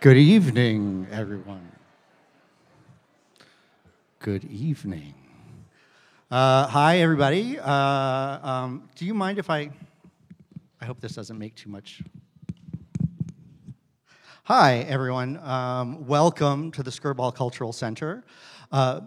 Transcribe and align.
Good 0.00 0.16
evening, 0.16 1.08
everyone. 1.10 1.72
Good 4.20 4.44
evening. 4.44 5.12
Uh, 6.30 6.68
hi, 6.68 7.00
everybody. 7.00 7.58
Uh, 7.58 7.68
um, 7.68 8.88
do 8.94 9.04
you 9.04 9.12
mind 9.12 9.38
if 9.38 9.50
I? 9.50 9.70
I 10.80 10.84
hope 10.84 11.00
this 11.00 11.16
doesn't 11.16 11.36
make 11.36 11.56
too 11.56 11.68
much. 11.68 12.00
Hi, 14.44 14.86
everyone. 14.88 15.36
Um, 15.38 16.06
welcome 16.06 16.70
to 16.70 16.84
the 16.84 16.90
Skirball 16.90 17.34
Cultural 17.34 17.72
Center. 17.72 18.22
Uh, 18.70 19.00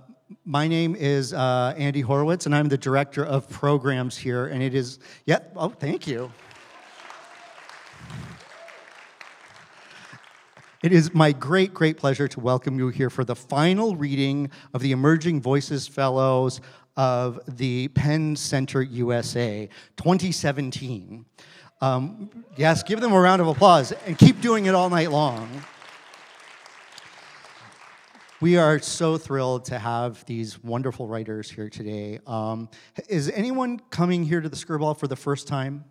my 0.43 0.67
name 0.67 0.97
is 0.97 1.31
uh, 1.31 1.73
Andy 1.77 2.01
Horowitz, 2.01 2.47
and 2.47 2.53
I'm 2.53 2.67
the 2.67 2.77
director 2.77 3.25
of 3.25 3.49
programs 3.49 4.17
here. 4.17 4.47
And 4.47 4.61
it 4.61 4.75
is, 4.75 4.99
yeah, 5.25 5.39
oh, 5.55 5.69
thank 5.69 6.05
you. 6.05 6.29
It 10.83 10.93
is 10.93 11.13
my 11.13 11.31
great, 11.31 11.75
great 11.75 11.97
pleasure 11.97 12.27
to 12.27 12.39
welcome 12.39 12.79
you 12.79 12.87
here 12.87 13.11
for 13.11 13.23
the 13.23 13.35
final 13.35 13.95
reading 13.95 14.49
of 14.73 14.81
the 14.81 14.93
Emerging 14.93 15.39
Voices 15.39 15.87
Fellows 15.87 16.59
of 16.97 17.39
the 17.47 17.89
PEN 17.89 18.35
Center 18.35 18.81
USA 18.81 19.69
2017. 19.97 21.23
Um, 21.81 22.31
yes, 22.57 22.81
give 22.81 22.99
them 22.99 23.13
a 23.13 23.19
round 23.19 23.43
of 23.43 23.47
applause 23.47 23.91
and 24.07 24.17
keep 24.17 24.41
doing 24.41 24.65
it 24.65 24.73
all 24.73 24.89
night 24.89 25.11
long. 25.11 25.47
We 28.39 28.57
are 28.57 28.79
so 28.79 29.19
thrilled 29.19 29.65
to 29.65 29.77
have 29.77 30.25
these 30.25 30.63
wonderful 30.63 31.05
writers 31.05 31.51
here 31.51 31.69
today. 31.69 32.17
Um, 32.25 32.69
is 33.07 33.29
anyone 33.29 33.79
coming 33.91 34.23
here 34.23 34.41
to 34.41 34.49
the 34.49 34.55
Skirball 34.55 34.97
for 34.97 35.07
the 35.07 35.15
first 35.15 35.47
time? 35.47 35.85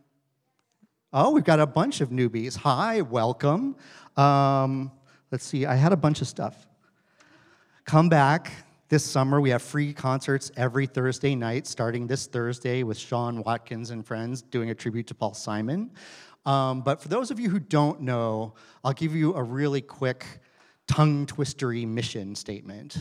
Oh, 1.12 1.32
we've 1.32 1.43
got 1.43 1.59
a 1.59 1.66
bunch 1.66 2.00
of 2.00 2.10
newbies. 2.10 2.56
Hi, 2.59 3.00
welcome. 3.00 3.74
Um, 4.21 4.93
let's 5.30 5.46
see, 5.46 5.65
I 5.65 5.76
had 5.76 5.93
a 5.93 5.96
bunch 5.96 6.21
of 6.21 6.29
stuff. 6.29 6.66
Come 7.87 8.10
back 8.10 8.52
this 8.90 9.02
summer. 9.02 9.40
We 9.40 9.49
have 9.49 9.62
free 9.62 9.95
concerts 9.95 10.52
every 10.59 10.87
Thursday 10.87 11.35
night, 11.35 11.66
starting 11.66 12.07
this 12.07 12.27
Thursday 12.27 12.82
with 12.82 12.99
Sean 12.99 13.43
Watkins 13.43 13.90
and 13.90 14.07
friends 14.07 14.43
doing 14.43 14.68
a 14.68 14.74
tribute 14.74 15.07
to 15.07 15.15
Paul 15.15 15.32
Simon. 15.32 15.90
Um, 16.45 16.82
but 16.82 17.01
for 17.01 17.09
those 17.09 17.30
of 17.30 17.40
you 17.40 17.49
who 17.49 17.59
don't 17.59 18.02
know, 18.02 18.52
I'll 18.85 18.93
give 18.93 19.15
you 19.15 19.35
a 19.35 19.43
really 19.43 19.80
quick 19.80 20.27
tongue 20.87 21.24
twistery 21.24 21.87
mission 21.87 22.34
statement. 22.34 22.99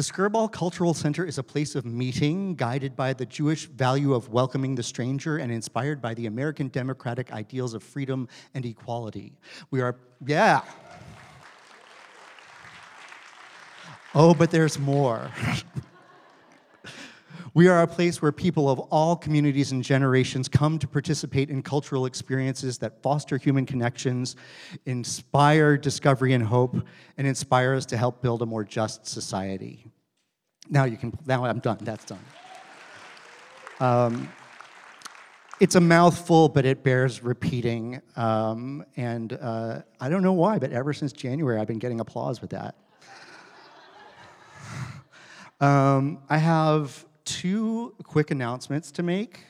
The 0.00 0.04
Skirball 0.04 0.50
Cultural 0.50 0.94
Center 0.94 1.26
is 1.26 1.36
a 1.36 1.42
place 1.42 1.74
of 1.74 1.84
meeting, 1.84 2.54
guided 2.54 2.96
by 2.96 3.12
the 3.12 3.26
Jewish 3.26 3.66
value 3.66 4.14
of 4.14 4.30
welcoming 4.30 4.74
the 4.74 4.82
stranger 4.82 5.36
and 5.36 5.52
inspired 5.52 6.00
by 6.00 6.14
the 6.14 6.24
American 6.24 6.68
democratic 6.68 7.30
ideals 7.34 7.74
of 7.74 7.82
freedom 7.82 8.26
and 8.54 8.64
equality. 8.64 9.34
We 9.70 9.82
are, 9.82 9.96
yeah. 10.26 10.62
Oh, 14.14 14.32
but 14.32 14.50
there's 14.50 14.78
more. 14.78 15.30
We 17.52 17.66
are 17.66 17.82
a 17.82 17.86
place 17.86 18.22
where 18.22 18.30
people 18.30 18.70
of 18.70 18.78
all 18.78 19.16
communities 19.16 19.72
and 19.72 19.82
generations 19.82 20.48
come 20.48 20.78
to 20.78 20.86
participate 20.86 21.50
in 21.50 21.62
cultural 21.62 22.06
experiences 22.06 22.78
that 22.78 23.02
foster 23.02 23.38
human 23.38 23.66
connections, 23.66 24.36
inspire 24.86 25.76
discovery 25.76 26.32
and 26.32 26.44
hope, 26.44 26.76
and 27.18 27.26
inspire 27.26 27.74
us 27.74 27.86
to 27.86 27.96
help 27.96 28.22
build 28.22 28.42
a 28.42 28.46
more 28.46 28.62
just 28.62 29.06
society. 29.06 29.84
Now 30.68 30.84
you 30.84 30.96
can, 30.96 31.12
now 31.26 31.44
I'm 31.44 31.58
done, 31.58 31.78
that's 31.80 32.04
done. 32.04 32.24
Um, 33.80 34.28
it's 35.58 35.74
a 35.74 35.80
mouthful, 35.80 36.48
but 36.48 36.64
it 36.64 36.84
bears 36.84 37.24
repeating. 37.24 38.00
Um, 38.14 38.84
and 38.96 39.32
uh, 39.32 39.82
I 40.00 40.08
don't 40.08 40.22
know 40.22 40.32
why, 40.32 40.58
but 40.60 40.70
ever 40.70 40.92
since 40.92 41.12
January, 41.12 41.58
I've 41.58 41.66
been 41.66 41.80
getting 41.80 42.00
applause 42.00 42.40
with 42.40 42.50
that. 42.50 42.76
Um, 45.62 46.20
I 46.30 46.38
have 46.38 47.04
two 47.30 47.94
quick 48.02 48.30
announcements 48.30 48.90
to 48.92 49.02
make. 49.02 49.40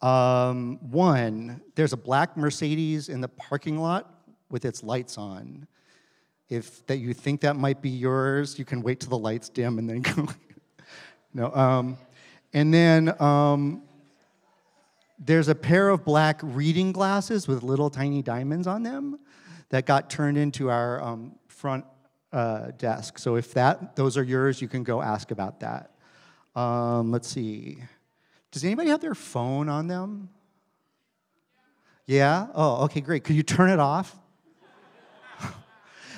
Um, 0.00 0.78
one, 0.90 1.60
there's 1.74 1.92
a 1.92 1.96
black 1.96 2.36
Mercedes 2.36 3.08
in 3.08 3.20
the 3.20 3.28
parking 3.28 3.78
lot 3.78 4.24
with 4.50 4.64
its 4.64 4.82
lights 4.82 5.18
on. 5.18 5.66
If 6.48 6.86
that 6.86 6.98
you 6.98 7.12
think 7.12 7.40
that 7.42 7.56
might 7.56 7.82
be 7.82 7.90
yours, 7.90 8.58
you 8.58 8.64
can 8.64 8.82
wait 8.82 9.00
till 9.00 9.10
the 9.10 9.18
lights 9.18 9.48
dim 9.48 9.78
and 9.78 9.88
then 9.88 10.00
go. 10.02 10.28
no. 11.34 11.52
Um, 11.52 11.98
and 12.54 12.72
then 12.72 13.20
um, 13.20 13.82
there's 15.18 15.48
a 15.48 15.54
pair 15.54 15.90
of 15.90 16.04
black 16.04 16.40
reading 16.42 16.92
glasses 16.92 17.46
with 17.46 17.62
little 17.62 17.90
tiny 17.90 18.22
diamonds 18.22 18.66
on 18.66 18.82
them 18.82 19.18
that 19.68 19.84
got 19.84 20.08
turned 20.08 20.38
into 20.38 20.70
our 20.70 21.02
um, 21.02 21.34
front 21.48 21.84
uh, 22.32 22.70
desk. 22.78 23.18
So 23.18 23.34
if 23.34 23.52
that 23.54 23.96
those 23.96 24.16
are 24.16 24.22
yours, 24.22 24.62
you 24.62 24.68
can 24.68 24.82
go 24.82 25.02
ask 25.02 25.30
about 25.30 25.60
that. 25.60 25.95
Um, 26.56 27.12
let's 27.12 27.28
see. 27.28 27.78
Does 28.50 28.64
anybody 28.64 28.88
have 28.88 29.02
their 29.02 29.14
phone 29.14 29.68
on 29.68 29.86
them? 29.86 30.30
Yeah? 32.06 32.46
Oh, 32.54 32.84
okay, 32.84 33.02
great. 33.02 33.24
Could 33.24 33.36
you 33.36 33.42
turn 33.42 33.68
it 33.68 33.78
off? 33.78 34.16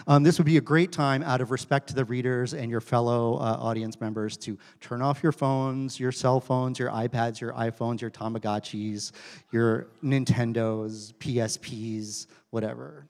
um, 0.07 0.23
this 0.23 0.39
would 0.39 0.45
be 0.45 0.57
a 0.57 0.61
great 0.61 0.93
time, 0.93 1.25
out 1.25 1.41
of 1.41 1.51
respect 1.51 1.89
to 1.89 1.95
the 1.97 2.05
readers 2.05 2.55
and 2.55 2.71
your 2.71 2.81
fellow 2.81 3.35
uh, 3.39 3.59
audience 3.59 4.01
members, 4.01 4.37
to 4.37 4.57
turn 4.81 5.03
off 5.03 5.25
your 5.25 5.33
phones, 5.33 5.99
your 5.99 6.13
cell 6.13 6.39
phones, 6.39 6.79
your 6.79 6.91
iPads, 6.91 7.41
your 7.41 7.53
iPhones, 7.55 8.01
your 8.01 8.11
Tamagotchis, 8.11 9.11
your 9.51 9.89
Nintendos, 10.05 11.15
PSPs, 11.15 12.29
whatever. 12.51 13.09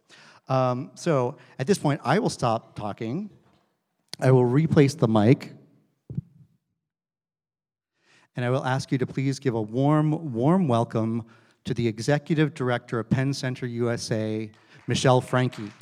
Um, 0.49 0.93
so 0.94 1.37
at 1.59 1.67
this 1.67 1.77
point, 1.77 2.00
I 2.05 2.21
will 2.21 2.31
stop 2.31 2.75
talking. 2.75 3.28
I 4.19 4.31
will 4.31 4.47
replace 4.47 4.94
the 4.94 5.09
mic 5.09 5.57
and 8.38 8.44
I 8.44 8.50
will 8.50 8.65
ask 8.65 8.93
you 8.93 8.99
to 8.99 9.06
please 9.06 9.41
give 9.41 9.56
a 9.56 9.60
warm, 9.60 10.32
warm 10.32 10.69
welcome 10.69 11.25
to 11.65 11.75
the 11.75 11.88
Executive 11.88 12.54
Director 12.54 13.00
of 13.00 13.10
PEN 13.10 13.32
Center 13.32 13.66
USA, 13.66 14.49
Michelle 14.87 15.21
Franke. 15.21 15.72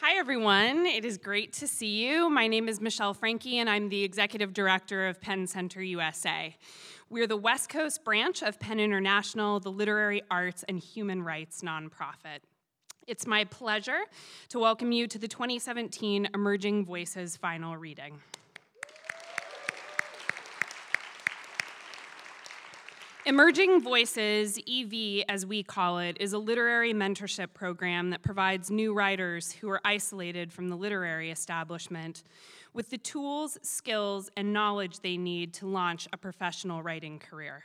Hi, 0.00 0.16
everyone. 0.16 0.86
It 0.86 1.04
is 1.04 1.18
great 1.18 1.52
to 1.52 1.68
see 1.68 2.02
you. 2.02 2.30
My 2.30 2.46
name 2.46 2.70
is 2.70 2.80
Michelle 2.80 3.12
Franke, 3.12 3.58
and 3.58 3.68
I'm 3.68 3.90
the 3.90 4.02
Executive 4.02 4.54
Director 4.54 5.08
of 5.08 5.20
PEN 5.20 5.46
Center 5.46 5.82
USA. 5.82 6.56
We're 7.10 7.26
the 7.26 7.36
West 7.36 7.68
Coast 7.68 8.02
branch 8.02 8.42
of 8.42 8.58
PEN 8.58 8.80
International, 8.80 9.60
the 9.60 9.70
literary 9.70 10.22
arts 10.30 10.64
and 10.66 10.78
human 10.78 11.22
rights 11.22 11.60
nonprofit. 11.60 12.40
It's 13.06 13.26
my 13.26 13.44
pleasure 13.44 14.00
to 14.50 14.58
welcome 14.58 14.92
you 14.92 15.06
to 15.08 15.18
the 15.18 15.26
2017 15.26 16.28
Emerging 16.34 16.84
Voices 16.84 17.36
final 17.36 17.76
reading. 17.76 18.20
Emerging 23.26 23.82
Voices, 23.82 24.58
EV 24.58 25.24
as 25.28 25.46
we 25.46 25.62
call 25.62 25.98
it, 25.98 26.18
is 26.20 26.32
a 26.32 26.38
literary 26.38 26.92
mentorship 26.92 27.54
program 27.54 28.10
that 28.10 28.22
provides 28.22 28.70
new 28.70 28.92
writers 28.92 29.50
who 29.52 29.70
are 29.70 29.80
isolated 29.84 30.52
from 30.52 30.68
the 30.68 30.76
literary 30.76 31.30
establishment 31.30 32.22
with 32.74 32.90
the 32.90 32.98
tools, 32.98 33.58
skills, 33.62 34.30
and 34.36 34.52
knowledge 34.52 35.00
they 35.00 35.16
need 35.16 35.54
to 35.54 35.66
launch 35.66 36.06
a 36.12 36.16
professional 36.16 36.82
writing 36.82 37.18
career. 37.18 37.64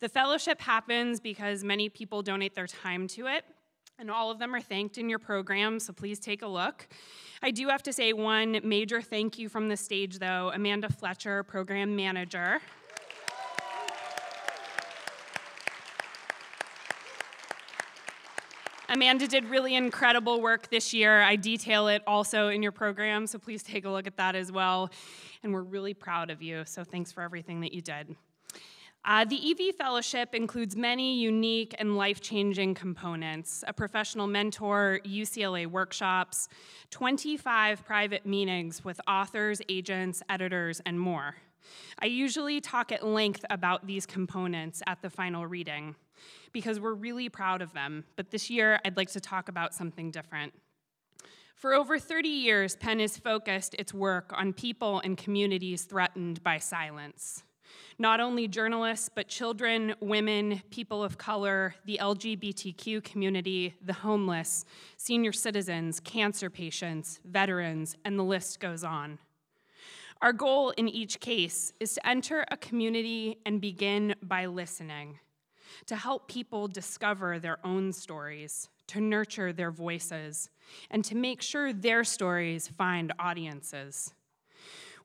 The 0.00 0.08
fellowship 0.08 0.60
happens 0.60 1.20
because 1.20 1.64
many 1.64 1.88
people 1.88 2.22
donate 2.22 2.54
their 2.54 2.66
time 2.66 3.08
to 3.08 3.26
it, 3.26 3.44
and 3.98 4.10
all 4.10 4.30
of 4.30 4.38
them 4.38 4.54
are 4.54 4.60
thanked 4.60 4.96
in 4.96 5.08
your 5.08 5.18
program, 5.18 5.80
so 5.80 5.92
please 5.92 6.18
take 6.20 6.42
a 6.42 6.46
look. 6.46 6.86
I 7.42 7.50
do 7.50 7.68
have 7.68 7.82
to 7.84 7.92
say 7.92 8.12
one 8.12 8.60
major 8.62 9.02
thank 9.02 9.38
you 9.38 9.48
from 9.48 9.68
the 9.68 9.76
stage, 9.76 10.18
though 10.18 10.50
Amanda 10.54 10.88
Fletcher, 10.88 11.42
program 11.42 11.96
manager. 11.96 12.60
Amanda 18.90 19.28
did 19.28 19.44
really 19.44 19.74
incredible 19.74 20.40
work 20.40 20.70
this 20.70 20.94
year. 20.94 21.20
I 21.20 21.36
detail 21.36 21.88
it 21.88 22.02
also 22.06 22.48
in 22.48 22.62
your 22.62 22.72
program, 22.72 23.26
so 23.26 23.38
please 23.38 23.62
take 23.62 23.84
a 23.84 23.90
look 23.90 24.06
at 24.06 24.16
that 24.16 24.34
as 24.34 24.50
well. 24.50 24.90
And 25.42 25.52
we're 25.52 25.62
really 25.62 25.92
proud 25.92 26.30
of 26.30 26.40
you, 26.40 26.62
so 26.64 26.84
thanks 26.84 27.12
for 27.12 27.22
everything 27.22 27.60
that 27.60 27.74
you 27.74 27.82
did. 27.82 28.16
Uh, 29.08 29.24
the 29.24 29.50
EV 29.50 29.74
Fellowship 29.74 30.34
includes 30.34 30.76
many 30.76 31.18
unique 31.18 31.74
and 31.78 31.96
life 31.96 32.20
changing 32.20 32.74
components 32.74 33.64
a 33.66 33.72
professional 33.72 34.26
mentor, 34.26 35.00
UCLA 35.02 35.66
workshops, 35.66 36.46
25 36.90 37.86
private 37.86 38.26
meetings 38.26 38.84
with 38.84 39.00
authors, 39.08 39.62
agents, 39.70 40.22
editors, 40.28 40.82
and 40.84 41.00
more. 41.00 41.36
I 41.98 42.04
usually 42.04 42.60
talk 42.60 42.92
at 42.92 43.02
length 43.02 43.46
about 43.48 43.86
these 43.86 44.04
components 44.04 44.82
at 44.86 45.00
the 45.00 45.08
final 45.08 45.46
reading 45.46 45.96
because 46.52 46.78
we're 46.78 46.92
really 46.92 47.30
proud 47.30 47.62
of 47.62 47.72
them, 47.72 48.04
but 48.14 48.30
this 48.30 48.50
year 48.50 48.78
I'd 48.84 48.98
like 48.98 49.10
to 49.12 49.20
talk 49.20 49.48
about 49.48 49.72
something 49.72 50.10
different. 50.10 50.52
For 51.54 51.72
over 51.72 51.98
30 51.98 52.28
years, 52.28 52.76
PEN 52.76 53.00
has 53.00 53.16
focused 53.16 53.74
its 53.78 53.94
work 53.94 54.34
on 54.36 54.52
people 54.52 55.00
and 55.00 55.16
communities 55.16 55.84
threatened 55.84 56.42
by 56.42 56.58
silence. 56.58 57.42
Not 57.98 58.20
only 58.20 58.48
journalists, 58.48 59.08
but 59.12 59.28
children, 59.28 59.94
women, 60.00 60.62
people 60.70 61.02
of 61.02 61.18
color, 61.18 61.74
the 61.84 61.98
LGBTQ 62.00 63.02
community, 63.02 63.74
the 63.84 63.92
homeless, 63.92 64.64
senior 64.96 65.32
citizens, 65.32 66.00
cancer 66.00 66.50
patients, 66.50 67.20
veterans, 67.24 67.96
and 68.04 68.18
the 68.18 68.24
list 68.24 68.60
goes 68.60 68.84
on. 68.84 69.18
Our 70.20 70.32
goal 70.32 70.70
in 70.70 70.88
each 70.88 71.20
case 71.20 71.72
is 71.78 71.94
to 71.94 72.06
enter 72.06 72.44
a 72.50 72.56
community 72.56 73.38
and 73.46 73.60
begin 73.60 74.16
by 74.22 74.46
listening, 74.46 75.20
to 75.86 75.94
help 75.94 76.28
people 76.28 76.66
discover 76.66 77.38
their 77.38 77.58
own 77.64 77.92
stories, 77.92 78.68
to 78.88 79.00
nurture 79.00 79.52
their 79.52 79.70
voices, 79.70 80.50
and 80.90 81.04
to 81.04 81.14
make 81.14 81.40
sure 81.40 81.72
their 81.72 82.02
stories 82.02 82.66
find 82.66 83.12
audiences. 83.18 84.12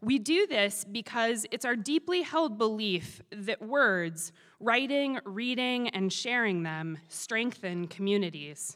We 0.03 0.19
do 0.19 0.45
this 0.47 0.83
because 0.83 1.45
it's 1.50 1.63
our 1.63 1.77
deeply 1.77 2.23
held 2.23 2.57
belief 2.57 3.21
that 3.31 3.61
words, 3.61 4.33
writing, 4.59 5.17
reading, 5.23 5.88
and 5.88 6.11
sharing 6.11 6.63
them 6.63 6.97
strengthen 7.07 7.88
communities, 7.88 8.75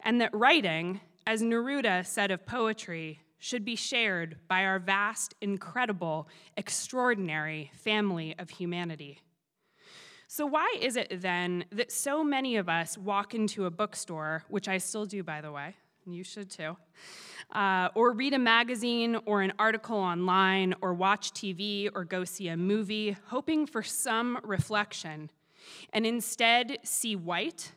and 0.00 0.20
that 0.20 0.34
writing, 0.34 1.00
as 1.24 1.40
Neruda 1.40 2.04
said 2.04 2.32
of 2.32 2.44
poetry, 2.44 3.20
should 3.38 3.64
be 3.64 3.76
shared 3.76 4.38
by 4.48 4.64
our 4.64 4.80
vast, 4.80 5.36
incredible, 5.40 6.28
extraordinary 6.56 7.70
family 7.72 8.34
of 8.36 8.50
humanity. 8.50 9.20
So, 10.26 10.46
why 10.46 10.74
is 10.80 10.96
it 10.96 11.20
then 11.20 11.66
that 11.70 11.92
so 11.92 12.24
many 12.24 12.56
of 12.56 12.68
us 12.68 12.98
walk 12.98 13.36
into 13.36 13.66
a 13.66 13.70
bookstore, 13.70 14.42
which 14.48 14.66
I 14.66 14.78
still 14.78 15.06
do, 15.06 15.22
by 15.22 15.40
the 15.40 15.52
way, 15.52 15.76
and 16.06 16.14
you 16.14 16.24
should 16.24 16.48
too, 16.48 16.76
uh, 17.52 17.88
or 17.94 18.12
read 18.12 18.32
a 18.32 18.38
magazine 18.38 19.18
or 19.26 19.42
an 19.42 19.52
article 19.58 19.98
online, 19.98 20.74
or 20.80 20.94
watch 20.94 21.32
TV 21.32 21.90
or 21.94 22.04
go 22.04 22.24
see 22.24 22.48
a 22.48 22.56
movie, 22.56 23.16
hoping 23.26 23.66
for 23.66 23.82
some 23.82 24.38
reflection, 24.42 25.30
and 25.92 26.06
instead 26.06 26.78
see 26.84 27.16
white, 27.16 27.72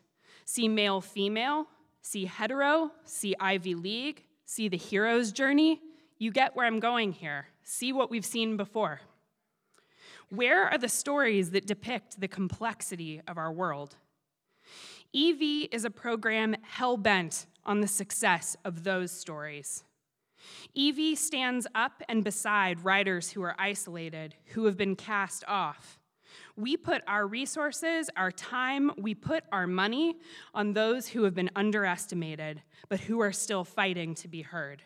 see 0.46 0.68
male 0.68 1.02
female, 1.02 1.68
see 2.02 2.26
hetero, 2.26 2.92
see 3.04 3.36
Ivy 3.40 3.76
League, 3.76 4.24
see 4.46 4.70
the 4.70 4.78
hero's 4.78 5.32
journey? 5.32 5.82
You 6.18 6.32
get 6.32 6.56
where 6.56 6.68
I'm 6.68 6.80
going 6.80 7.14
here. 7.14 7.48
See 7.64 7.94
what 7.94 8.12
we've 8.12 8.26
seen 8.26 8.58
before. 8.58 9.02
Where 10.30 10.66
are 10.66 10.78
the 10.78 10.90
stories 10.90 11.52
that 11.52 11.66
depict 11.66 12.20
the 12.20 12.28
complexity 12.28 13.22
of 13.28 13.38
our 13.38 13.52
world? 13.52 13.96
EV 15.16 15.70
is 15.72 15.86
a 15.86 15.90
program 15.90 16.56
hell 16.62 16.96
bent 16.96 17.48
on 17.66 17.82
the 17.82 17.88
success 17.88 18.56
of 18.64 18.84
those 18.84 19.12
stories. 19.12 19.84
EV 20.78 21.18
stands 21.18 21.66
up 21.74 22.04
and 22.08 22.24
beside 22.24 22.86
writers 22.86 23.32
who 23.32 23.42
are 23.42 23.56
isolated, 23.58 24.36
who 24.54 24.66
have 24.66 24.78
been 24.78 24.96
cast 24.96 25.44
off. 25.48 26.00
We 26.56 26.78
put 26.78 27.02
our 27.08 27.26
resources, 27.26 28.10
our 28.16 28.32
time, 28.32 28.92
we 29.00 29.16
put 29.16 29.44
our 29.52 29.66
money 29.66 30.18
on 30.54 30.74
those 30.74 31.08
who 31.08 31.24
have 31.24 31.34
been 31.34 31.50
underestimated, 31.56 32.62
but 32.88 33.00
who 33.00 33.20
are 33.20 33.32
still 33.32 33.64
fighting 33.64 34.14
to 34.16 34.28
be 34.28 34.44
heard. 34.44 34.84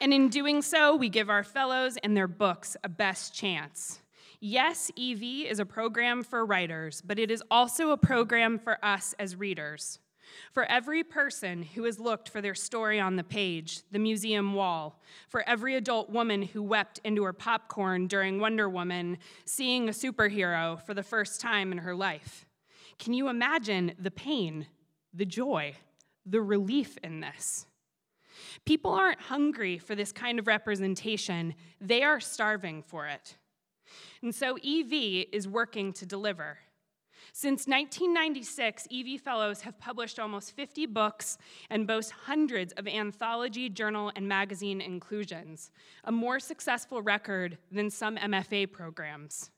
And 0.00 0.12
in 0.12 0.28
doing 0.28 0.62
so, 0.62 0.94
we 0.94 1.08
give 1.08 1.30
our 1.30 1.44
fellows 1.44 1.96
and 2.02 2.16
their 2.16 2.28
books 2.28 2.76
a 2.84 2.88
best 2.88 3.34
chance. 3.34 4.00
Yes, 4.40 4.90
EV 4.98 5.22
is 5.48 5.58
a 5.58 5.64
program 5.64 6.22
for 6.22 6.44
writers, 6.44 7.00
but 7.00 7.18
it 7.18 7.30
is 7.30 7.42
also 7.50 7.90
a 7.90 7.96
program 7.96 8.58
for 8.58 8.84
us 8.84 9.14
as 9.18 9.34
readers. 9.34 9.98
For 10.52 10.64
every 10.64 11.02
person 11.02 11.62
who 11.62 11.84
has 11.84 11.98
looked 11.98 12.28
for 12.28 12.40
their 12.40 12.54
story 12.54 13.00
on 13.00 13.16
the 13.16 13.24
page, 13.24 13.80
the 13.90 13.98
museum 13.98 14.54
wall, 14.54 15.00
for 15.28 15.48
every 15.48 15.76
adult 15.76 16.10
woman 16.10 16.42
who 16.42 16.62
wept 16.62 17.00
into 17.04 17.24
her 17.24 17.32
popcorn 17.32 18.06
during 18.06 18.38
Wonder 18.38 18.68
Woman, 18.68 19.18
seeing 19.44 19.88
a 19.88 19.92
superhero 19.92 20.80
for 20.82 20.94
the 20.94 21.02
first 21.02 21.40
time 21.40 21.72
in 21.72 21.78
her 21.78 21.94
life. 21.94 22.44
Can 22.98 23.12
you 23.12 23.28
imagine 23.28 23.92
the 23.98 24.10
pain, 24.10 24.66
the 25.14 25.26
joy, 25.26 25.76
the 26.24 26.40
relief 26.40 26.98
in 27.02 27.20
this? 27.20 27.66
People 28.64 28.92
aren't 28.92 29.20
hungry 29.20 29.78
for 29.78 29.94
this 29.94 30.12
kind 30.12 30.38
of 30.38 30.46
representation, 30.46 31.54
they 31.80 32.02
are 32.02 32.20
starving 32.20 32.82
for 32.82 33.06
it. 33.06 33.36
And 34.22 34.34
so 34.34 34.56
EV 34.56 35.26
is 35.32 35.46
working 35.46 35.92
to 35.94 36.06
deliver. 36.06 36.58
Since 37.32 37.66
1996, 37.66 38.88
EV 38.90 39.20
Fellows 39.20 39.60
have 39.62 39.78
published 39.78 40.18
almost 40.18 40.52
50 40.52 40.86
books 40.86 41.36
and 41.68 41.86
boast 41.86 42.10
hundreds 42.10 42.72
of 42.74 42.86
anthology, 42.86 43.68
journal, 43.68 44.10
and 44.16 44.26
magazine 44.26 44.80
inclusions, 44.80 45.70
a 46.04 46.12
more 46.12 46.40
successful 46.40 47.02
record 47.02 47.58
than 47.70 47.90
some 47.90 48.16
MFA 48.16 48.70
programs. 48.70 49.50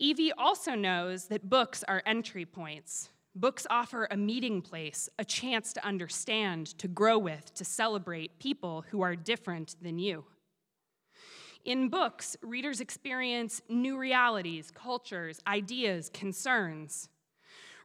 EV 0.00 0.32
also 0.38 0.74
knows 0.74 1.26
that 1.26 1.48
books 1.48 1.82
are 1.84 2.02
entry 2.06 2.44
points. 2.44 3.08
Books 3.36 3.66
offer 3.68 4.06
a 4.10 4.16
meeting 4.16 4.62
place, 4.62 5.08
a 5.18 5.24
chance 5.24 5.72
to 5.72 5.84
understand, 5.84 6.78
to 6.78 6.86
grow 6.86 7.18
with, 7.18 7.52
to 7.54 7.64
celebrate 7.64 8.38
people 8.38 8.84
who 8.90 9.02
are 9.02 9.16
different 9.16 9.74
than 9.82 9.98
you. 9.98 10.24
In 11.64 11.88
books, 11.88 12.36
readers 12.42 12.80
experience 12.80 13.60
new 13.68 13.98
realities, 13.98 14.70
cultures, 14.70 15.40
ideas, 15.48 16.10
concerns. 16.14 17.08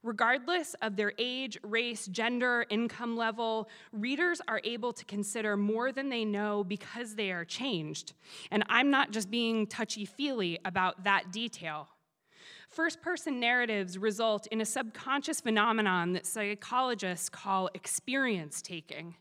Regardless 0.04 0.76
of 0.84 0.96
their 0.96 1.14
age, 1.18 1.58
race, 1.64 2.06
gender, 2.06 2.66
income 2.70 3.18
level, 3.18 3.70
readers 3.92 4.42
are 4.48 4.62
able 4.64 4.94
to 4.94 5.04
consider 5.06 5.58
more 5.58 5.92
than 5.92 6.10
they 6.10 6.26
know 6.26 6.64
because 6.64 7.16
they 7.16 7.32
are 7.32 7.44
changed. 7.44 8.14
And 8.52 8.64
I'm 8.70 8.92
not 8.92 9.12
just 9.12 9.32
being 9.32 9.66
touchy 9.66 10.06
feely 10.06 10.60
about 10.64 11.06
that 11.06 11.32
detail. 11.32 11.88
First 12.70 13.02
person 13.02 13.40
narratives 13.40 13.98
result 13.98 14.48
in 14.48 14.62
a 14.62 14.66
subconscious 14.66 15.42
phenomenon 15.42 16.14
that 16.14 16.26
psychologists 16.26 17.28
call 17.28 17.70
experience 17.74 18.62
taking 18.62 19.16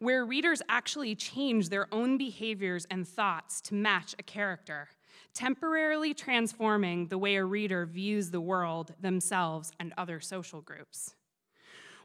where 0.00 0.24
readers 0.24 0.62
actually 0.68 1.14
change 1.14 1.68
their 1.68 1.86
own 1.92 2.16
behaviors 2.16 2.86
and 2.90 3.06
thoughts 3.06 3.60
to 3.60 3.74
match 3.74 4.14
a 4.18 4.22
character, 4.22 4.88
temporarily 5.34 6.14
transforming 6.14 7.06
the 7.08 7.18
way 7.18 7.36
a 7.36 7.44
reader 7.44 7.84
views 7.84 8.30
the 8.30 8.40
world, 8.40 8.94
themselves, 9.00 9.70
and 9.78 9.92
other 9.98 10.18
social 10.18 10.62
groups. 10.62 11.14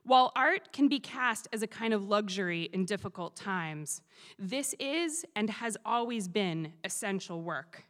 While 0.03 0.33
art 0.35 0.73
can 0.73 0.89
be 0.89 0.99
cast 0.99 1.47
as 1.53 1.63
a 1.63 1.67
kind 1.67 1.93
of 1.93 2.03
luxury 2.03 2.69
in 2.73 2.83
difficult 2.85 3.35
times, 3.35 4.01
this 4.37 4.75
is 4.77 5.25
and 5.35 5.49
has 5.49 5.77
always 5.85 6.27
been 6.27 6.73
essential 6.83 7.41
work 7.41 7.85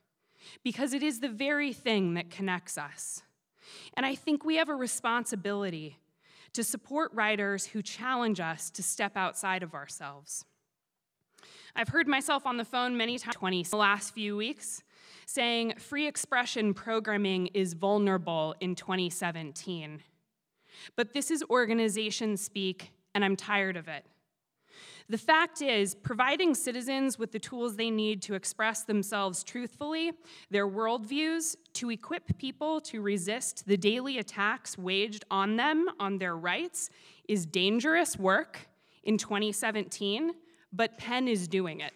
because 0.64 0.94
it 0.94 1.04
is 1.04 1.20
the 1.20 1.30
very 1.30 1.74
thing 1.74 2.14
that 2.16 2.30
connects 2.30 2.78
us. 2.78 3.22
And 3.96 4.06
I 4.06 4.16
think 4.16 4.44
we 4.46 4.58
have 4.58 4.70
a 4.70 4.76
responsibility 4.76 6.00
to 6.54 6.64
support 6.64 7.12
writers 7.14 7.66
who 7.68 7.82
challenge 7.82 8.40
us 8.40 8.70
to 8.72 8.84
step 8.84 9.18
outside 9.18 9.64
of 9.64 9.74
ourselves. 9.74 10.46
I've 11.76 11.90
heard 11.90 12.08
myself 12.08 12.46
on 12.46 12.58
the 12.58 12.64
phone 12.64 12.96
many 12.96 13.20
times 13.20 13.36
20 13.36 13.64
the 13.64 13.76
last 13.76 14.14
few 14.14 14.38
weeks 14.38 14.82
saying 15.26 15.74
free 15.78 16.08
expression 16.08 16.74
programming 16.74 17.48
is 17.48 17.74
vulnerable 17.74 18.56
in 18.60 18.76
2017. 18.76 20.02
But 20.96 21.14
this 21.14 21.32
is 21.32 21.44
organization 21.50 22.38
speak, 22.38 22.92
and 23.14 23.26
I'm 23.26 23.36
tired 23.36 23.76
of 23.76 23.88
it. 23.88 24.06
The 25.08 25.18
fact 25.20 25.62
is, 25.62 25.94
providing 25.94 26.56
citizens 26.56 27.20
with 27.20 27.32
the 27.32 27.38
tools 27.38 27.76
they 27.76 27.92
need 27.92 28.24
to 28.24 28.34
express 28.34 28.84
themselves 28.84 29.44
truthfully, 29.44 30.12
their 30.50 30.68
worldviews, 30.68 31.56
to 31.74 31.92
equip 31.92 32.36
people 32.40 32.82
to 32.82 33.02
resist 33.02 33.68
the 33.68 33.78
daily 33.78 34.18
attacks 34.18 34.80
waged 34.80 35.24
on 35.30 35.58
them 35.58 35.88
on 36.00 36.18
their 36.18 36.36
rights, 36.36 36.90
is 37.28 37.46
dangerous 37.46 38.18
work 38.18 38.68
in 39.04 39.20
2017, 39.20 40.32
but 40.74 40.98
PEN 40.98 41.28
is 41.28 41.48
doing 41.48 41.82
it. 41.82 41.94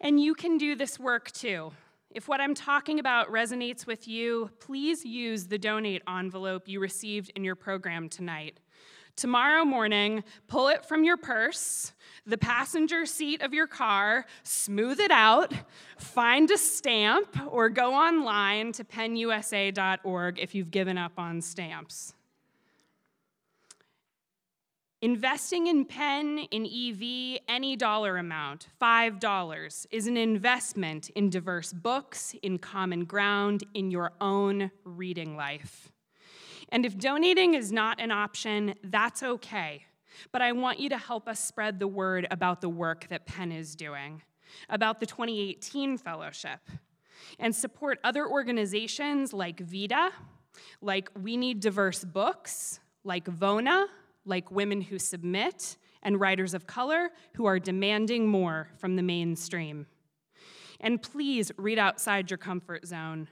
And 0.00 0.20
you 0.20 0.34
can 0.34 0.58
do 0.58 0.76
this 0.76 0.98
work 0.98 1.32
too. 1.32 1.72
If 2.12 2.26
what 2.26 2.40
I'm 2.40 2.54
talking 2.54 2.98
about 2.98 3.28
resonates 3.28 3.86
with 3.86 4.08
you, 4.08 4.50
please 4.58 5.04
use 5.04 5.46
the 5.46 5.58
donate 5.58 6.02
envelope 6.08 6.66
you 6.66 6.80
received 6.80 7.30
in 7.36 7.44
your 7.44 7.54
program 7.54 8.08
tonight. 8.08 8.58
Tomorrow 9.14 9.64
morning, 9.64 10.24
pull 10.48 10.68
it 10.68 10.84
from 10.84 11.04
your 11.04 11.16
purse, 11.16 11.92
the 12.26 12.38
passenger 12.38 13.06
seat 13.06 13.42
of 13.42 13.54
your 13.54 13.68
car, 13.68 14.24
smooth 14.42 14.98
it 14.98 15.12
out, 15.12 15.52
find 15.98 16.50
a 16.50 16.58
stamp, 16.58 17.36
or 17.46 17.68
go 17.68 17.94
online 17.94 18.72
to 18.72 18.82
penusa.org 18.82 20.38
if 20.40 20.54
you've 20.54 20.70
given 20.70 20.98
up 20.98 21.12
on 21.16 21.40
stamps. 21.40 22.14
Investing 25.02 25.66
in 25.66 25.86
PEN, 25.86 26.40
in 26.50 26.66
EV, 26.66 27.40
any 27.48 27.74
dollar 27.74 28.18
amount, 28.18 28.68
$5, 28.82 29.86
is 29.90 30.06
an 30.06 30.18
investment 30.18 31.08
in 31.10 31.30
diverse 31.30 31.72
books, 31.72 32.34
in 32.42 32.58
common 32.58 33.06
ground, 33.06 33.64
in 33.72 33.90
your 33.90 34.12
own 34.20 34.70
reading 34.84 35.36
life. 35.38 35.90
And 36.68 36.84
if 36.84 36.98
donating 36.98 37.54
is 37.54 37.72
not 37.72 37.98
an 37.98 38.10
option, 38.10 38.74
that's 38.84 39.22
okay. 39.22 39.86
But 40.32 40.42
I 40.42 40.52
want 40.52 40.78
you 40.78 40.90
to 40.90 40.98
help 40.98 41.28
us 41.28 41.42
spread 41.42 41.78
the 41.78 41.88
word 41.88 42.28
about 42.30 42.60
the 42.60 42.68
work 42.68 43.08
that 43.08 43.24
PEN 43.24 43.52
is 43.52 43.74
doing, 43.74 44.20
about 44.68 45.00
the 45.00 45.06
2018 45.06 45.96
fellowship, 45.96 46.60
and 47.38 47.56
support 47.56 48.00
other 48.04 48.28
organizations 48.28 49.32
like 49.32 49.60
VIDA, 49.60 50.10
like 50.82 51.08
We 51.18 51.38
Need 51.38 51.60
Diverse 51.60 52.04
Books, 52.04 52.80
like 53.02 53.26
VONA, 53.26 53.86
like 54.24 54.50
Women 54.50 54.80
Who 54.80 54.98
Submit, 54.98 55.76
and 56.02 56.20
writers 56.20 56.54
of 56.54 56.66
color 56.66 57.10
who 57.34 57.46
are 57.46 57.58
demanding 57.58 58.26
more 58.26 58.68
from 58.78 58.96
the 58.96 59.02
mainstream. 59.02 59.86
And 60.80 61.02
please 61.02 61.52
read 61.56 61.78
outside 61.78 62.30
your 62.30 62.38
comfort 62.38 62.86
zone. 62.86 63.28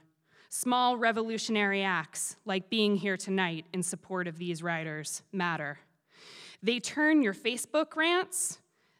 Small 0.49 0.97
revolutionary 0.97 1.83
acts, 1.83 2.35
like 2.45 2.69
being 2.69 2.95
here 2.95 3.17
tonight 3.17 3.65
in 3.73 3.83
support 3.83 4.27
of 4.27 4.37
these 4.37 4.61
writers, 4.63 5.23
matter. 5.31 5.79
They 6.61 6.79
turn 6.79 7.21
your 7.21 7.33
Facebook 7.33 7.95
rants, 7.95 8.59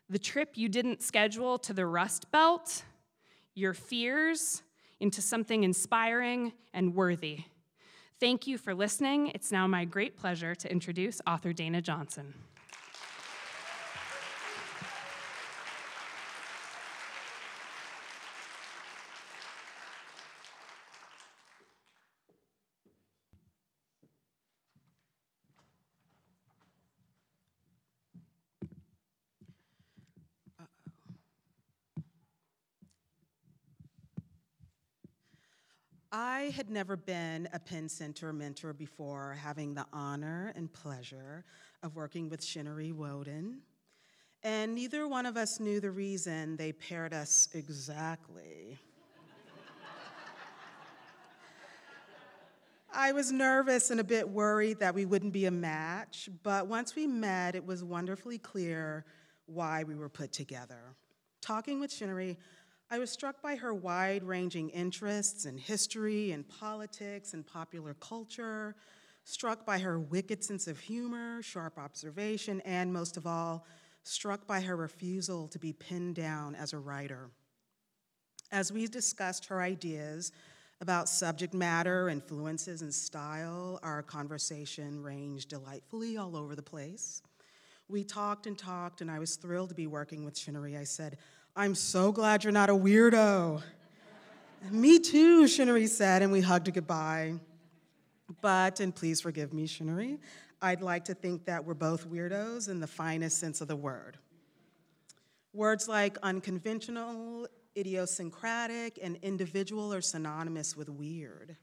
the 0.10 0.20
trip 0.20 0.52
you 0.56 0.70
didn't 0.70 1.02
schedule 1.02 1.58
to 1.60 1.74
the 1.74 1.86
Rust 1.86 2.32
Belt, 2.32 2.84
your 3.54 3.74
fears 3.74 4.64
into 5.00 5.22
something 5.22 5.64
inspiring 5.64 6.54
and 6.74 6.96
worthy. 6.96 7.42
Thank 8.20 8.48
you 8.48 8.58
for 8.58 8.76
listening. 8.76 9.28
It's 9.28 9.50
now 9.50 9.66
my 9.66 9.86
great 9.86 10.18
pleasure 10.18 10.54
to 10.54 10.70
introduce 10.70 11.22
author 11.26 11.54
Dana 11.54 11.82
Johnson. 11.82 12.34
I 36.12 36.49
had 36.60 36.70
never 36.70 36.98
been 36.98 37.48
a 37.54 37.60
PEN 37.60 37.88
Center 37.88 38.34
mentor 38.34 38.74
before, 38.74 39.38
having 39.42 39.74
the 39.74 39.86
honor 39.94 40.52
and 40.58 40.70
pleasure 40.74 41.46
of 41.84 41.96
working 41.96 42.28
with 42.28 42.42
Chinyere 42.42 42.94
Nwodim. 42.94 43.60
And 44.44 44.76
neither 44.76 45.08
one 45.08 45.26
of 45.26 45.38
us 45.38 45.62
knew 45.62 45.80
the 45.80 45.90
reason 45.90 46.58
they 46.58 46.74
paired 46.74 47.14
us 47.14 47.48
exactly. 47.54 48.78
I 52.94 53.14
was 53.14 53.32
nervous 53.32 53.90
and 53.90 54.02
a 54.02 54.04
bit 54.04 54.28
worried 54.28 54.80
that 54.80 54.94
we 54.94 55.06
wouldn't 55.06 55.32
be 55.32 55.46
a 55.46 55.52
match, 55.52 56.30
but 56.44 56.68
once 56.68 56.94
we 56.94 57.08
met, 57.08 57.56
it 57.56 57.66
was 57.66 57.86
wonderfully 57.86 58.38
clear 58.38 59.06
why 59.46 59.86
we 59.86 59.96
were 59.96 60.10
put 60.10 60.34
together. 60.34 60.94
Talking 61.42 61.80
with 61.80 61.90
Chinyere, 61.90 62.36
I 62.92 62.98
was 62.98 63.12
struck 63.12 63.40
by 63.40 63.56
her 63.56 63.72
wide 63.72 64.24
ranging 64.24 64.70
interests 64.70 65.46
in 65.46 65.60
history 65.60 66.32
and 66.32 66.48
politics 66.50 67.36
and 67.36 67.46
popular 67.46 67.94
culture, 67.94 68.76
struck 69.26 69.64
by 69.64 69.78
her 69.78 70.00
wicked 70.00 70.44
sense 70.44 70.68
of 70.68 70.80
humor, 70.80 71.44
sharp 71.44 71.78
observation, 71.78 72.62
and 72.62 72.92
most 72.92 73.16
of 73.16 73.28
all, 73.28 73.64
struck 74.02 74.48
by 74.48 74.62
her 74.62 74.76
refusal 74.76 75.48
to 75.50 75.60
be 75.60 75.72
pinned 75.72 76.16
down 76.16 76.56
as 76.56 76.74
a 76.74 76.80
writer. 76.80 77.30
As 78.52 78.72
we 78.72 78.88
discussed 78.88 79.46
her 79.46 79.62
ideas 79.62 80.32
about 80.82 81.08
subject 81.08 81.54
matter, 81.54 82.10
influences, 82.10 82.82
and 82.82 82.92
style, 82.92 83.80
our 83.84 84.02
conversation 84.02 85.04
ranged 85.04 85.50
delightfully 85.50 86.18
all 86.18 86.36
over 86.36 86.56
the 86.56 86.64
place. 86.64 87.22
We 87.88 88.04
talked 88.04 88.48
and 88.48 88.58
talked, 88.58 89.02
and 89.02 89.12
I 89.12 89.20
was 89.20 89.36
thrilled 89.36 89.70
to 89.70 89.76
be 89.76 89.86
working 89.86 90.26
with 90.26 90.34
Chinyere. 90.34 90.80
I 90.80 90.86
said, 90.86 91.18
I'm 91.60 91.76
so 91.76 92.14
glad 92.14 92.46
you're 92.46 92.54
not 92.54 92.70
a 92.70 92.74
weirdo. 92.74 93.62
me 94.72 94.98
too, 94.98 95.44
Chinyere 95.44 95.90
said, 95.90 96.22
and 96.22 96.32
we 96.32 96.40
hugged 96.40 96.74
goodbye. 96.74 97.34
But, 98.40 98.80
and 98.80 98.96
please 98.96 99.20
forgive 99.20 99.52
me, 99.52 99.68
Chinyere, 99.68 100.20
I'd 100.62 100.82
like 100.82 101.04
to 101.04 101.14
think 101.14 101.44
that 101.48 101.66
we're 101.66 101.74
both 101.74 102.10
weirdos 102.10 102.70
in 102.70 102.80
the 102.80 102.88
finest 102.88 103.40
sense 103.40 103.60
of 103.60 103.68
the 103.68 103.76
word. 103.76 104.18
Words 105.52 105.90
like 105.90 106.18
unconventional, 106.24 107.46
idiosyncratic, 107.76 108.98
and 109.04 109.18
individual 109.22 109.94
are 109.94 110.00
synonymous 110.00 110.78
with 110.78 110.88
weird. 110.88 111.58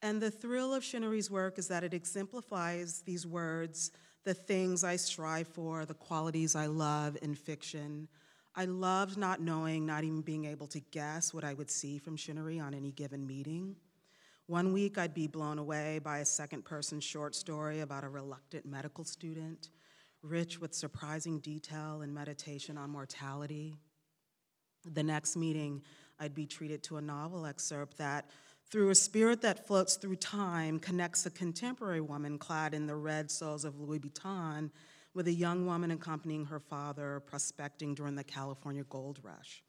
And 0.00 0.22
the 0.22 0.30
thrill 0.30 0.72
of 0.72 0.82
Chinyere's 0.82 1.30
work 1.30 1.58
is 1.58 1.68
that 1.68 1.84
it 1.84 1.92
exemplifies 1.92 3.02
these 3.02 3.26
words, 3.26 3.90
the 4.24 4.32
things 4.32 4.84
I 4.84 4.96
strive 4.96 5.48
for, 5.48 5.84
the 5.84 5.92
qualities 5.92 6.56
I 6.56 6.64
love 6.64 7.18
in 7.20 7.34
fiction, 7.34 8.08
I 8.56 8.66
loved 8.66 9.16
not 9.18 9.40
knowing, 9.40 9.84
not 9.84 10.04
even 10.04 10.20
being 10.20 10.44
able 10.44 10.68
to 10.68 10.80
guess 10.80 11.34
what 11.34 11.42
I 11.42 11.54
would 11.54 11.70
see 11.70 11.98
from 11.98 12.16
Chinyere 12.16 12.62
on 12.62 12.72
any 12.72 12.92
given 12.92 13.26
meeting. 13.26 13.74
One 14.46 14.72
week, 14.72 14.96
I'd 14.96 15.12
be 15.12 15.26
blown 15.26 15.58
away 15.58 15.98
by 15.98 16.18
a 16.18 16.24
second 16.24 16.64
person 16.64 17.00
short 17.00 17.34
story 17.34 17.80
about 17.80 18.04
a 18.04 18.08
reluctant 18.08 18.64
medical 18.64 19.02
student, 19.02 19.70
rich 20.22 20.60
with 20.60 20.72
surprising 20.72 21.40
detail 21.40 22.02
and 22.02 22.14
meditation 22.14 22.78
on 22.78 22.90
mortality. 22.90 23.74
The 24.84 25.02
next 25.02 25.36
meeting, 25.36 25.82
I'd 26.20 26.34
be 26.34 26.46
treated 26.46 26.84
to 26.84 26.98
a 26.98 27.00
novel 27.00 27.46
excerpt 27.46 27.98
that, 27.98 28.30
through 28.70 28.90
a 28.90 28.94
spirit 28.94 29.42
that 29.42 29.66
floats 29.66 29.96
through 29.96 30.16
time, 30.16 30.78
connects 30.78 31.26
a 31.26 31.30
contemporary 31.30 32.00
woman 32.00 32.38
clad 32.38 32.72
in 32.72 32.86
the 32.86 32.96
red 32.96 33.32
soles 33.32 33.64
of 33.64 33.80
Louis 33.80 33.98
Vuitton 33.98 34.70
with 35.14 35.28
a 35.28 35.32
young 35.32 35.64
woman 35.64 35.92
accompanying 35.92 36.44
her 36.44 36.58
father 36.58 37.20
prospecting 37.20 37.94
during 37.94 38.16
the 38.16 38.24
California 38.24 38.84
gold 38.90 39.20
rush. 39.22 39.62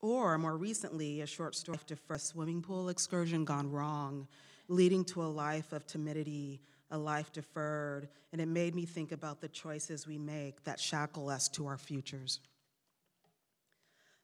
Or 0.00 0.38
more 0.38 0.56
recently, 0.56 1.20
a 1.20 1.26
short 1.26 1.54
story 1.54 1.78
for 2.06 2.14
a 2.14 2.18
swimming 2.18 2.62
pool 2.62 2.88
excursion 2.88 3.44
gone 3.44 3.70
wrong, 3.70 4.26
leading 4.68 5.04
to 5.06 5.22
a 5.22 5.26
life 5.26 5.72
of 5.72 5.86
timidity, 5.86 6.60
a 6.90 6.98
life 6.98 7.32
deferred, 7.32 8.08
and 8.32 8.40
it 8.40 8.48
made 8.48 8.74
me 8.74 8.84
think 8.84 9.12
about 9.12 9.40
the 9.40 9.48
choices 9.48 10.06
we 10.06 10.18
make 10.18 10.62
that 10.64 10.80
shackle 10.80 11.28
us 11.28 11.48
to 11.48 11.66
our 11.66 11.78
futures. 11.78 12.40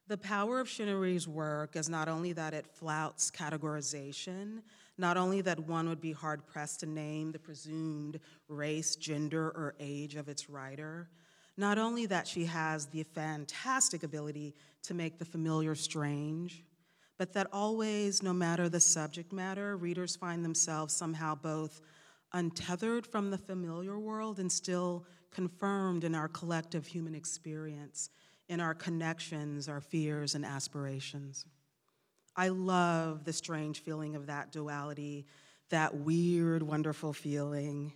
The 0.09 0.17
power 0.17 0.59
of 0.59 0.69
Chinyere's 0.69 1.29
work 1.29 1.77
is 1.77 1.89
not 1.89 2.09
only 2.09 2.33
that 2.33 2.55
it 2.55 2.67
flouts 2.67 3.31
categorization, 3.31 4.63
not 4.99 5.17
only 5.17 5.41
that 5.41 5.61
one 5.61 5.89
would 5.89 6.01
be 6.01 6.13
hard 6.13 6.47
pressed 6.47 6.81
to 6.81 6.87
name 6.87 7.33
the 7.33 7.39
presumed 7.39 8.21
race, 8.49 8.97
gender, 8.97 9.47
or 9.49 9.75
age 9.79 10.17
of 10.17 10.29
its 10.29 10.51
writer, 10.51 11.09
not 11.57 11.79
only 11.79 12.07
that 12.07 12.27
she 12.27 12.45
has 12.45 12.87
the 12.87 13.03
fantastic 13.03 14.03
ability 14.03 14.55
to 14.83 14.95
make 14.95 15.19
the 15.19 15.25
familiar 15.25 15.75
strange, 15.75 16.65
but 17.17 17.33
that 17.33 17.49
always, 17.53 18.23
no 18.23 18.33
matter 18.33 18.69
the 18.69 18.81
subject 18.81 19.33
matter, 19.33 19.77
readers 19.77 20.15
find 20.15 20.45
themselves 20.45 20.95
somehow 20.95 21.35
both 21.35 21.81
untethered 22.33 23.07
from 23.07 23.31
the 23.31 23.39
familiar 23.39 23.99
world 23.99 24.39
and 24.39 24.53
still 24.53 25.05
confirmed 25.31 26.05
in 26.05 26.15
our 26.15 26.29
collective 26.29 26.87
human 26.87 27.15
experience 27.15 28.11
in 28.49 28.61
our 28.61 28.75
connections, 28.75 29.69
our 29.69 29.81
fears, 29.81 30.35
and 30.35 30.45
aspirations. 30.45 31.45
I 32.39 32.51
love 32.51 33.25
the 33.25 33.33
strange 33.33 33.81
feeling 33.81 34.15
of 34.15 34.29
that 34.29 34.53
duality, 34.53 35.27
that 35.71 35.97
weird, 35.97 36.63
wonderful 36.63 37.13
feeling. 37.13 37.93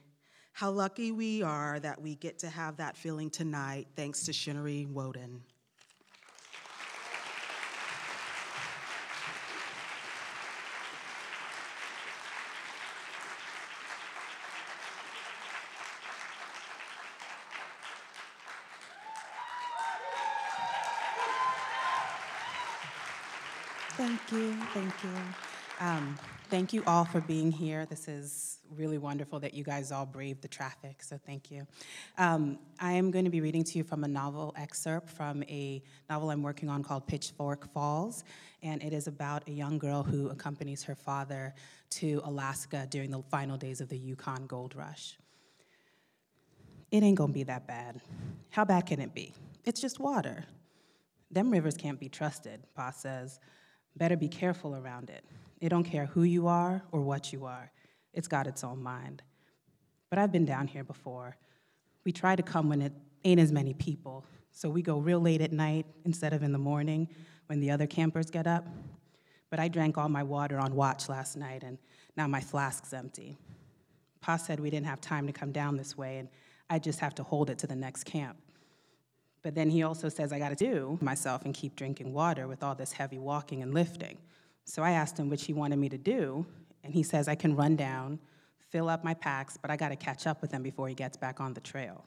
How 0.52 0.72
lucky 0.72 1.12
we 1.12 1.42
are 1.42 1.78
that 1.78 2.02
we 2.02 2.16
get 2.16 2.40
to 2.40 2.48
have 2.48 2.78
that 2.78 2.96
feeling 2.96 3.30
tonight, 3.30 3.86
thanks 3.94 4.24
to 4.24 4.32
Chinyere 4.32 4.88
Nwodim. 4.92 5.42
Thank 24.02 24.32
you, 24.32 24.52
thank 24.74 24.92
you. 25.04 25.10
Um, 25.78 26.18
thank 26.50 26.72
you 26.72 26.82
all 26.88 27.04
for 27.04 27.20
being 27.20 27.52
here. 27.52 27.86
This 27.86 28.08
is 28.08 28.58
really 28.76 28.98
wonderful 28.98 29.38
that 29.38 29.54
you 29.54 29.62
guys 29.62 29.92
all 29.92 30.06
braved 30.06 30.42
the 30.42 30.48
traffic, 30.48 31.04
so 31.04 31.20
thank 31.24 31.52
you. 31.52 31.68
Um, 32.18 32.58
I 32.80 32.94
am 32.94 33.12
going 33.12 33.24
to 33.24 33.30
be 33.30 33.40
reading 33.40 33.62
to 33.62 33.78
you 33.78 33.84
from 33.84 34.02
a 34.02 34.08
novel 34.08 34.54
excerpt 34.56 35.08
from 35.08 35.44
a 35.44 35.84
novel 36.10 36.32
I'm 36.32 36.42
working 36.42 36.68
on 36.68 36.82
called 36.82 37.06
Pitchfork 37.06 37.72
Falls, 37.72 38.24
and 38.60 38.82
it 38.82 38.92
is 38.92 39.06
about 39.06 39.46
a 39.46 39.52
young 39.52 39.78
girl 39.78 40.02
who 40.02 40.30
accompanies 40.30 40.82
her 40.82 40.96
father 40.96 41.54
to 41.90 42.20
Alaska 42.24 42.88
during 42.90 43.12
the 43.12 43.22
final 43.30 43.56
days 43.56 43.80
of 43.80 43.88
the 43.88 43.96
Yukon 43.96 44.48
Gold 44.48 44.74
Rush. 44.74 45.16
It 46.90 47.04
ain't 47.04 47.18
gonna 47.18 47.32
be 47.32 47.44
that 47.44 47.68
bad. 47.68 48.00
How 48.50 48.64
bad 48.64 48.84
can 48.86 49.00
it 49.00 49.14
be? 49.14 49.32
It's 49.64 49.80
just 49.80 50.00
water. 50.00 50.44
Them 51.30 51.52
rivers 51.52 51.76
can't 51.76 52.00
be 52.00 52.08
trusted, 52.08 52.64
Pa 52.74 52.90
says. 52.90 53.38
Better 53.96 54.16
be 54.16 54.28
careful 54.28 54.74
around 54.76 55.10
it. 55.10 55.24
It 55.60 55.68
don't 55.68 55.84
care 55.84 56.06
who 56.06 56.22
you 56.22 56.48
are 56.48 56.82
or 56.92 57.02
what 57.02 57.32
you 57.32 57.44
are. 57.44 57.70
It's 58.12 58.28
got 58.28 58.46
its 58.46 58.64
own 58.64 58.82
mind. 58.82 59.22
but 60.12 60.18
I've 60.18 60.30
been 60.30 60.44
down 60.44 60.66
here 60.66 60.84
before. 60.84 61.38
We 62.04 62.12
try 62.12 62.36
to 62.36 62.42
come 62.42 62.68
when 62.68 62.82
it 62.82 62.92
ain't 63.24 63.40
as 63.40 63.50
many 63.50 63.72
people, 63.72 64.26
so 64.50 64.68
we 64.68 64.82
go 64.82 64.98
real 64.98 65.20
late 65.20 65.40
at 65.40 65.52
night 65.52 65.86
instead 66.04 66.34
of 66.34 66.42
in 66.42 66.52
the 66.52 66.58
morning 66.58 67.08
when 67.46 67.60
the 67.60 67.70
other 67.70 67.86
campers 67.86 68.28
get 68.30 68.46
up. 68.46 68.66
But 69.48 69.58
I 69.58 69.68
drank 69.68 69.96
all 69.96 70.10
my 70.10 70.22
water 70.22 70.58
on 70.58 70.74
watch 70.74 71.08
last 71.08 71.38
night, 71.38 71.62
and 71.62 71.78
now 72.14 72.26
my 72.26 72.42
flask's 72.42 72.92
empty. 72.92 73.38
Pa 74.20 74.36
said 74.36 74.60
we 74.60 74.68
didn't 74.68 74.84
have 74.84 75.00
time 75.00 75.26
to 75.26 75.32
come 75.32 75.50
down 75.50 75.78
this 75.78 75.96
way, 75.96 76.18
and 76.18 76.28
I 76.68 76.78
just 76.78 77.00
have 77.00 77.14
to 77.14 77.22
hold 77.22 77.48
it 77.48 77.58
to 77.60 77.66
the 77.66 77.74
next 77.76 78.04
camp. 78.04 78.36
But 79.42 79.54
then 79.54 79.70
he 79.70 79.82
also 79.82 80.08
says 80.08 80.32
I 80.32 80.38
gotta 80.38 80.54
do 80.54 80.98
myself 81.00 81.44
and 81.44 81.52
keep 81.52 81.76
drinking 81.76 82.12
water 82.12 82.46
with 82.46 82.62
all 82.62 82.74
this 82.74 82.92
heavy 82.92 83.18
walking 83.18 83.62
and 83.62 83.74
lifting. 83.74 84.18
So 84.64 84.82
I 84.82 84.92
asked 84.92 85.18
him 85.18 85.28
which 85.28 85.44
he 85.44 85.52
wanted 85.52 85.78
me 85.78 85.88
to 85.88 85.98
do, 85.98 86.46
and 86.84 86.94
he 86.94 87.02
says 87.02 87.28
I 87.28 87.34
can 87.34 87.56
run 87.56 87.74
down, 87.74 88.20
fill 88.70 88.88
up 88.88 89.02
my 89.04 89.14
packs, 89.14 89.56
but 89.56 89.70
I 89.70 89.76
gotta 89.76 89.96
catch 89.96 90.26
up 90.26 90.40
with 90.40 90.52
him 90.52 90.62
before 90.62 90.88
he 90.88 90.94
gets 90.94 91.16
back 91.16 91.40
on 91.40 91.54
the 91.54 91.60
trail. 91.60 92.04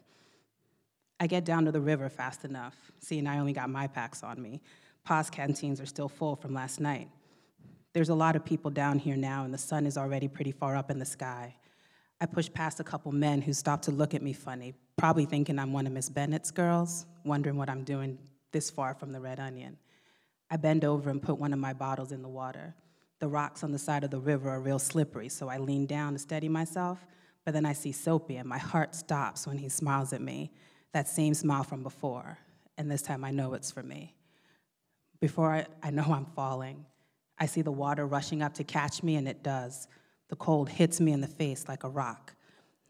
I 1.19 1.27
get 1.27 1.45
down 1.45 1.65
to 1.65 1.71
the 1.71 1.81
river 1.81 2.09
fast 2.09 2.45
enough, 2.45 2.75
seeing 2.99 3.27
I 3.27 3.39
only 3.39 3.53
got 3.53 3.69
my 3.69 3.87
packs 3.87 4.23
on 4.23 4.41
me. 4.41 4.61
Pa's 5.05 5.29
canteens 5.29 5.79
are 5.79 5.85
still 5.85 6.09
full 6.09 6.35
from 6.35 6.53
last 6.53 6.79
night. 6.79 7.09
There's 7.93 8.09
a 8.09 8.15
lot 8.15 8.35
of 8.35 8.43
people 8.43 8.71
down 8.71 8.99
here 8.99 9.15
now, 9.15 9.45
and 9.45 9.53
the 9.53 9.57
sun 9.57 9.85
is 9.85 9.97
already 9.97 10.27
pretty 10.27 10.51
far 10.51 10.75
up 10.75 10.91
in 10.91 10.99
the 10.99 11.05
sky. 11.05 11.55
I 12.22 12.25
push 12.25 12.50
past 12.51 12.79
a 12.79 12.84
couple 12.84 13.12
men 13.12 13.41
who 13.41 13.53
stop 13.53 13.81
to 13.84 13.91
look 13.91 14.13
at 14.13 14.22
me 14.22 14.34
funny, 14.34 14.74
probably 14.98 15.25
thinking 15.25 15.60
I'm 15.60 15.74
one 15.74 15.86
of 15.86 15.93
Miss 15.93 16.10
Bennett's 16.10 16.51
girls, 16.51 17.05
wondering 17.25 17.57
what 17.57 17.69
I'm 17.69 17.84
doing 17.84 18.17
this 18.51 18.69
far 18.69 18.93
from 18.93 19.12
the 19.12 19.19
red 19.19 19.39
onion. 19.39 19.77
I 20.50 20.57
bend 20.57 20.86
over 20.86 21.10
and 21.10 21.22
put 21.22 21.38
one 21.38 21.51
of 21.51 21.60
my 21.60 21.74
bottles 21.74 22.12
in 22.12 22.22
the 22.22 22.29
water. 22.29 22.74
The 23.19 23.27
rocks 23.27 23.63
on 23.63 23.72
the 23.72 23.79
side 23.79 24.03
of 24.03 24.12
the 24.12 24.19
river 24.19 24.50
are 24.50 24.62
real 24.62 24.79
slippery, 24.79 25.27
so 25.27 25.50
I 25.50 25.57
lean 25.57 25.86
down 25.86 26.13
to 26.13 26.19
steady 26.19 26.48
myself, 26.48 27.05
but 27.43 27.53
then 27.53 27.65
I 27.65 27.74
see 27.74 27.91
Soapy, 27.91 28.38
and 28.38 28.48
my 28.48 28.57
heart 28.57 28.95
stops 28.95 29.45
when 29.45 29.57
he 29.57 29.67
smiles 29.67 30.13
at 30.13 30.22
me, 30.22 30.51
that 30.93 31.07
same 31.10 31.34
smile 31.34 31.63
from 31.63 31.84
before, 31.84 32.38
and 32.77 32.89
this 32.89 33.01
time 33.01 33.25
I 33.25 33.31
know 33.31 33.53
it's 33.53 33.72
for 33.72 33.84
me. 33.84 34.15
Before 35.19 35.51
I, 35.51 35.65
I 35.84 35.89
know 35.89 36.03
I'm 36.03 36.25
falling, 36.25 36.86
I 37.38 37.45
see 37.45 37.62
the 37.62 37.72
water 37.72 38.05
rushing 38.05 38.41
up 38.41 38.53
to 38.55 38.63
catch 38.63 39.03
me, 39.03 39.15
and 39.15 39.27
it 39.27 39.43
does. 39.43 39.88
The 40.29 40.36
cold 40.36 40.70
hits 40.70 41.00
me 41.00 41.12
in 41.12 41.22
the 41.22 41.27
face 41.27 41.65
like 41.67 41.84
a 41.84 41.89
rock. 41.89 42.34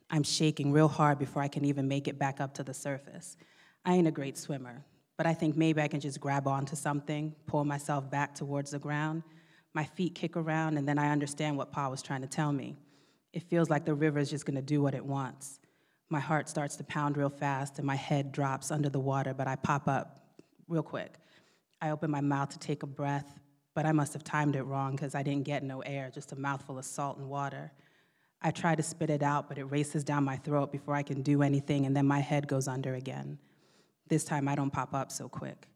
I'm 0.10 0.24
shaking 0.24 0.72
real 0.72 0.88
hard 0.88 1.20
before 1.20 1.42
I 1.42 1.48
can 1.48 1.66
even 1.66 1.88
make 1.88 2.08
it 2.08 2.20
back 2.20 2.40
up 2.40 2.54
to 2.56 2.64
the 2.64 2.74
surface. 2.74 3.38
I 3.84 3.94
ain't 3.94 4.08
a 4.08 4.12
great 4.12 4.38
swimmer, 4.38 4.84
but 5.18 5.26
I 5.26 5.34
think 5.34 5.58
maybe 5.58 5.82
I 5.82 5.88
can 5.88 6.00
just 6.00 6.20
grab 6.20 6.48
onto 6.48 6.76
something, 6.76 7.36
pull 7.48 7.66
myself 7.66 8.10
back 8.10 8.36
towards 8.36 8.72
the 8.72 8.80
ground. 8.80 9.24
My 9.74 9.84
feet 9.84 10.16
kick 10.16 10.38
around, 10.38 10.78
and 10.78 10.88
then 10.88 10.98
I 10.98 11.12
understand 11.12 11.58
what 11.58 11.72
Pa 11.72 11.90
was 11.90 12.02
trying 12.02 12.22
to 12.22 12.28
tell 12.28 12.52
me. 12.54 12.78
It 13.34 13.44
feels 13.44 13.70
like 13.70 13.84
the 13.84 13.94
river 13.94 14.20
is 14.20 14.30
just 14.30 14.46
gonna 14.46 14.62
do 14.62 14.82
what 14.82 14.96
it 14.96 15.06
wants. 15.06 15.60
My 16.10 16.20
heart 16.20 16.48
starts 16.48 16.78
to 16.78 16.84
pound 16.84 17.18
real 17.18 17.30
fast, 17.30 17.78
and 17.78 17.86
my 17.86 17.96
head 17.96 18.32
drops 18.32 18.72
under 18.72 18.90
the 18.90 19.00
water, 19.00 19.34
but 19.34 19.48
I 19.48 19.56
pop 19.56 19.88
up 19.88 20.20
real 20.68 20.84
quick. 20.84 21.16
I 21.82 21.90
open 21.90 22.10
my 22.10 22.22
mouth 22.22 22.50
to 22.50 22.60
take 22.60 22.84
a 22.84 22.88
breath, 22.88 23.40
but 23.76 23.86
I 23.86 23.92
must 23.92 24.14
have 24.14 24.24
timed 24.24 24.56
it 24.56 24.64
wrong 24.64 24.94
because 24.94 25.14
I 25.14 25.22
didn't 25.22 25.44
get 25.44 25.62
no 25.62 25.82
air, 25.82 26.10
just 26.12 26.32
a 26.32 26.36
mouthful 26.36 26.80
of 26.80 26.86
salt 26.86 27.18
and 27.18 27.30
water. 27.30 27.72
I 28.42 28.50
try 28.52 28.74
to 28.74 28.82
spit 28.82 29.10
it 29.10 29.22
out, 29.22 29.48
but 29.48 29.58
it 29.58 29.66
races 29.66 30.04
down 30.04 30.24
my 30.24 30.38
throat 30.38 30.72
before 30.72 30.96
I 30.96 31.04
can 31.04 31.22
do 31.22 31.44
anything, 31.44 31.86
and 31.86 31.96
then 31.96 32.08
my 32.08 32.20
head 32.20 32.48
goes 32.48 32.68
under 32.68 32.96
again. 32.96 33.38
This 34.08 34.24
time 34.24 34.48
I 34.48 34.56
don't 34.56 34.72
pop 34.72 34.94
up 34.94 35.12
so 35.12 35.28
quick. 35.28 35.68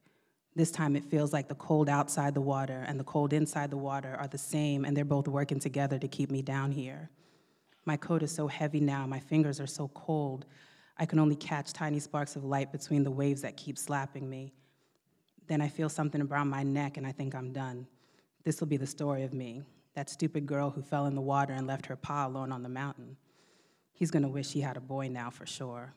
This 0.55 0.71
time 0.71 0.95
it 0.95 1.03
feels 1.03 1.33
like 1.33 1.47
the 1.47 1.55
cold 1.55 1.89
outside 1.89 2.33
the 2.33 2.41
water 2.41 2.83
and 2.87 2.99
the 2.99 3.03
cold 3.03 3.33
inside 3.33 3.69
the 3.69 3.77
water 3.77 4.15
are 4.17 4.27
the 4.27 4.37
same, 4.37 4.85
and 4.85 4.95
they're 4.95 5.05
both 5.05 5.27
working 5.27 5.59
together 5.59 5.99
to 5.99 6.07
keep 6.07 6.31
me 6.31 6.41
down 6.41 6.71
here. 6.71 7.09
My 7.85 7.97
coat 7.97 8.23
is 8.23 8.31
so 8.31 8.47
heavy 8.47 8.79
now, 8.79 9.05
my 9.07 9.19
fingers 9.19 9.59
are 9.59 9.67
so 9.67 9.89
cold, 9.89 10.45
I 10.99 11.05
can 11.05 11.17
only 11.19 11.35
catch 11.35 11.71
tiny 11.71 11.99
sparks 11.99 12.35
of 12.35 12.43
light 12.43 12.71
between 12.71 13.03
the 13.03 13.11
waves 13.11 13.41
that 13.41 13.55
keep 13.55 13.77
slapping 13.77 14.29
me. 14.29 14.53
Then 15.47 15.61
I 15.61 15.69
feel 15.69 15.89
something 15.89 16.21
around 16.21 16.49
my 16.49 16.61
neck 16.61 16.97
and 16.97 17.07
I 17.07 17.13
think 17.13 17.33
I'm 17.33 17.53
done. 17.53 17.87
This 18.49 18.59
will 18.59 18.67
be 18.67 18.77
the 18.77 18.87
story 18.87 19.21
of 19.21 19.31
me, 19.31 19.61
that 19.93 20.09
stupid 20.09 20.47
girl 20.47 20.71
who 20.71 20.81
fell 20.81 21.05
in 21.05 21.13
the 21.13 21.21
water 21.21 21.53
and 21.53 21.67
left 21.67 21.85
her 21.85 21.95
pa 21.95 22.25
alone 22.25 22.51
on 22.51 22.63
the 22.63 22.67
mountain. 22.67 23.15
He's 23.93 24.09
gonna 24.09 24.27
wish 24.27 24.53
he 24.53 24.61
had 24.61 24.75
a 24.75 24.81
boy 24.81 25.07
now 25.07 25.29
for 25.29 25.45
sure. 25.45 25.93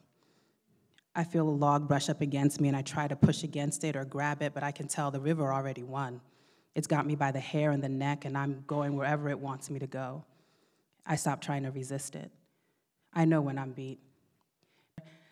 I 1.14 1.24
feel 1.24 1.48
a 1.48 1.58
log 1.66 1.88
brush 1.88 2.10
up 2.10 2.20
against 2.20 2.60
me 2.60 2.68
and 2.68 2.76
I 2.76 2.82
try 2.82 3.08
to 3.08 3.16
push 3.16 3.42
against 3.42 3.84
it 3.84 3.96
or 3.96 4.04
grab 4.04 4.42
it, 4.42 4.52
but 4.52 4.62
I 4.62 4.70
can 4.70 4.86
tell 4.86 5.10
the 5.10 5.18
river 5.18 5.50
already 5.50 5.82
won. 5.82 6.20
It's 6.74 6.86
got 6.86 7.06
me 7.06 7.14
by 7.14 7.32
the 7.32 7.40
hair 7.40 7.70
and 7.70 7.82
the 7.82 7.88
neck, 7.88 8.26
and 8.26 8.36
I'm 8.36 8.64
going 8.66 8.96
wherever 8.96 9.30
it 9.30 9.38
wants 9.38 9.70
me 9.70 9.78
to 9.78 9.86
go. 9.86 10.22
I 11.06 11.16
stop 11.16 11.40
trying 11.40 11.62
to 11.62 11.70
resist 11.70 12.14
it. 12.14 12.30
I 13.14 13.24
know 13.24 13.40
when 13.40 13.58
I'm 13.58 13.72
beat 13.72 13.98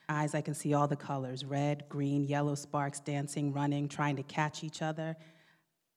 eyes, 0.08 0.34
I 0.34 0.40
can 0.40 0.54
see 0.54 0.72
all 0.72 0.88
the 0.88 0.96
colors 0.96 1.44
red, 1.44 1.86
green, 1.90 2.24
yellow 2.24 2.54
sparks 2.54 2.98
dancing, 2.98 3.52
running, 3.52 3.88
trying 3.88 4.16
to 4.16 4.22
catch 4.22 4.64
each 4.64 4.80
other. 4.80 5.18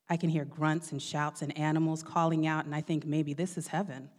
I 0.08 0.16
can 0.16 0.28
hear 0.28 0.44
grunts 0.44 0.92
and 0.92 1.00
shouts 1.00 1.42
and 1.42 1.56
animals 1.56 2.02
calling 2.02 2.46
out, 2.46 2.66
and 2.66 2.74
I 2.74 2.80
think 2.80 3.06
maybe 3.06 3.32
this 3.32 3.56
is 3.56 3.68
heaven. 3.68 4.10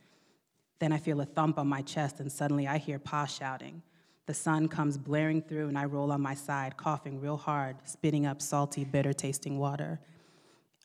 Then 0.79 0.91
I 0.91 0.97
feel 0.97 1.21
a 1.21 1.25
thump 1.25 1.57
on 1.57 1.67
my 1.67 1.81
chest, 1.81 2.19
and 2.19 2.31
suddenly 2.31 2.67
I 2.67 2.77
hear 2.77 2.99
Pa 2.99 3.25
shouting. 3.25 3.81
The 4.25 4.33
sun 4.33 4.67
comes 4.67 4.97
blaring 4.97 5.41
through, 5.41 5.67
and 5.67 5.77
I 5.77 5.85
roll 5.85 6.11
on 6.11 6.21
my 6.21 6.33
side, 6.33 6.77
coughing 6.77 7.21
real 7.21 7.37
hard, 7.37 7.77
spitting 7.83 8.25
up 8.25 8.41
salty, 8.41 8.83
bitter 8.83 9.13
tasting 9.13 9.59
water. 9.59 9.99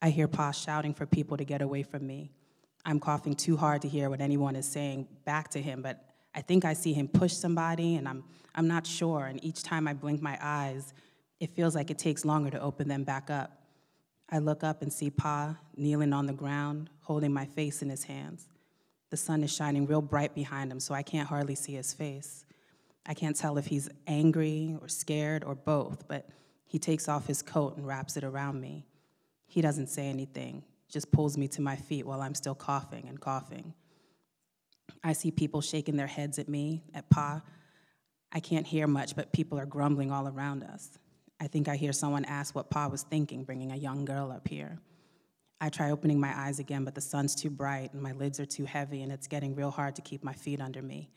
I 0.02 0.10
hear 0.10 0.28
Pa 0.28 0.50
shouting 0.50 0.92
for 0.92 1.06
people 1.06 1.36
to 1.38 1.44
get 1.44 1.62
away 1.62 1.82
from 1.82 2.06
me. 2.06 2.30
I'm 2.84 3.00
coughing 3.00 3.34
too 3.34 3.56
hard 3.56 3.82
to 3.82 3.88
hear 3.88 4.10
what 4.10 4.20
anyone 4.20 4.56
is 4.56 4.66
saying 4.66 5.08
back 5.24 5.48
to 5.50 5.60
him, 5.62 5.82
but 5.82 6.04
I 6.34 6.42
think 6.42 6.64
I 6.64 6.74
see 6.74 6.92
him 6.92 7.08
push 7.08 7.32
somebody, 7.32 7.96
and 7.96 8.06
I'm, 8.06 8.24
I'm 8.54 8.68
not 8.68 8.86
sure. 8.86 9.26
And 9.26 9.42
each 9.42 9.62
time 9.62 9.88
I 9.88 9.94
blink 9.94 10.20
my 10.20 10.38
eyes, 10.40 10.92
it 11.40 11.50
feels 11.50 11.74
like 11.74 11.90
it 11.90 11.98
takes 11.98 12.24
longer 12.24 12.50
to 12.50 12.60
open 12.60 12.88
them 12.88 13.04
back 13.04 13.30
up. 13.30 13.59
I 14.30 14.38
look 14.38 14.62
up 14.62 14.82
and 14.82 14.92
see 14.92 15.10
Pa 15.10 15.56
kneeling 15.76 16.12
on 16.12 16.26
the 16.26 16.32
ground, 16.32 16.88
holding 17.00 17.32
my 17.32 17.46
face 17.46 17.82
in 17.82 17.90
his 17.90 18.04
hands. 18.04 18.46
The 19.10 19.16
sun 19.16 19.42
is 19.42 19.52
shining 19.52 19.86
real 19.86 20.02
bright 20.02 20.34
behind 20.34 20.70
him, 20.70 20.78
so 20.78 20.94
I 20.94 21.02
can't 21.02 21.28
hardly 21.28 21.56
see 21.56 21.72
his 21.72 21.92
face. 21.92 22.44
I 23.06 23.14
can't 23.14 23.34
tell 23.34 23.58
if 23.58 23.66
he's 23.66 23.88
angry 24.06 24.76
or 24.80 24.88
scared 24.88 25.42
or 25.42 25.56
both, 25.56 26.06
but 26.06 26.28
he 26.66 26.78
takes 26.78 27.08
off 27.08 27.26
his 27.26 27.42
coat 27.42 27.76
and 27.76 27.86
wraps 27.86 28.16
it 28.16 28.22
around 28.22 28.60
me. 28.60 28.86
He 29.48 29.60
doesn't 29.60 29.88
say 29.88 30.08
anything, 30.08 30.62
just 30.88 31.10
pulls 31.10 31.36
me 31.36 31.48
to 31.48 31.60
my 31.60 31.74
feet 31.74 32.06
while 32.06 32.20
I'm 32.20 32.36
still 32.36 32.54
coughing 32.54 33.06
and 33.08 33.20
coughing. 33.20 33.74
I 35.02 35.12
see 35.12 35.32
people 35.32 35.60
shaking 35.60 35.96
their 35.96 36.06
heads 36.06 36.38
at 36.38 36.48
me, 36.48 36.84
at 36.94 37.10
Pa. 37.10 37.42
I 38.30 38.38
can't 38.38 38.66
hear 38.66 38.86
much, 38.86 39.16
but 39.16 39.32
people 39.32 39.58
are 39.58 39.66
grumbling 39.66 40.12
all 40.12 40.28
around 40.28 40.62
us. 40.62 40.98
I 41.40 41.46
think 41.46 41.68
I 41.68 41.76
hear 41.76 41.92
someone 41.92 42.26
ask 42.26 42.54
what 42.54 42.70
Pa 42.70 42.86
was 42.88 43.02
thinking 43.02 43.44
bringing 43.44 43.72
a 43.72 43.76
young 43.76 44.04
girl 44.04 44.30
up 44.30 44.46
here. 44.46 44.78
I 45.60 45.70
try 45.70 45.90
opening 45.90 46.20
my 46.20 46.38
eyes 46.38 46.58
again, 46.58 46.84
but 46.84 46.94
the 46.94 47.00
sun's 47.00 47.34
too 47.34 47.50
bright 47.50 47.92
and 47.92 48.02
my 48.02 48.12
lids 48.12 48.38
are 48.40 48.46
too 48.46 48.64
heavy, 48.64 49.02
and 49.02 49.10
it's 49.10 49.26
getting 49.26 49.54
real 49.54 49.70
hard 49.70 49.96
to 49.96 50.02
keep 50.02 50.22
my 50.22 50.32
feet 50.32 50.60
under 50.60 50.82
me. 50.82 51.10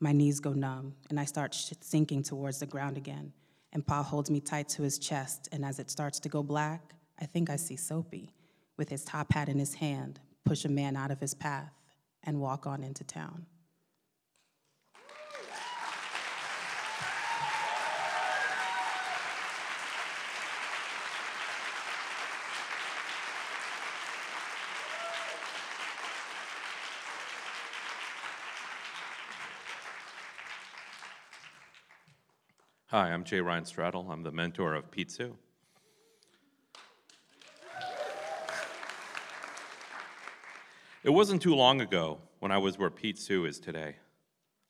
My 0.00 0.12
knees 0.12 0.40
go 0.40 0.52
numb, 0.52 0.94
and 1.10 1.18
I 1.18 1.24
start 1.24 1.54
sinking 1.54 2.22
towards 2.22 2.60
the 2.60 2.66
ground 2.66 2.96
again. 2.96 3.32
And 3.72 3.86
Pa 3.86 4.02
holds 4.02 4.30
me 4.30 4.40
tight 4.40 4.68
to 4.70 4.82
his 4.82 4.98
chest, 4.98 5.48
and 5.52 5.64
as 5.64 5.78
it 5.78 5.90
starts 5.90 6.20
to 6.20 6.28
go 6.28 6.42
black, 6.42 6.94
I 7.20 7.26
think 7.26 7.50
I 7.50 7.56
see 7.56 7.76
Soapy, 7.76 8.34
with 8.76 8.88
his 8.88 9.04
top 9.04 9.32
hat 9.32 9.48
in 9.48 9.58
his 9.58 9.74
hand, 9.74 10.20
push 10.44 10.64
a 10.64 10.68
man 10.68 10.96
out 10.96 11.10
of 11.10 11.20
his 11.20 11.34
path 11.34 11.72
and 12.24 12.40
walk 12.40 12.66
on 12.66 12.82
into 12.82 13.04
town. 13.04 13.46
Hi, 32.98 33.12
I'm 33.12 33.24
J. 33.24 33.42
Ryan 33.42 33.64
Stradal. 33.64 34.08
I'm 34.10 34.22
the 34.22 34.32
mentor 34.32 34.72
of 34.72 34.90
Pete 34.90 35.10
Hsu. 35.10 35.36
It 41.04 41.10
wasn't 41.10 41.42
too 41.42 41.54
long 41.54 41.82
ago 41.82 42.20
when 42.38 42.50
I 42.50 42.56
was 42.56 42.78
where 42.78 42.88
Pete 42.88 43.18
Hsu 43.18 43.44
is 43.44 43.60
today. 43.60 43.96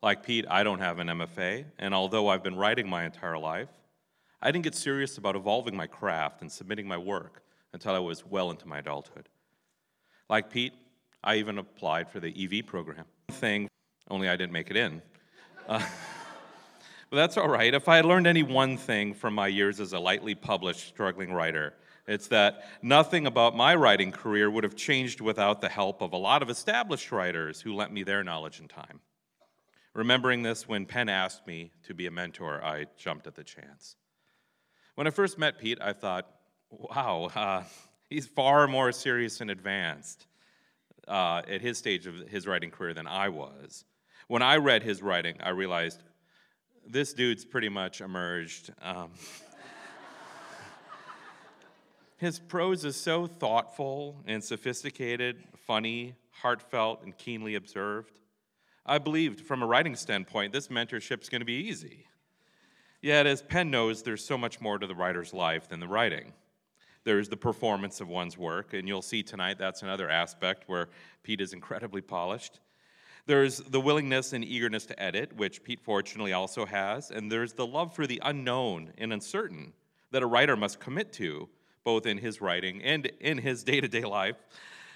Like 0.03 0.25
Pete, 0.25 0.45
I 0.51 0.65
don't 0.65 0.81
have 0.81 0.99
an 0.99 1.07
MFA, 1.07 1.67
and 1.79 1.95
although 1.95 2.27
I've 2.27 2.43
been 2.43 2.57
writing 2.57 2.89
my 2.89 3.05
entire 3.05 3.39
life, 3.39 3.69
I 4.43 4.51
didn't 4.51 4.65
get 4.65 4.75
serious 4.75 5.19
about 5.19 5.37
evolving 5.37 5.77
my 5.77 5.87
craft 5.87 6.41
and 6.41 6.51
submitting 6.51 6.89
my 6.89 6.99
work 6.99 7.45
until 7.75 7.95
I 7.95 8.01
was 8.01 8.27
well 8.27 8.51
into 8.51 8.67
my 8.67 8.79
adulthood. 8.79 9.29
Like 10.29 10.51
Pete, 10.51 10.73
I 11.23 11.37
even 11.37 11.59
applied 11.59 12.11
for 12.11 12.19
the 12.19 12.35
EV 12.37 12.67
program. 12.67 13.05
Thing, 13.31 13.69
only 14.11 14.29
I 14.29 14.35
didn't 14.35 14.53
make 14.53 14.73
it 14.73 14.77
in. 14.77 15.01
Uh, 15.69 15.81
but 17.11 17.17
that's 17.17 17.37
all 17.37 17.49
right. 17.49 17.73
If 17.73 17.89
I 17.89 17.97
had 17.97 18.05
learned 18.05 18.27
any 18.27 18.43
one 18.43 18.77
thing 18.77 19.15
from 19.15 19.35
my 19.35 19.47
years 19.49 19.81
as 19.81 19.93
a 19.93 19.99
lightly 19.99 20.35
published 20.35 20.89
struggling 20.89 21.33
writer, 21.33 21.75
it's 22.07 22.29
that 22.29 22.65
nothing 22.83 23.27
about 23.27 23.57
my 23.57 23.75
writing 23.75 24.13
career 24.13 24.51
would 24.51 24.65
have 24.65 24.77
changed 24.77 25.21
without 25.21 25.61
the 25.61 25.69
help 25.69 26.03
of 26.03 26.13
a 26.13 26.17
lot 26.17 26.43
of 26.43 26.51
established 26.51 27.11
writers 27.11 27.61
who 27.61 27.75
lent 27.75 27.93
me 27.93 28.03
their 28.03 28.23
knowledge 28.23 28.61
and 28.61 28.71
time. 28.71 29.01
Remembering 29.95 30.43
this, 30.43 30.69
when 30.69 30.85
PEN 30.85 31.09
asked 31.09 31.47
me 31.47 31.73
to 31.85 31.95
be 31.95 32.07
a 32.07 32.11
mentor, 32.11 32.63
I 32.63 32.87
jumped 32.97 33.27
at 33.27 33.35
the 33.35 33.43
chance. 33.43 33.97
When 34.95 35.07
I 35.07 35.11
first 35.11 35.39
met 35.39 35.59
Pete, 35.59 35.79
I 35.81 35.93
thought, 35.93 36.29
wow, 36.71 37.31
uh, 37.35 37.63
he's 38.09 38.27
far 38.27 38.69
more 38.69 38.93
serious 38.93 39.41
and 39.41 39.51
advanced 39.51 40.27
uh, 41.09 41.43
at 41.49 41.61
his 41.61 41.79
stage 41.79 42.07
of 42.07 42.15
his 42.29 42.47
writing 42.47 42.71
career 42.71 42.95
than 42.95 43.07
I 43.07 43.31
was. 43.31 43.85
When 44.29 44.43
I 44.43 44.57
read 44.57 44.83
his 44.83 45.03
writing, 45.03 45.37
I 45.41 45.51
realized 45.51 46.03
this 46.89 47.13
dude's 47.13 47.45
pretty 47.45 47.69
much 47.69 48.01
emerged. 48.01 48.73
Um, 48.83 49.11
his 52.17 52.39
prose 52.39 52.85
is 52.85 52.97
so 52.97 53.27
thoughtful 53.27 54.17
and 54.27 54.43
sophisticated, 54.43 55.43
funny, 55.67 56.15
heartfelt, 56.31 57.03
and 57.03 57.17
keenly 57.17 57.55
observed. 57.55 58.21
I 58.85 58.99
believed 58.99 59.41
from 59.41 59.63
a 59.63 59.67
writing 59.67 59.97
standpoint, 59.97 60.53
this 60.53 60.69
mentorship's 60.69 61.29
going 61.29 61.41
to 61.41 61.47
be 61.47 61.69
easy. 61.69 62.07
Yet, 63.03 63.27
as 63.27 63.43
PEN 63.43 63.71
knows, 63.71 64.03
there's 64.03 64.25
so 64.25 64.39
much 64.39 64.61
more 64.61 64.79
to 64.79 64.87
the 64.87 64.95
writer's 64.95 65.35
life 65.35 65.69
than 65.69 65.81
the 65.81 65.89
writing. 65.89 66.33
There's 67.05 67.29
the 67.29 67.37
performance 67.37 68.01
of 68.01 68.09
one's 68.09 68.37
work, 68.37 68.75
and 68.75 68.89
you'll 68.89 69.03
see 69.03 69.23
tonight 69.23 69.59
that's 69.59 69.83
another 69.83 70.09
aspect 70.09 70.65
where 70.67 70.89
Pete 71.23 71.41
is 71.41 71.53
incredibly 71.53 72.01
polished. 72.01 72.61
There's 73.27 73.59
the 73.59 73.81
willingness 73.81 74.33
and 74.33 74.45
eagerness 74.45 74.87
to 74.87 75.03
edit, 75.03 75.37
which 75.37 75.65
Pete 75.65 75.81
fortunately 75.81 76.33
also 76.33 76.65
has, 76.65 77.11
and 77.11 77.31
there's 77.31 77.55
the 77.55 77.67
love 77.67 77.93
for 77.93 78.07
the 78.07 78.23
unknown 78.25 78.93
and 78.99 79.13
uncertain 79.13 79.73
that 80.13 80.23
a 80.23 80.27
writer 80.27 80.57
must 80.57 80.79
commit 80.79 81.13
to, 81.15 81.49
both 81.83 82.07
in 82.07 82.19
his 82.19 82.41
writing 82.41 82.83
and 82.83 83.07
in 83.21 83.39
his 83.39 83.65
day 83.65 83.81
to 83.81 83.89
day 83.89 84.03
life, 84.03 84.37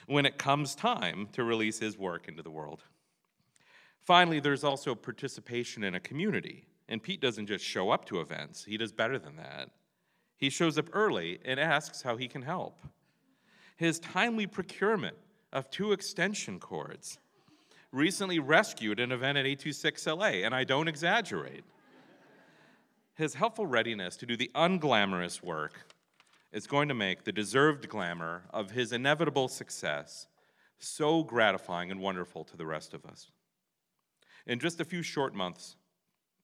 when 0.07 0.27
it 0.27 0.39
comes 0.39 0.75
time 0.75 1.29
to 1.33 1.45
release 1.45 1.79
his 1.79 1.99
work 1.99 2.29
into 2.29 2.43
the 2.43 2.51
world. 2.51 2.85
Finally, 4.01 4.41
there's 4.41 4.65
also 4.65 4.95
participation 4.95 5.85
in 5.85 5.95
a 5.95 6.01
community. 6.01 6.65
And 6.89 7.01
Pete 7.01 7.21
doesn't 7.21 7.47
just 7.47 7.65
show 7.65 7.91
up 7.91 8.05
to 8.07 8.21
events, 8.21 8.65
he 8.65 8.77
does 8.77 8.93
better 8.93 9.19
than 9.19 9.37
that. 9.37 9.71
He 10.37 10.51
shows 10.51 10.79
up 10.79 10.89
early 10.93 11.39
and 11.45 11.61
asks 11.61 12.03
how 12.03 12.17
he 12.17 12.27
can 12.27 12.43
help. 12.43 12.81
His 13.77 14.01
timely 14.01 14.47
procurement 14.47 15.17
of 15.53 15.71
two 15.71 15.93
extension 15.93 16.59
cords 16.59 17.20
recently 17.93 18.39
rescued 18.39 19.01
an 19.01 19.13
event 19.13 19.39
at 19.39 19.47
826LA, 19.47 20.45
and 20.45 20.55
I 20.55 20.65
don't 20.65 20.89
exaggerate. 20.89 21.65
His 23.15 23.35
helpful 23.35 23.67
readiness 23.67 24.17
to 24.19 24.27
do 24.27 24.37
the 24.37 24.51
unglamorous 24.55 25.43
work 25.43 25.87
is 26.53 26.67
going 26.67 26.89
to 26.89 26.95
make 26.95 27.25
the 27.25 27.33
deserved 27.33 27.89
glamour 27.89 28.45
of 28.51 28.71
his 28.71 28.93
inevitable 28.93 29.49
success 29.49 30.27
so 30.79 31.23
gratifying 31.23 31.91
and 31.91 32.01
wonderful 32.01 32.45
to 32.45 32.57
the 32.57 32.67
rest 32.67 32.95
of 32.95 33.05
us. 33.05 33.31
In 34.47 34.59
just 34.59 34.81
a 34.81 34.85
few 34.85 35.03
short 35.03 35.35
months, 35.35 35.77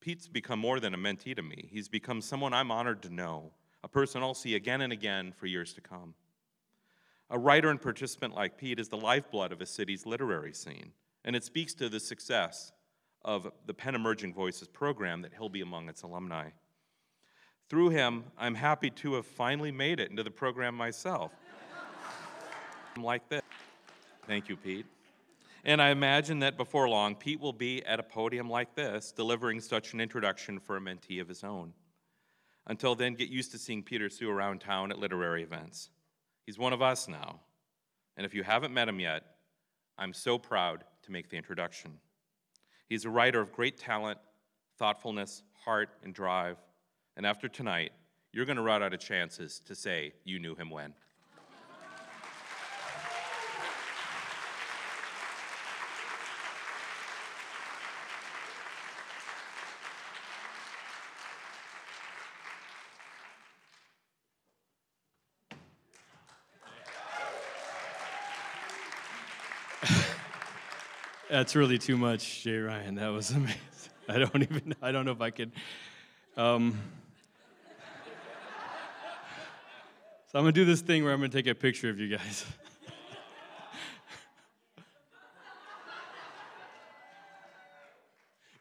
Pete's 0.01 0.29
become 0.29 0.59
more 0.59 0.79
than 0.79 0.95
a 0.95 0.99
mentee 0.99 1.35
to 1.35 1.43
me. 1.43 1.69
He's 1.73 1.89
become 1.89 2.21
someone 2.21 2.53
I'm 2.53 2.71
honored 2.71 3.03
to 3.03 3.11
know, 3.13 3.53
a 3.83 3.89
person 3.89 4.23
I'll 4.23 4.35
see 4.35 4.55
again 4.55 4.83
and 4.83 4.93
again 4.93 5.33
for 5.33 5.47
years 5.47 5.73
to 5.75 5.81
come. 5.81 6.15
A 7.31 7.39
writer 7.39 7.71
and 7.71 7.81
participant 7.81 8.35
like 8.35 8.59
Pete 8.59 8.79
is 8.79 8.89
the 8.89 8.97
lifeblood 8.97 9.51
of 9.51 9.61
a 9.61 9.67
city's 9.67 10.07
literary 10.07 10.53
scene, 10.53 10.93
and 11.27 11.35
it 11.35 11.45
speaks 11.45 11.75
to 11.75 11.89
the 11.89 12.01
success 12.01 12.73
of 13.25 13.51
the 13.67 13.75
PEN 13.75 13.97
Emerging 13.97 14.33
Voices 14.33 14.69
program 14.69 15.21
that 15.23 15.33
he'll 15.37 15.49
be 15.49 15.61
among 15.61 15.89
its 15.89 16.03
alumni. 16.03 16.51
Through 17.69 17.91
him, 17.91 18.25
I'm 18.39 18.55
happy 18.55 18.91
to 18.91 19.15
have 19.15 19.27
finally 19.27 19.73
made 19.73 19.99
it 19.99 20.09
into 20.09 20.23
the 20.23 20.31
program 20.31 20.75
myself. 20.75 21.33
Like 22.99 23.29
this. 23.29 23.43
Thank 24.27 24.49
you, 24.49 24.57
Pete. 24.57 24.87
And 25.67 25.83
I 25.83 25.91
imagine 25.91 26.39
that 26.39 26.57
before 26.57 26.89
long, 26.89 27.15
Pete 27.15 27.39
will 27.39 27.53
be 27.53 27.85
at 27.85 28.01
a 28.01 28.03
podium 28.03 28.49
like 28.49 28.75
this, 28.75 29.13
delivering 29.13 29.61
such 29.61 29.93
an 29.93 30.01
introduction 30.01 30.59
for 30.59 30.79
a 30.79 30.81
mentee 30.81 31.21
of 31.21 31.29
his 31.29 31.45
own. 31.45 31.75
Until 32.69 32.95
then, 32.95 33.13
get 33.13 33.29
used 33.29 33.53
to 33.53 33.59
seeing 33.59 33.83
Peter 33.83 34.09
Hsu 34.09 34.31
around 34.31 34.63
town 34.63 34.91
at 34.91 34.99
literary 34.99 35.43
events. 35.43 35.91
He's 36.47 36.57
one 36.57 36.73
of 36.73 36.81
us 36.81 37.07
now. 37.07 37.41
And 38.17 38.25
if 38.25 38.33
you 38.33 38.43
haven't 38.43 38.73
met 38.73 38.89
him 38.89 38.99
yet, 38.99 39.25
I'm 39.99 40.15
so 40.15 40.39
proud 40.39 40.85
to 41.07 41.13
make 41.13 41.31
the 41.31 41.37
introduction. 41.37 41.99
He's 42.89 43.05
a 43.05 43.11
writer 43.11 43.41
of 43.41 43.53
great 43.53 43.79
talent, 43.79 44.19
thoughtfulness, 44.79 45.43
heart, 45.65 45.89
and 46.05 46.15
drive. 46.15 46.59
And 47.17 47.25
after 47.25 47.49
tonight, 47.49 47.93
you're 48.33 48.45
going 48.45 48.57
to 48.57 48.63
run 48.63 48.83
out 48.83 48.93
of 48.93 49.01
chances 49.01 49.61
to 49.67 49.75
say 49.75 50.13
you 50.25 50.39
knew 50.39 50.55
him 50.55 50.71
when. 50.71 50.93
That's 71.37 71.53
really 71.55 71.77
too 71.77 71.99
much, 71.99 72.45
J. 72.45 72.57
Ryan. 72.57 72.95
That 72.95 73.09
was 73.09 73.31
amazing. 73.37 73.61
I 74.09 74.17
don't 74.17 74.43
even. 74.43 74.75
I 74.81 74.91
don't 74.91 75.05
know 75.05 75.13
if 75.13 75.21
I 75.21 75.29
could. 75.29 75.53
Um, 76.35 76.81
so 80.33 80.39
I'm 80.39 80.45
gonna 80.45 80.53
do 80.53 80.65
this 80.65 80.81
thing 80.81 81.05
where 81.05 81.13
I'm 81.13 81.19
gonna 81.19 81.29
take 81.29 81.47
a 81.47 81.55
picture 81.55 81.91
of 81.91 81.99
you 82.01 82.17
guys. 82.17 82.47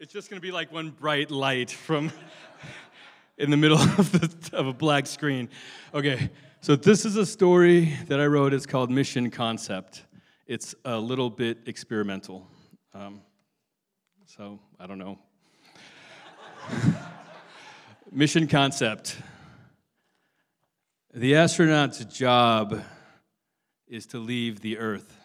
it's 0.01 0.11
just 0.11 0.29
gonna 0.29 0.41
be 0.41 0.51
like 0.51 0.69
one 0.73 0.89
bright 0.89 1.31
light 1.31 1.71
from 1.71 2.11
in 3.37 3.51
the 3.51 3.57
middle 3.57 3.79
of, 3.79 4.11
the, 4.11 4.57
of 4.57 4.67
a 4.67 4.73
black 4.73 5.07
screen. 5.07 5.47
Okay, 5.93 6.29
so 6.59 6.75
this 6.75 7.05
is 7.05 7.15
a 7.15 7.25
story 7.25 7.97
that 8.07 8.19
I 8.19 8.25
wrote. 8.25 8.53
It's 8.53 8.65
called 8.65 8.91
Mission 8.91 9.31
Concept. 9.31 10.03
It's 10.45 10.75
a 10.83 10.99
little 10.99 11.29
bit 11.29 11.59
experimental. 11.67 12.49
Um, 12.95 13.21
so 14.25 14.57
I 14.79 14.87
don't 14.87 14.99
know. 14.99 15.19
Mission 18.11 18.47
concept. 18.47 19.17
The 21.13 21.35
astronaut's 21.35 22.05
job 22.05 22.81
is 23.85 24.05
to 24.07 24.17
leave 24.17 24.61
the 24.61 24.77
Earth. 24.77 25.17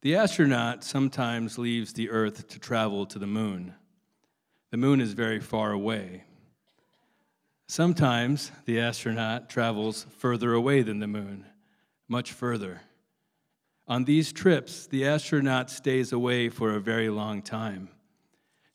The 0.00 0.16
astronaut 0.16 0.82
sometimes 0.82 1.58
leaves 1.58 1.92
the 1.92 2.08
Earth 2.08 2.48
to 2.48 2.58
travel 2.58 3.04
to 3.06 3.18
the 3.18 3.26
moon. 3.26 3.74
The 4.70 4.78
moon 4.78 5.02
is 5.02 5.12
very 5.12 5.40
far 5.40 5.72
away. 5.72 6.24
Sometimes 7.66 8.50
the 8.64 8.80
astronaut 8.80 9.50
travels 9.50 10.06
further 10.16 10.54
away 10.54 10.80
than 10.80 11.00
the 11.00 11.06
moon, 11.06 11.44
much 12.08 12.32
further. 12.32 12.80
On 13.90 14.04
these 14.04 14.32
trips, 14.32 14.86
the 14.86 15.04
astronaut 15.04 15.68
stays 15.68 16.12
away 16.12 16.48
for 16.48 16.76
a 16.76 16.80
very 16.80 17.08
long 17.08 17.42
time. 17.42 17.88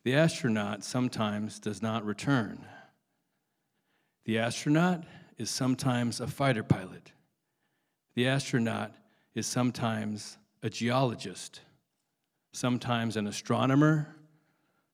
The 0.03 0.13
astronaut 0.13 0.83
sometimes 0.83 1.57
does 1.57 1.81
not 1.81 2.03
return. 2.03 2.65
The 4.25 4.39
astronaut 4.39 5.05
is 5.37 5.49
sometimes 5.49 6.19
a 6.19 6.27
fighter 6.27 6.63
pilot. 6.63 7.13
The 8.15 8.27
astronaut 8.27 8.91
is 9.35 9.47
sometimes 9.47 10.37
a 10.61 10.69
geologist, 10.69 11.61
sometimes 12.51 13.15
an 13.15 13.25
astronomer, 13.25 14.17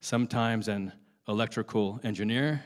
sometimes 0.02 0.68
an 0.68 0.94
electrical 1.28 2.00
engineer, 2.04 2.64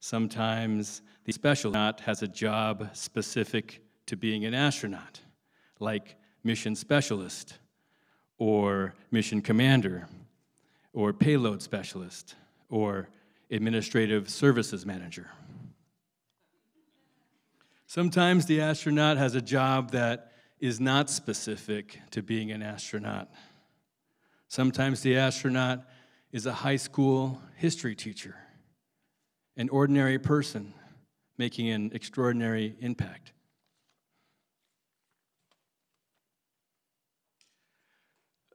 sometimes 0.00 1.00
the 1.26 1.32
special 1.32 1.70
astronaut 1.76 2.00
has 2.00 2.22
a 2.22 2.28
job 2.28 2.88
specific 2.92 3.84
to 4.06 4.16
being 4.16 4.44
an 4.44 4.52
astronaut, 4.52 5.20
like 5.78 6.16
mission 6.44 6.76
specialist 6.76 7.58
or 8.38 8.94
mission 9.10 9.40
commander 9.40 10.06
or 10.92 11.12
payload 11.12 11.62
specialist 11.62 12.36
or 12.68 13.08
administrative 13.50 14.28
services 14.28 14.84
manager. 14.84 15.30
Sometimes 17.86 18.46
the 18.46 18.60
astronaut 18.60 19.16
has 19.16 19.34
a 19.34 19.40
job 19.40 19.92
that 19.92 20.32
is 20.60 20.80
not 20.80 21.10
specific 21.10 22.00
to 22.10 22.22
being 22.22 22.50
an 22.50 22.62
astronaut. 22.62 23.28
Sometimes 24.48 25.00
the 25.00 25.16
astronaut 25.16 25.84
is 26.32 26.46
a 26.46 26.52
high 26.52 26.76
school 26.76 27.40
history 27.56 27.94
teacher, 27.94 28.36
an 29.56 29.68
ordinary 29.68 30.18
person 30.18 30.74
making 31.38 31.68
an 31.70 31.90
extraordinary 31.92 32.76
impact. 32.80 33.32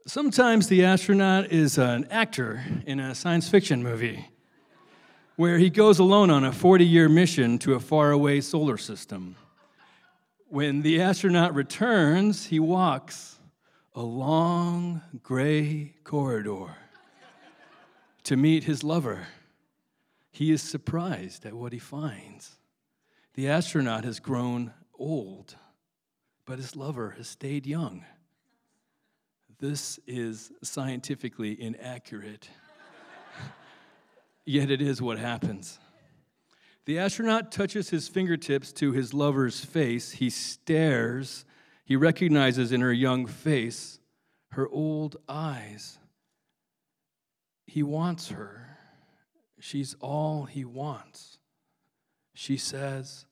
Sometimes 0.07 0.67
the 0.67 0.85
astronaut 0.85 1.51
is 1.51 1.77
an 1.77 2.07
actor 2.09 2.63
in 2.85 2.99
a 2.99 3.13
science 3.13 3.49
fiction 3.49 3.83
movie 3.83 4.27
where 5.35 5.57
he 5.57 5.69
goes 5.69 5.99
alone 5.99 6.29
on 6.29 6.43
a 6.45 6.51
40 6.51 6.85
year 6.85 7.09
mission 7.09 7.59
to 7.59 7.73
a 7.73 7.79
faraway 7.79 8.41
solar 8.41 8.77
system. 8.77 9.35
When 10.47 10.81
the 10.81 11.01
astronaut 11.01 11.53
returns, 11.53 12.45
he 12.45 12.59
walks 12.59 13.39
a 13.93 14.01
long 14.01 15.01
gray 15.21 15.93
corridor 16.03 16.75
to 18.23 18.37
meet 18.37 18.63
his 18.63 18.83
lover. 18.83 19.27
He 20.31 20.51
is 20.51 20.61
surprised 20.61 21.45
at 21.45 21.53
what 21.53 21.73
he 21.73 21.79
finds. 21.79 22.57
The 23.33 23.49
astronaut 23.49 24.05
has 24.05 24.19
grown 24.19 24.73
old, 24.97 25.55
but 26.45 26.57
his 26.57 26.75
lover 26.75 27.11
has 27.17 27.27
stayed 27.27 27.67
young. 27.67 28.05
This 29.59 29.99
is 30.07 30.51
scientifically 30.63 31.61
inaccurate, 31.61 32.49
yet 34.45 34.71
it 34.71 34.81
is 34.81 35.01
what 35.01 35.19
happens. 35.19 35.79
The 36.85 36.97
astronaut 36.97 37.51
touches 37.51 37.89
his 37.89 38.07
fingertips 38.07 38.71
to 38.73 38.93
his 38.93 39.13
lover's 39.13 39.63
face. 39.63 40.13
He 40.13 40.29
stares. 40.29 41.45
He 41.83 41.95
recognizes 41.95 42.71
in 42.71 42.81
her 42.81 42.93
young 42.93 43.25
face 43.25 43.99
her 44.51 44.67
old 44.69 45.17
eyes. 45.27 45.99
He 47.67 47.83
wants 47.83 48.29
her. 48.29 48.77
She's 49.59 49.93
all 49.99 50.45
he 50.45 50.63
wants. 50.63 51.37
She 52.33 52.57
says, 52.57 53.25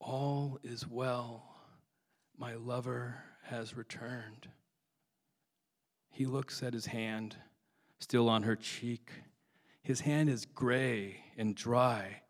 All 0.00 0.58
is 0.64 0.86
well. 0.86 1.44
My 2.36 2.54
lover 2.56 3.22
has 3.44 3.76
returned. 3.76 4.48
He 6.18 6.26
looks 6.26 6.64
at 6.64 6.74
his 6.74 6.86
hand, 6.86 7.36
still 8.00 8.28
on 8.28 8.42
her 8.42 8.56
cheek. 8.56 9.12
His 9.84 10.00
hand 10.00 10.28
is 10.28 10.46
gray 10.46 11.22
and 11.36 11.54
dry 11.54 12.22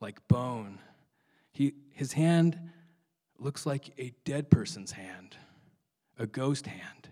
like 0.00 0.26
bone. 0.26 0.80
He, 1.52 1.74
his 1.92 2.14
hand 2.14 2.58
looks 3.38 3.64
like 3.64 3.92
a 3.98 4.12
dead 4.24 4.50
person's 4.50 4.90
hand, 4.90 5.36
a 6.18 6.26
ghost 6.26 6.66
hand. 6.66 7.10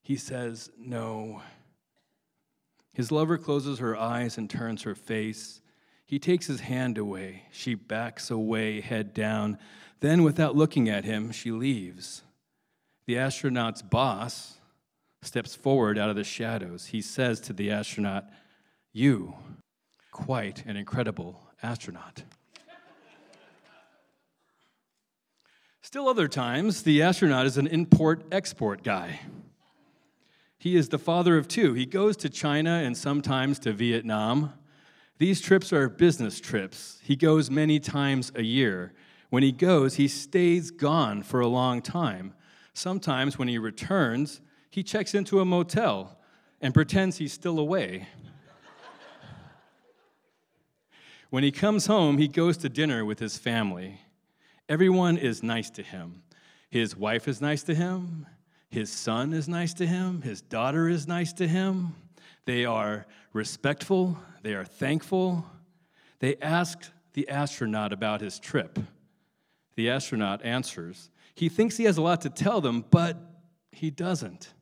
He 0.00 0.16
says, 0.16 0.70
No. 0.78 1.42
His 2.94 3.12
lover 3.12 3.36
closes 3.36 3.78
her 3.78 3.94
eyes 3.94 4.38
and 4.38 4.48
turns 4.48 4.84
her 4.84 4.94
face. 4.94 5.60
He 6.06 6.18
takes 6.18 6.46
his 6.46 6.60
hand 6.60 6.96
away. 6.96 7.42
She 7.52 7.74
backs 7.74 8.30
away, 8.30 8.80
head 8.80 9.12
down. 9.12 9.58
Then, 10.00 10.22
without 10.22 10.56
looking 10.56 10.88
at 10.88 11.04
him, 11.04 11.32
she 11.32 11.50
leaves. 11.50 12.22
The 13.04 13.18
astronaut's 13.18 13.82
boss 13.82 14.55
steps 15.26 15.54
forward 15.54 15.98
out 15.98 16.10
of 16.10 16.16
the 16.16 16.24
shadows. 16.24 16.86
He 16.86 17.00
says 17.00 17.40
to 17.40 17.52
the 17.52 17.70
astronaut, 17.70 18.24
You, 18.92 19.34
quite 20.10 20.64
an 20.66 20.76
incredible 20.76 21.40
astronaut. 21.62 22.22
Still, 25.82 26.08
other 26.08 26.26
times, 26.26 26.82
the 26.82 27.02
astronaut 27.02 27.46
is 27.46 27.58
an 27.58 27.68
import 27.68 28.24
export 28.32 28.82
guy. 28.82 29.20
He 30.58 30.74
is 30.74 30.88
the 30.88 30.98
father 30.98 31.36
of 31.36 31.46
two. 31.46 31.74
He 31.74 31.86
goes 31.86 32.16
to 32.18 32.28
China 32.28 32.82
and 32.84 32.96
sometimes 32.96 33.60
to 33.60 33.72
Vietnam. 33.72 34.52
These 35.18 35.40
trips 35.40 35.72
are 35.72 35.88
business 35.88 36.40
trips. 36.40 36.98
He 37.04 37.14
goes 37.14 37.50
many 37.50 37.78
times 37.78 38.32
a 38.34 38.42
year. 38.42 38.94
When 39.30 39.44
he 39.44 39.52
goes, 39.52 39.94
he 39.94 40.08
stays 40.08 40.72
gone 40.72 41.22
for 41.22 41.40
a 41.40 41.46
long 41.46 41.82
time. 41.82 42.34
Sometimes, 42.74 43.38
when 43.38 43.48
he 43.48 43.58
returns, 43.58 44.40
he 44.76 44.82
checks 44.82 45.14
into 45.14 45.40
a 45.40 45.44
motel 45.46 46.18
and 46.60 46.74
pretends 46.74 47.16
he's 47.16 47.32
still 47.32 47.58
away. 47.58 48.06
When 51.30 51.42
he 51.42 51.50
comes 51.50 51.86
home, 51.86 52.18
he 52.18 52.28
goes 52.28 52.58
to 52.58 52.68
dinner 52.68 53.02
with 53.02 53.18
his 53.18 53.38
family. 53.38 54.02
Everyone 54.68 55.16
is 55.16 55.42
nice 55.42 55.70
to 55.70 55.82
him. 55.82 56.24
His 56.68 56.94
wife 56.94 57.26
is 57.26 57.40
nice 57.40 57.62
to 57.62 57.74
him. 57.74 58.26
His 58.68 58.92
son 58.92 59.32
is 59.32 59.48
nice 59.48 59.72
to 59.72 59.86
him. 59.86 60.20
His 60.20 60.42
daughter 60.42 60.90
is 60.90 61.08
nice 61.08 61.32
to 61.32 61.48
him. 61.48 61.94
They 62.44 62.66
are 62.66 63.06
respectful. 63.32 64.18
They 64.42 64.52
are 64.52 64.66
thankful. 64.66 65.46
They 66.18 66.36
ask 66.42 66.92
the 67.14 67.30
astronaut 67.30 67.94
about 67.94 68.20
his 68.20 68.38
trip. 68.38 68.78
The 69.74 69.88
astronaut 69.88 70.44
answers. 70.44 71.08
He 71.34 71.48
thinks 71.48 71.78
he 71.78 71.84
has 71.84 71.96
a 71.96 72.02
lot 72.02 72.20
to 72.20 72.28
tell 72.28 72.60
them, 72.60 72.84
but 72.90 73.16
he 73.72 73.90
doesn't. 73.90 74.52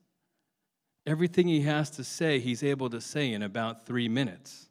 Everything 1.07 1.49
he 1.49 1.63
has 1.63 1.91
to 1.91 2.05
say, 2.05 2.39
he's 2.39 2.63
able 2.63 2.89
to 2.89 3.01
say 3.01 3.33
in 3.33 3.43
about 3.43 3.85
three 3.85 4.09
minutes. 4.09 4.69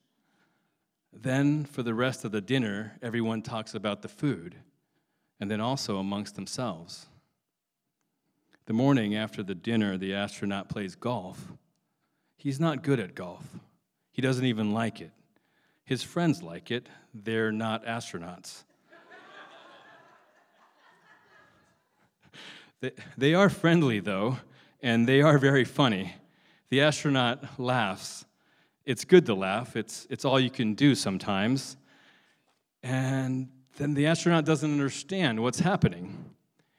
Then, 1.12 1.66
for 1.66 1.84
the 1.84 1.94
rest 1.94 2.26
of 2.26 2.32
the 2.32 2.42
dinner, 2.42 2.98
everyone 3.04 3.44
talks 3.44 3.76
about 3.76 4.02
the 4.02 4.08
food, 4.08 4.56
and 5.40 5.50
then 5.50 5.62
also 5.62 5.98
amongst 5.98 6.36
themselves. 6.36 7.06
The 8.66 8.74
morning 8.74 9.16
after 9.16 9.44
the 9.44 9.54
dinner, 9.54 9.96
the 9.96 10.16
astronaut 10.16 10.70
plays 10.70 10.96
golf. 10.96 11.52
He's 12.36 12.60
not 12.60 12.82
good 12.82 13.00
at 13.00 13.14
golf, 13.14 13.46
he 14.12 14.22
doesn't 14.22 14.46
even 14.46 14.74
like 14.74 15.02
it. 15.02 15.12
His 15.86 16.02
friends 16.02 16.42
like 16.42 16.72
it, 16.72 16.88
they're 17.14 17.52
not 17.52 17.86
astronauts. 17.86 18.64
they, 22.80 22.92
they 23.18 23.34
are 23.36 23.50
friendly, 23.50 24.00
though, 24.00 24.40
and 24.82 25.08
they 25.08 25.22
are 25.22 25.38
very 25.38 25.66
funny. 25.66 26.16
The 26.74 26.82
astronaut 26.82 27.60
laughs 27.60 28.26
it's 28.84 29.06
good 29.06 29.28
to 29.28 29.36
laugh, 29.36 29.76
it's, 29.76 30.08
it's 30.10 30.26
all 30.26 30.40
you 30.40 30.50
can 30.50 30.74
do 30.74 30.96
sometimes. 30.96 31.78
And 32.82 33.50
then 33.78 33.94
the 33.94 34.08
astronaut 34.08 34.44
doesn't 34.44 34.72
understand 34.72 35.40
what's 35.40 35.60
happening. 35.60 36.34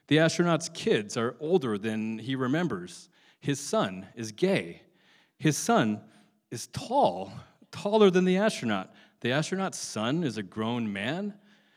The 0.08 0.18
astronaut's 0.18 0.68
kids 0.68 1.16
are 1.16 1.36
older 1.38 1.78
than 1.78 2.18
he 2.18 2.34
remembers. 2.34 3.08
His 3.38 3.60
son 3.60 4.08
is 4.16 4.32
gay. 4.32 4.82
His 5.38 5.56
son 5.56 6.00
is 6.50 6.66
tall, 6.72 7.32
taller 7.70 8.10
than 8.10 8.24
the 8.24 8.38
astronaut. 8.38 8.92
The 9.20 9.30
astronaut's 9.30 9.78
son 9.78 10.24
is 10.24 10.38
a 10.38 10.42
grown 10.42 10.92
man. 10.92 11.34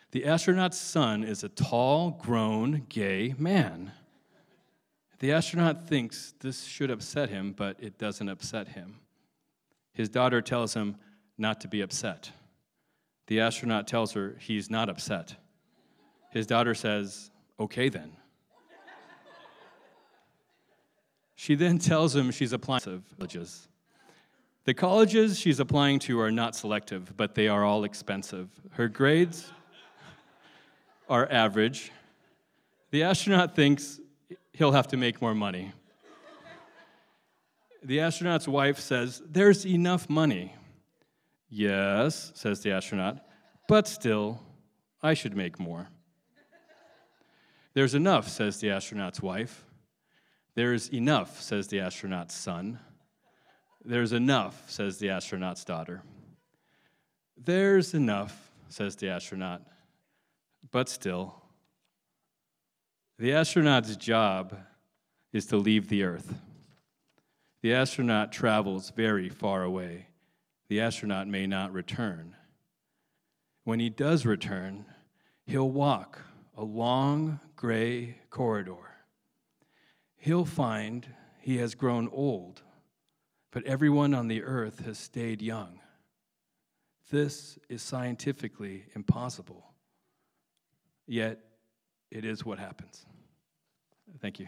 The 0.09 0.25
astronaut's 0.25 0.79
son 0.79 1.23
is 1.23 1.43
a 1.43 1.49
tall, 1.49 2.19
grown, 2.19 2.87
gay 2.89 3.35
man. 3.37 3.91
The 5.19 5.31
astronaut 5.31 5.87
thinks 5.87 6.33
this 6.39 6.65
should 6.65 6.91
upset 6.91 7.29
him, 7.29 7.53
but 7.53 7.77
it 7.79 7.97
doesn't 7.97 8.29
upset 8.29 8.69
him. 8.69 8.99
His 9.93 10.09
daughter 10.09 10.41
tells 10.41 10.75
him 10.75 10.97
not 11.37 11.59
to 11.61 11.67
be 11.67 11.81
upset. 11.81 12.31
The 13.25 13.39
astronaut 13.39 13.87
tells 13.87 14.13
her 14.13 14.37
he's 14.39 14.69
not 14.69 14.89
upset. 14.89 15.35
His 16.31 16.45
daughter 16.45 16.75
says, 16.75 17.31
Okay 17.59 17.89
then. 17.89 18.11
She 21.35 21.55
then 21.55 21.77
tells 21.77 22.15
him 22.15 22.31
she's 22.31 22.53
applying 22.53 22.81
to 22.81 23.01
colleges. 23.15 23.67
The 24.65 24.73
colleges 24.73 25.39
she's 25.39 25.59
applying 25.59 25.99
to 25.99 26.19
are 26.19 26.31
not 26.31 26.55
selective, 26.55 27.15
but 27.15 27.35
they 27.35 27.47
are 27.47 27.63
all 27.63 27.83
expensive. 27.83 28.49
Her 28.71 28.87
grades 28.87 29.51
are 31.07 31.31
average. 31.31 31.91
The 32.91 33.03
astronaut 33.03 33.55
thinks 33.55 33.99
he'll 34.57 34.71
have 34.71 34.87
to 34.87 34.97
make 34.97 35.21
more 35.21 35.35
money. 35.35 35.71
The 37.83 37.99
astronaut's 38.01 38.47
wife 38.47 38.79
says, 38.79 39.21
There's 39.25 39.65
enough 39.65 40.09
money. 40.09 40.53
Yes, 41.49 42.31
says 42.35 42.61
the 42.61 42.71
astronaut, 42.71 43.19
but 43.69 43.87
still, 43.87 44.41
I 45.01 45.13
should 45.13 45.37
make 45.37 45.59
more. 45.59 45.87
There's 47.73 47.93
enough, 47.93 48.27
says 48.27 48.59
the 48.59 48.71
astronaut's 48.71 49.21
wife. 49.21 49.63
There's 50.55 50.89
enough, 50.89 51.39
says 51.41 51.67
the 51.67 51.79
astronaut's 51.79 52.35
son. 52.35 52.79
There's 53.85 54.11
enough, 54.11 54.69
says 54.69 54.97
the 54.97 55.11
astronaut's 55.11 55.63
daughter. 55.63 56.01
There's 57.37 57.93
enough, 57.93 58.51
says 58.67 58.95
the 58.95 59.09
astronaut, 59.09 59.61
but 60.71 60.89
still. 60.89 61.43
The 63.19 63.33
astronaut's 63.33 63.95
job 63.95 64.55
is 65.33 65.47
to 65.47 65.57
leave 65.57 65.89
the 65.89 66.03
Earth. 66.03 66.35
The 67.63 67.73
astronaut 67.73 68.31
travels 68.31 68.91
very 68.91 69.27
far 69.27 69.63
away. 69.63 70.09
The 70.67 70.81
astronaut 70.81 71.27
may 71.27 71.47
not 71.47 71.73
return. 71.73 72.35
When 73.63 73.79
he 73.79 73.89
does 73.89 74.23
return, 74.23 74.85
he'll 75.47 75.71
walk 75.71 76.21
a 76.55 76.63
long 76.63 77.39
gray 77.55 78.19
corridor. 78.29 78.97
He'll 80.15 80.45
find 80.45 81.07
he 81.39 81.57
has 81.57 81.73
grown 81.73 82.09
old, 82.09 82.61
but 83.49 83.63
everyone 83.63 84.13
on 84.13 84.27
the 84.27 84.43
earth 84.43 84.85
has 84.85 84.99
stayed 84.99 85.41
young. 85.41 85.79
This 87.09 87.57
is 87.67 87.81
scientifically 87.81 88.85
impossible, 88.93 89.65
yet 91.07 91.46
it 92.11 92.25
is 92.25 92.45
what 92.45 92.59
happens. 92.59 93.05
Thank 94.21 94.39
you. 94.39 94.47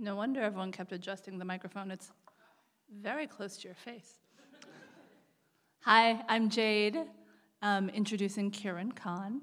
No 0.00 0.14
wonder 0.14 0.40
everyone 0.40 0.70
kept 0.70 0.92
adjusting 0.92 1.38
the 1.38 1.44
microphone. 1.44 1.90
It's 1.90 2.12
very 3.00 3.26
close 3.26 3.56
to 3.56 3.66
your 3.66 3.74
face. 3.74 4.20
Hi, 5.80 6.22
I'm 6.28 6.48
Jade, 6.48 6.98
um, 7.62 7.88
introducing 7.88 8.52
Kirin 8.52 8.94
Khan. 8.94 9.40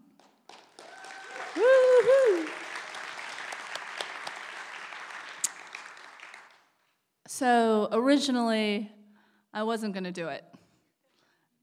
So 7.28 7.89
originally, 7.91 8.89
I 9.54 9.63
wasn't 9.63 9.94
going 9.94 10.06
to 10.06 10.12
do 10.13 10.30
it. 10.30 10.46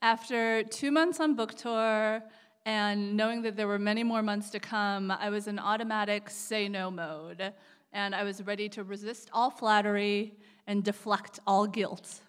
After 0.03 0.65
two 0.65 0.91
months 0.91 1.19
on 1.19 1.35
book 1.35 1.55
tour 1.55 2.23
and 2.67 3.17
knowing 3.17 3.41
that 3.43 3.57
there 3.57 3.67
were 3.67 3.79
many 3.79 4.03
more 4.03 4.23
months 4.23 4.51
to 4.51 4.61
come, 4.61 5.11
I 5.11 5.31
was 5.31 5.49
in 5.49 5.59
automatic 5.59 6.29
say 6.29 6.69
no 6.69 6.91
mode, 6.91 7.55
and 7.93 8.15
I 8.15 8.25
was 8.25 8.43
ready 8.43 8.69
to 8.71 8.85
resist 8.85 9.31
all 9.33 9.51
flattery 9.51 10.35
and 10.67 10.83
deflect 10.83 11.41
all 11.47 11.67
guilt. 11.67 12.21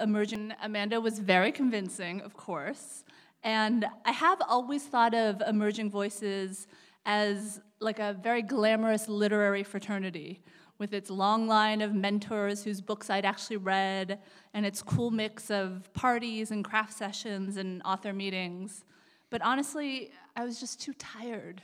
Emerging 0.00 0.52
Amanda 0.62 1.00
was 1.00 1.18
very 1.18 1.50
convincing, 1.50 2.20
of 2.20 2.34
course, 2.34 3.04
and 3.42 3.86
I 4.04 4.12
have 4.12 4.38
always 4.48 4.84
thought 4.84 5.14
of 5.14 5.42
emerging 5.46 5.90
voices 5.90 6.66
as 7.04 7.60
like 7.80 7.98
a 7.98 8.16
very 8.20 8.42
glamorous 8.42 9.08
literary 9.08 9.62
fraternity 9.62 10.42
with 10.78 10.92
its 10.92 11.08
long 11.08 11.46
line 11.46 11.80
of 11.80 11.94
mentors 11.94 12.64
whose 12.64 12.80
books 12.80 13.08
I'd 13.08 13.24
actually 13.24 13.56
read 13.56 14.18
and 14.52 14.66
its 14.66 14.82
cool 14.82 15.10
mix 15.10 15.50
of 15.50 15.88
parties 15.94 16.50
and 16.50 16.64
craft 16.64 16.92
sessions 16.92 17.56
and 17.56 17.80
author 17.84 18.12
meetings. 18.12 18.84
But 19.30 19.42
honestly, 19.42 20.10
I 20.36 20.44
was 20.44 20.60
just 20.60 20.80
too 20.80 20.92
tired 20.94 21.62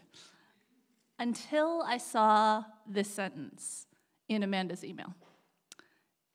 until 1.23 1.85
I 1.87 1.99
saw 1.99 2.65
this 2.85 3.09
sentence 3.09 3.87
in 4.29 4.43
Amanda's 4.43 4.83
email. 4.83 5.15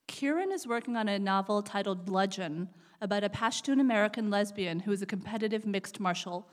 Kirin 0.08 0.54
is 0.54 0.66
working 0.66 0.96
on 0.96 1.10
a 1.10 1.20
novel 1.20 1.62
titled 1.62 2.06
Bludgeon 2.06 2.70
about 3.02 3.26
a 3.26 3.30
Pashtun 3.30 3.82
American 3.82 4.30
lesbian 4.30 4.80
who 4.80 4.94
is 4.94 5.02
a 5.02 5.06
competitive 5.06 5.66
mixed 5.66 6.00
martial 6.00 6.48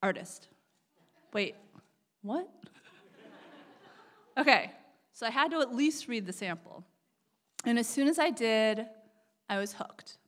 artist. 0.00 0.46
Wait, 1.32 1.56
what? 2.22 2.48
Okay, 4.38 4.70
so 5.12 5.26
I 5.26 5.30
had 5.30 5.50
to 5.50 5.60
at 5.60 5.74
least 5.74 6.06
read 6.06 6.26
the 6.26 6.32
sample. 6.32 6.84
And 7.64 7.80
as 7.80 7.88
soon 7.88 8.06
as 8.06 8.20
I 8.20 8.30
did, 8.30 8.86
I 9.48 9.58
was 9.58 9.72
hooked. 9.72 10.18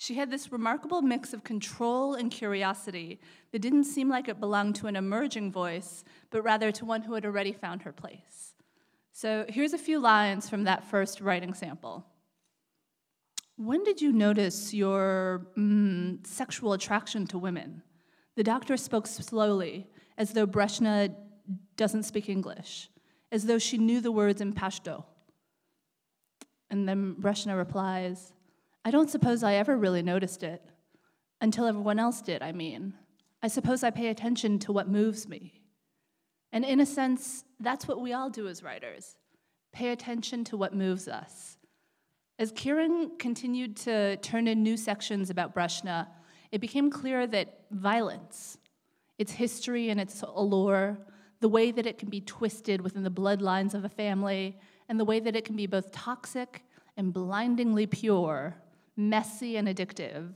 She 0.00 0.14
had 0.14 0.30
this 0.30 0.50
remarkable 0.50 1.02
mix 1.02 1.34
of 1.34 1.44
control 1.44 2.14
and 2.14 2.30
curiosity 2.30 3.20
that 3.52 3.58
didn't 3.58 3.84
seem 3.84 4.08
like 4.08 4.28
it 4.28 4.40
belonged 4.40 4.76
to 4.76 4.86
an 4.86 4.96
emerging 4.96 5.52
voice, 5.52 6.04
but 6.30 6.40
rather 6.40 6.72
to 6.72 6.86
one 6.86 7.02
who 7.02 7.12
had 7.12 7.26
already 7.26 7.52
found 7.52 7.82
her 7.82 7.92
place. 7.92 8.54
So 9.12 9.44
here's 9.46 9.74
a 9.74 9.78
few 9.78 10.00
lines 10.00 10.48
from 10.48 10.64
that 10.64 10.84
first 10.84 11.20
writing 11.20 11.52
sample. 11.52 12.06
When 13.58 13.84
did 13.84 14.00
you 14.00 14.10
notice 14.10 14.72
your 14.72 15.48
mm, 15.58 16.26
sexual 16.26 16.72
attraction 16.72 17.26
to 17.26 17.36
women? 17.36 17.82
The 18.36 18.42
doctor 18.42 18.78
spoke 18.78 19.06
slowly, 19.06 19.86
as 20.16 20.32
though 20.32 20.46
Breshna 20.46 21.14
doesn't 21.76 22.04
speak 22.04 22.30
English, 22.30 22.88
as 23.30 23.44
though 23.44 23.58
she 23.58 23.76
knew 23.76 24.00
the 24.00 24.10
words 24.10 24.40
in 24.40 24.54
Pashto. 24.54 25.04
And 26.70 26.88
then 26.88 27.16
Breshna 27.20 27.54
replies, 27.54 28.32
I 28.84 28.90
don't 28.90 29.10
suppose 29.10 29.42
I 29.42 29.54
ever 29.54 29.76
really 29.76 30.02
noticed 30.02 30.42
it. 30.42 30.62
Until 31.40 31.66
everyone 31.66 31.98
else 31.98 32.20
did, 32.20 32.42
I 32.42 32.52
mean. 32.52 32.94
I 33.42 33.48
suppose 33.48 33.82
I 33.82 33.90
pay 33.90 34.08
attention 34.08 34.58
to 34.60 34.72
what 34.72 34.88
moves 34.88 35.26
me. 35.26 35.62
And 36.52 36.64
in 36.64 36.80
a 36.80 36.86
sense, 36.86 37.44
that's 37.60 37.88
what 37.88 38.00
we 38.00 38.12
all 38.12 38.30
do 38.30 38.48
as 38.48 38.62
writers 38.62 39.16
pay 39.72 39.92
attention 39.92 40.42
to 40.42 40.56
what 40.56 40.74
moves 40.74 41.06
us. 41.06 41.56
As 42.40 42.50
Kirin 42.52 43.18
continued 43.20 43.76
to 43.78 44.16
turn 44.16 44.48
in 44.48 44.64
new 44.64 44.76
sections 44.76 45.30
about 45.30 45.54
Breshna, 45.54 46.08
it 46.50 46.60
became 46.60 46.90
clear 46.90 47.26
that 47.28 47.60
violence, 47.70 48.58
its 49.18 49.30
history 49.30 49.90
and 49.90 50.00
its 50.00 50.22
allure, 50.22 50.98
the 51.38 51.48
way 51.48 51.70
that 51.70 51.86
it 51.86 51.98
can 51.98 52.08
be 52.08 52.20
twisted 52.20 52.80
within 52.80 53.04
the 53.04 53.10
bloodlines 53.10 53.74
of 53.74 53.84
a 53.84 53.88
family, 53.88 54.58
and 54.88 54.98
the 54.98 55.04
way 55.04 55.20
that 55.20 55.36
it 55.36 55.44
can 55.44 55.54
be 55.54 55.66
both 55.66 55.92
toxic 55.92 56.64
and 56.96 57.12
blindingly 57.12 57.86
pure, 57.86 58.56
messy 59.08 59.56
and 59.56 59.66
addictive, 59.66 60.32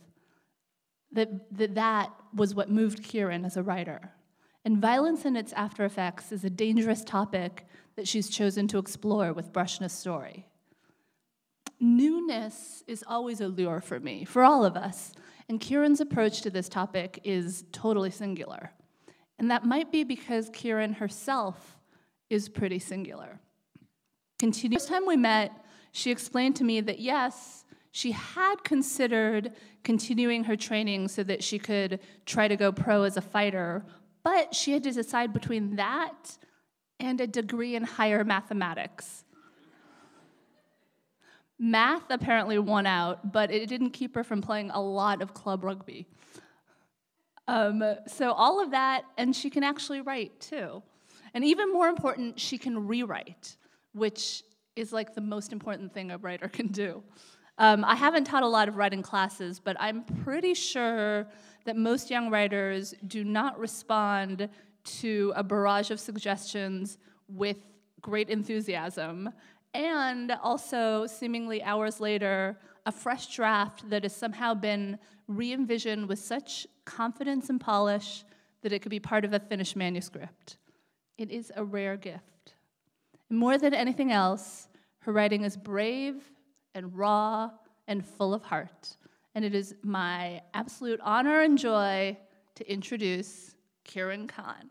that 1.12 1.28
that, 1.56 1.74
that 1.74 2.10
was 2.34 2.54
what 2.54 2.70
moved 2.70 3.02
Kirin 3.02 3.44
as 3.44 3.56
a 3.56 3.62
writer. 3.62 4.12
And 4.64 4.78
violence 4.78 5.24
and 5.24 5.36
its 5.36 5.52
after 5.52 5.84
effects 5.84 6.32
is 6.32 6.44
a 6.44 6.50
dangerous 6.50 7.04
topic 7.04 7.66
that 7.96 8.08
she's 8.08 8.30
chosen 8.30 8.66
to 8.68 8.78
explore 8.78 9.32
with 9.32 9.52
Breshna's 9.52 9.92
story. 9.92 10.46
Newness 11.78 12.82
is 12.86 13.04
always 13.06 13.40
a 13.40 13.48
lure 13.48 13.80
for 13.80 14.00
me, 14.00 14.24
for 14.24 14.42
all 14.42 14.64
of 14.64 14.76
us, 14.76 15.12
and 15.48 15.60
Kirin's 15.60 16.00
approach 16.00 16.40
to 16.42 16.50
this 16.50 16.68
topic 16.68 17.20
is 17.24 17.64
totally 17.72 18.10
singular. 18.10 18.72
And 19.38 19.50
that 19.50 19.64
might 19.64 19.92
be 19.92 20.04
because 20.04 20.48
Kirin 20.50 20.96
herself 20.96 21.76
is 22.30 22.48
pretty 22.48 22.78
singular. 22.78 23.40
Continue. 24.38 24.78
First 24.78 24.88
time 24.88 25.06
we 25.06 25.16
met, 25.16 25.52
she 25.92 26.10
explained 26.10 26.56
to 26.56 26.64
me 26.64 26.80
that 26.80 27.00
yes, 27.00 27.63
she 27.94 28.10
had 28.10 28.64
considered 28.64 29.52
continuing 29.84 30.42
her 30.42 30.56
training 30.56 31.06
so 31.06 31.22
that 31.22 31.44
she 31.44 31.60
could 31.60 32.00
try 32.26 32.48
to 32.48 32.56
go 32.56 32.72
pro 32.72 33.04
as 33.04 33.16
a 33.16 33.20
fighter, 33.20 33.84
but 34.24 34.52
she 34.52 34.72
had 34.72 34.82
to 34.82 34.90
decide 34.90 35.32
between 35.32 35.76
that 35.76 36.36
and 36.98 37.20
a 37.20 37.26
degree 37.28 37.76
in 37.76 37.84
higher 37.84 38.24
mathematics. 38.24 39.22
Math 41.56 42.10
apparently 42.10 42.58
won 42.58 42.84
out, 42.84 43.30
but 43.30 43.52
it 43.52 43.68
didn't 43.68 43.90
keep 43.90 44.16
her 44.16 44.24
from 44.24 44.42
playing 44.42 44.72
a 44.72 44.82
lot 44.82 45.22
of 45.22 45.32
club 45.32 45.62
rugby. 45.62 46.08
Um, 47.46 47.84
so, 48.08 48.32
all 48.32 48.60
of 48.60 48.72
that, 48.72 49.04
and 49.16 49.36
she 49.36 49.50
can 49.50 49.62
actually 49.62 50.00
write 50.00 50.40
too. 50.40 50.82
And 51.32 51.44
even 51.44 51.72
more 51.72 51.86
important, 51.86 52.40
she 52.40 52.58
can 52.58 52.88
rewrite, 52.88 53.56
which 53.92 54.42
is 54.74 54.92
like 54.92 55.14
the 55.14 55.20
most 55.20 55.52
important 55.52 55.94
thing 55.94 56.10
a 56.10 56.18
writer 56.18 56.48
can 56.48 56.66
do. 56.66 57.00
Um, 57.58 57.84
I 57.84 57.94
haven't 57.94 58.24
taught 58.24 58.42
a 58.42 58.48
lot 58.48 58.68
of 58.68 58.76
writing 58.76 59.02
classes, 59.02 59.60
but 59.60 59.76
I'm 59.78 60.02
pretty 60.24 60.54
sure 60.54 61.26
that 61.64 61.76
most 61.76 62.10
young 62.10 62.30
writers 62.30 62.94
do 63.06 63.24
not 63.24 63.58
respond 63.58 64.48
to 64.84 65.32
a 65.36 65.42
barrage 65.42 65.90
of 65.90 66.00
suggestions 66.00 66.98
with 67.28 67.58
great 68.00 68.28
enthusiasm, 68.28 69.30
and 69.72 70.32
also, 70.42 71.06
seemingly 71.06 71.62
hours 71.62 72.00
later, 72.00 72.58
a 72.86 72.92
fresh 72.92 73.34
draft 73.34 73.88
that 73.88 74.02
has 74.02 74.14
somehow 74.14 74.54
been 74.54 74.98
re 75.26 75.52
envisioned 75.52 76.06
with 76.08 76.18
such 76.18 76.66
confidence 76.84 77.48
and 77.48 77.60
polish 77.60 78.24
that 78.62 78.72
it 78.72 78.82
could 78.82 78.90
be 78.90 79.00
part 79.00 79.24
of 79.24 79.32
a 79.32 79.40
finished 79.40 79.74
manuscript. 79.74 80.58
It 81.16 81.30
is 81.30 81.50
a 81.56 81.64
rare 81.64 81.96
gift. 81.96 82.54
more 83.30 83.58
than 83.58 83.74
anything 83.74 84.12
else, 84.12 84.68
her 85.00 85.12
writing 85.12 85.44
is 85.44 85.56
brave 85.56 86.30
and 86.74 86.96
raw 86.96 87.50
and 87.88 88.04
full 88.04 88.34
of 88.34 88.42
heart. 88.42 88.96
And 89.34 89.44
it 89.44 89.54
is 89.54 89.74
my 89.82 90.42
absolute 90.52 91.00
honor 91.02 91.40
and 91.40 91.58
joy 91.58 92.16
to 92.54 92.72
introduce 92.72 93.54
Kirin 93.84 94.28
Khan. 94.28 94.70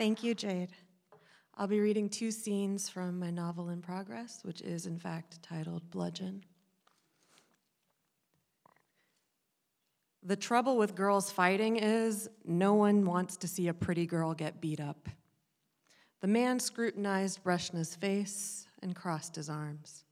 Thank 0.00 0.22
you, 0.22 0.34
Jade. 0.34 0.70
I'll 1.58 1.66
be 1.66 1.78
reading 1.78 2.08
two 2.08 2.30
scenes 2.30 2.88
from 2.88 3.18
my 3.18 3.30
novel 3.30 3.68
in 3.68 3.82
progress, 3.82 4.40
which 4.44 4.62
is 4.62 4.86
in 4.86 4.98
fact 4.98 5.42
titled 5.42 5.90
Bludgeon. 5.90 6.42
The 10.22 10.36
trouble 10.36 10.78
with 10.78 10.94
girls 10.94 11.30
fighting 11.30 11.76
is 11.76 12.30
no 12.46 12.72
one 12.72 13.04
wants 13.04 13.36
to 13.36 13.46
see 13.46 13.68
a 13.68 13.74
pretty 13.74 14.06
girl 14.06 14.32
get 14.32 14.62
beat 14.62 14.80
up. 14.80 15.10
The 16.22 16.28
man 16.28 16.60
scrutinized 16.60 17.44
Breshna's 17.44 17.94
face 17.94 18.66
and 18.80 18.96
crossed 18.96 19.36
his 19.36 19.50
arms. 19.50 20.04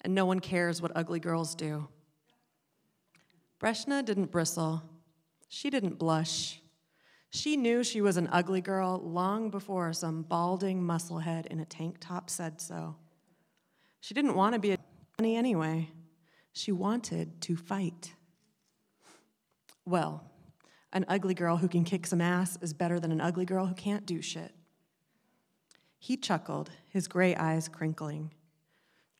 And 0.00 0.14
no 0.14 0.24
one 0.24 0.40
cares 0.40 0.80
what 0.80 0.92
ugly 0.94 1.20
girls 1.20 1.54
do. 1.54 1.86
Breshna 3.60 4.02
didn't 4.02 4.30
bristle. 4.30 4.82
She 5.50 5.68
didn't 5.68 5.98
blush. 5.98 6.61
She 7.34 7.56
knew 7.56 7.82
she 7.82 8.02
was 8.02 8.18
an 8.18 8.28
ugly 8.30 8.60
girl 8.60 9.00
long 9.02 9.48
before 9.48 9.94
some 9.94 10.22
balding 10.22 10.82
musclehead 10.82 11.46
in 11.46 11.60
a 11.60 11.64
tank 11.64 11.96
top 11.98 12.28
said 12.28 12.60
so. 12.60 12.96
She 14.00 14.12
didn't 14.12 14.34
want 14.34 14.52
to 14.52 14.58
be 14.58 14.72
a 14.72 14.78
bunny 15.16 15.36
anyway. 15.36 15.88
She 16.52 16.72
wanted 16.72 17.40
to 17.40 17.56
fight. 17.56 18.12
Well, 19.86 20.30
an 20.92 21.06
ugly 21.08 21.32
girl 21.32 21.56
who 21.56 21.68
can 21.68 21.84
kick 21.84 22.06
some 22.06 22.20
ass 22.20 22.58
is 22.60 22.74
better 22.74 23.00
than 23.00 23.10
an 23.10 23.20
ugly 23.22 23.46
girl 23.46 23.64
who 23.64 23.74
can't 23.74 24.04
do 24.04 24.20
shit. 24.20 24.52
He 25.98 26.18
chuckled, 26.18 26.70
his 26.90 27.08
gray 27.08 27.34
eyes 27.34 27.66
crinkling. 27.66 28.34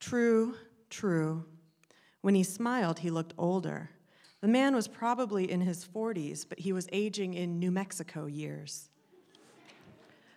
True, 0.00 0.56
true. 0.90 1.46
When 2.20 2.34
he 2.34 2.42
smiled, 2.42 2.98
he 2.98 3.10
looked 3.10 3.32
older. 3.38 3.88
The 4.42 4.48
man 4.48 4.74
was 4.74 4.88
probably 4.88 5.50
in 5.50 5.60
his 5.60 5.86
40s, 5.86 6.44
but 6.46 6.58
he 6.58 6.72
was 6.72 6.88
aging 6.92 7.34
in 7.34 7.60
New 7.60 7.70
Mexico 7.70 8.26
years. 8.26 8.90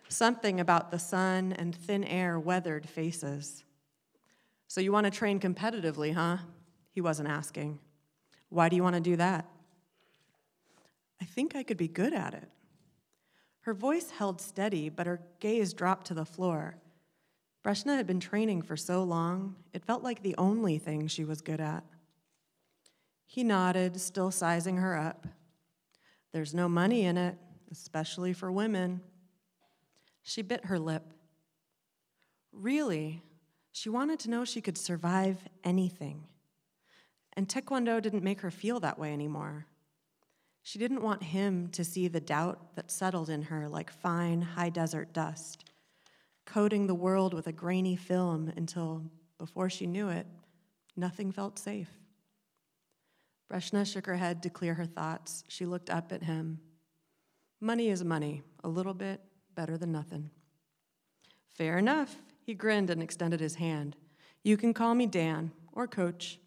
Something 0.08 0.60
about 0.60 0.92
the 0.92 0.98
sun 1.00 1.52
and 1.52 1.74
thin 1.74 2.04
air 2.04 2.38
weathered 2.38 2.88
faces. 2.88 3.64
So, 4.68 4.80
you 4.80 4.92
want 4.92 5.04
to 5.04 5.10
train 5.10 5.40
competitively, 5.40 6.14
huh? 6.14 6.38
He 6.92 7.00
wasn't 7.00 7.28
asking. 7.28 7.80
Why 8.48 8.68
do 8.68 8.76
you 8.76 8.82
want 8.84 8.94
to 8.94 9.00
do 9.00 9.16
that? 9.16 9.44
I 11.20 11.24
think 11.24 11.56
I 11.56 11.64
could 11.64 11.76
be 11.76 11.88
good 11.88 12.14
at 12.14 12.32
it. 12.32 12.48
Her 13.62 13.74
voice 13.74 14.10
held 14.10 14.40
steady, 14.40 14.88
but 14.88 15.08
her 15.08 15.20
gaze 15.40 15.72
dropped 15.72 16.06
to 16.06 16.14
the 16.14 16.24
floor. 16.24 16.76
Breshna 17.64 17.96
had 17.96 18.06
been 18.06 18.20
training 18.20 18.62
for 18.62 18.76
so 18.76 19.02
long, 19.02 19.56
it 19.72 19.84
felt 19.84 20.04
like 20.04 20.22
the 20.22 20.36
only 20.38 20.78
thing 20.78 21.08
she 21.08 21.24
was 21.24 21.40
good 21.40 21.60
at. 21.60 21.82
He 23.26 23.44
nodded, 23.44 24.00
still 24.00 24.30
sizing 24.30 24.76
her 24.78 24.96
up. 24.96 25.26
There's 26.32 26.54
no 26.54 26.68
money 26.68 27.04
in 27.04 27.18
it, 27.18 27.36
especially 27.70 28.32
for 28.32 28.50
women. 28.50 29.00
She 30.22 30.42
bit 30.42 30.66
her 30.66 30.78
lip. 30.78 31.04
Really, 32.52 33.22
she 33.72 33.88
wanted 33.88 34.20
to 34.20 34.30
know 34.30 34.44
she 34.44 34.60
could 34.60 34.78
survive 34.78 35.38
anything. 35.64 36.24
And 37.34 37.48
Taekwondo 37.48 38.00
didn't 38.00 38.24
make 38.24 38.40
her 38.40 38.50
feel 38.50 38.80
that 38.80 38.98
way 38.98 39.12
anymore. 39.12 39.66
She 40.62 40.78
didn't 40.78 41.02
want 41.02 41.22
him 41.22 41.68
to 41.68 41.84
see 41.84 42.08
the 42.08 42.20
doubt 42.20 42.74
that 42.74 42.90
settled 42.90 43.28
in 43.28 43.42
her 43.42 43.68
like 43.68 43.90
fine, 43.90 44.42
high 44.42 44.70
desert 44.70 45.12
dust, 45.12 45.70
coating 46.44 46.86
the 46.86 46.94
world 46.94 47.34
with 47.34 47.46
a 47.46 47.52
grainy 47.52 47.96
film 47.96 48.52
until, 48.56 49.02
before 49.38 49.68
she 49.68 49.86
knew 49.86 50.08
it, 50.08 50.26
nothing 50.96 51.30
felt 51.30 51.58
safe. 51.58 51.90
Breshna 53.50 53.90
shook 53.90 54.06
her 54.06 54.16
head 54.16 54.42
to 54.42 54.50
clear 54.50 54.74
her 54.74 54.86
thoughts. 54.86 55.44
She 55.48 55.66
looked 55.66 55.90
up 55.90 56.12
at 56.12 56.24
him. 56.24 56.60
Money 57.60 57.88
is 57.88 58.02
money, 58.04 58.42
a 58.64 58.68
little 58.68 58.94
bit 58.94 59.20
better 59.54 59.78
than 59.78 59.92
nothing. 59.92 60.30
Fair 61.54 61.78
enough. 61.78 62.16
He 62.42 62.54
grinned 62.54 62.90
and 62.90 63.02
extended 63.02 63.40
his 63.40 63.56
hand. 63.56 63.96
You 64.44 64.56
can 64.56 64.74
call 64.74 64.94
me 64.94 65.06
Dan 65.06 65.52
or 65.72 65.88
Coach. 65.88 66.38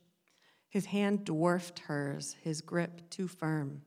His 0.69 0.85
hand 0.85 1.25
dwarfed 1.25 1.79
hers, 1.79 2.37
his 2.41 2.61
grip 2.61 3.09
too 3.09 3.27
firm. 3.27 3.81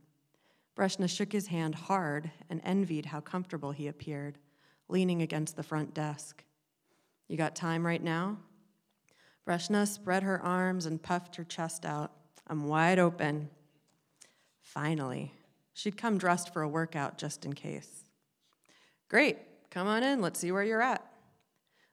Breshna 0.77 1.09
shook 1.09 1.33
his 1.33 1.47
hand 1.47 1.75
hard 1.75 2.31
and 2.51 2.61
envied 2.65 3.07
how 3.07 3.21
comfortable 3.21 3.73
he 3.73 3.89
appeared, 3.89 4.39
leaning 4.89 5.23
against 5.23 5.57
the 5.57 5.63
front 5.63 5.95
desk. 5.95 6.45
You 7.29 7.37
got 7.37 7.55
time 7.55 7.87
right 7.87 8.03
now? 8.03 8.39
Breshna 9.47 9.87
spread 9.87 10.23
her 10.23 10.41
arms 10.43 10.87
and 10.87 11.03
puffed 11.03 11.37
her 11.37 11.45
chest 11.45 11.85
out. 11.85 12.13
I'm 12.47 12.67
wide 12.67 12.99
open. 12.99 13.51
Finally, 14.61 15.33
she'd 15.73 15.97
come 15.97 16.19
dressed 16.19 16.53
for 16.53 16.63
a 16.63 16.69
workout 16.69 17.19
just 17.19 17.45
in 17.45 17.53
case. 17.53 18.05
Great, 19.09 19.39
come 19.71 19.87
on 19.87 20.03
in, 20.03 20.21
let's 20.21 20.41
see 20.41 20.53
where 20.53 20.65
you're 20.65 20.83
at. 20.83 21.07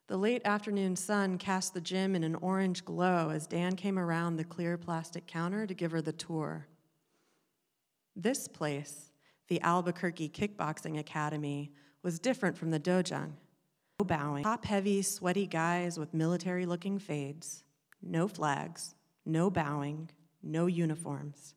The 0.08 0.18
late 0.18 0.42
afternoon 0.44 0.96
sun 0.96 1.38
cast 1.38 1.74
the 1.74 1.82
gym 1.82 2.16
in 2.16 2.24
an 2.24 2.36
orange 2.36 2.84
glow 2.84 3.30
as 3.30 3.46
Dan 3.46 3.76
came 3.76 4.00
around 4.00 4.38
the 4.38 4.44
clear 4.44 4.76
plastic 4.76 5.28
counter 5.28 5.68
to 5.68 5.74
give 5.74 5.92
her 5.92 6.02
the 6.02 6.12
tour. 6.12 6.66
This 8.16 8.48
place, 8.48 9.12
the 9.50 9.62
Albuquerque 9.62 10.30
Kickboxing 10.30 10.98
Academy, 10.98 11.72
was 12.02 12.20
different 12.20 12.58
from 12.58 12.72
the 12.72 12.80
dojang. 12.80 13.34
No 14.00 14.06
bowing, 14.06 14.44
top 14.44 14.66
heavy, 14.66 15.02
sweaty 15.02 15.46
guys 15.46 16.00
with 16.00 16.14
military 16.14 16.66
looking 16.66 16.98
fades, 16.98 17.64
no 18.02 18.28
flags, 18.28 18.96
no 19.26 19.52
bowing, 19.52 20.10
no 20.42 20.68
uniforms. 20.68 21.54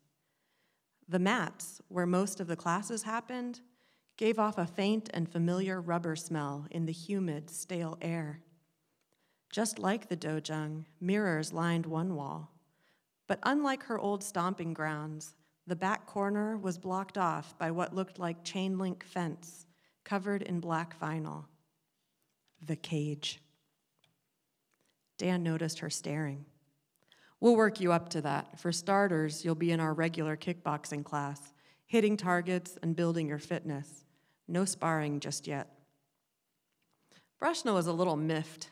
The 1.08 1.18
mats, 1.18 1.80
where 1.88 2.06
most 2.06 2.40
of 2.40 2.46
the 2.46 2.56
classes 2.56 3.02
happened, 3.02 3.60
gave 4.16 4.38
off 4.38 4.58
a 4.58 4.66
faint 4.66 5.10
and 5.12 5.28
familiar 5.28 5.80
rubber 5.80 6.16
smell 6.16 6.66
in 6.70 6.86
the 6.86 6.92
humid, 6.92 7.50
stale 7.50 7.98
air. 8.00 8.40
Just 9.50 9.78
like 9.78 10.08
the 10.08 10.16
dojang, 10.16 10.84
mirrors 11.00 11.52
lined 11.52 11.86
one 11.86 12.14
wall. 12.14 12.50
But 13.26 13.40
unlike 13.42 13.82
her 13.84 13.98
old 13.98 14.22
stomping 14.22 14.72
grounds, 14.72 15.34
the 15.66 15.76
back 15.76 16.06
corner 16.06 16.56
was 16.56 16.78
blocked 16.78 17.18
off 17.18 17.56
by 17.58 17.70
what 17.70 17.94
looked 17.94 18.18
like 18.18 18.44
chain 18.44 18.78
link 18.78 19.04
fence 19.04 19.66
covered 20.04 20.42
in 20.42 20.60
black 20.60 20.98
vinyl. 20.98 21.44
The 22.64 22.76
cage. 22.76 23.40
Dan 25.18 25.42
noticed 25.42 25.78
her 25.80 25.90
staring. 25.90 26.46
We'll 27.42 27.56
work 27.56 27.80
you 27.80 27.90
up 27.90 28.08
to 28.10 28.20
that. 28.20 28.60
For 28.60 28.70
starters, 28.70 29.44
you'll 29.44 29.56
be 29.56 29.72
in 29.72 29.80
our 29.80 29.92
regular 29.92 30.36
kickboxing 30.36 31.02
class, 31.02 31.52
hitting 31.86 32.16
targets 32.16 32.78
and 32.84 32.94
building 32.94 33.26
your 33.26 33.40
fitness. 33.40 34.04
No 34.46 34.64
sparring 34.64 35.18
just 35.18 35.48
yet. 35.48 35.66
Breshna 37.42 37.74
was 37.74 37.88
a 37.88 37.92
little 37.92 38.14
miffed. 38.14 38.70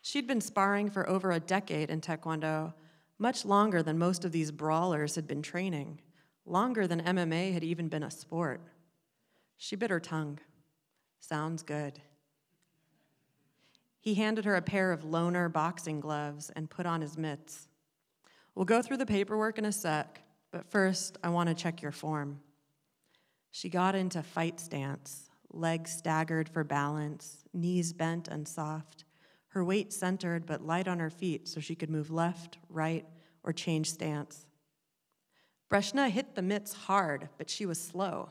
She'd 0.00 0.28
been 0.28 0.40
sparring 0.40 0.90
for 0.90 1.10
over 1.10 1.32
a 1.32 1.40
decade 1.40 1.90
in 1.90 2.00
Taekwondo, 2.00 2.74
much 3.18 3.44
longer 3.44 3.82
than 3.82 3.98
most 3.98 4.24
of 4.24 4.30
these 4.30 4.52
brawlers 4.52 5.16
had 5.16 5.26
been 5.26 5.42
training 5.42 6.00
longer 6.46 6.86
than 6.86 7.00
MMA 7.02 7.52
had 7.52 7.64
even 7.64 7.88
been 7.88 8.04
a 8.04 8.12
sport. 8.12 8.60
She 9.56 9.74
bit 9.74 9.90
her 9.90 9.98
tongue. 9.98 10.38
Sounds 11.18 11.64
good. 11.64 11.98
He 13.98 14.14
handed 14.14 14.44
her 14.44 14.54
a 14.54 14.62
pair 14.62 14.92
of 14.92 15.00
loaner 15.00 15.52
boxing 15.52 15.98
gloves 15.98 16.52
and 16.54 16.70
put 16.70 16.86
on 16.86 17.00
his 17.00 17.18
mitts. 17.18 17.66
We'll 18.54 18.64
go 18.64 18.82
through 18.82 18.98
the 18.98 19.06
paperwork 19.06 19.58
in 19.58 19.64
a 19.64 19.72
sec, 19.72 20.20
but 20.52 20.70
first, 20.70 21.18
I 21.24 21.28
want 21.30 21.48
to 21.48 21.54
check 21.54 21.82
your 21.82 21.92
form. 21.92 22.40
She 23.50 23.68
got 23.68 23.94
into 23.94 24.22
fight 24.22 24.60
stance, 24.60 25.30
legs 25.52 25.90
staggered 25.90 26.48
for 26.48 26.62
balance, 26.62 27.44
knees 27.52 27.92
bent 27.92 28.28
and 28.28 28.46
soft, 28.46 29.04
her 29.48 29.64
weight 29.64 29.92
centered 29.92 30.46
but 30.46 30.66
light 30.66 30.88
on 30.88 30.98
her 30.98 31.10
feet 31.10 31.48
so 31.48 31.60
she 31.60 31.74
could 31.74 31.90
move 31.90 32.10
left, 32.10 32.58
right, 32.68 33.06
or 33.42 33.52
change 33.52 33.90
stance. 33.90 34.46
Breshna 35.70 36.10
hit 36.10 36.34
the 36.34 36.42
mitts 36.42 36.72
hard, 36.72 37.28
but 37.38 37.50
she 37.50 37.66
was 37.66 37.80
slow. 37.80 38.30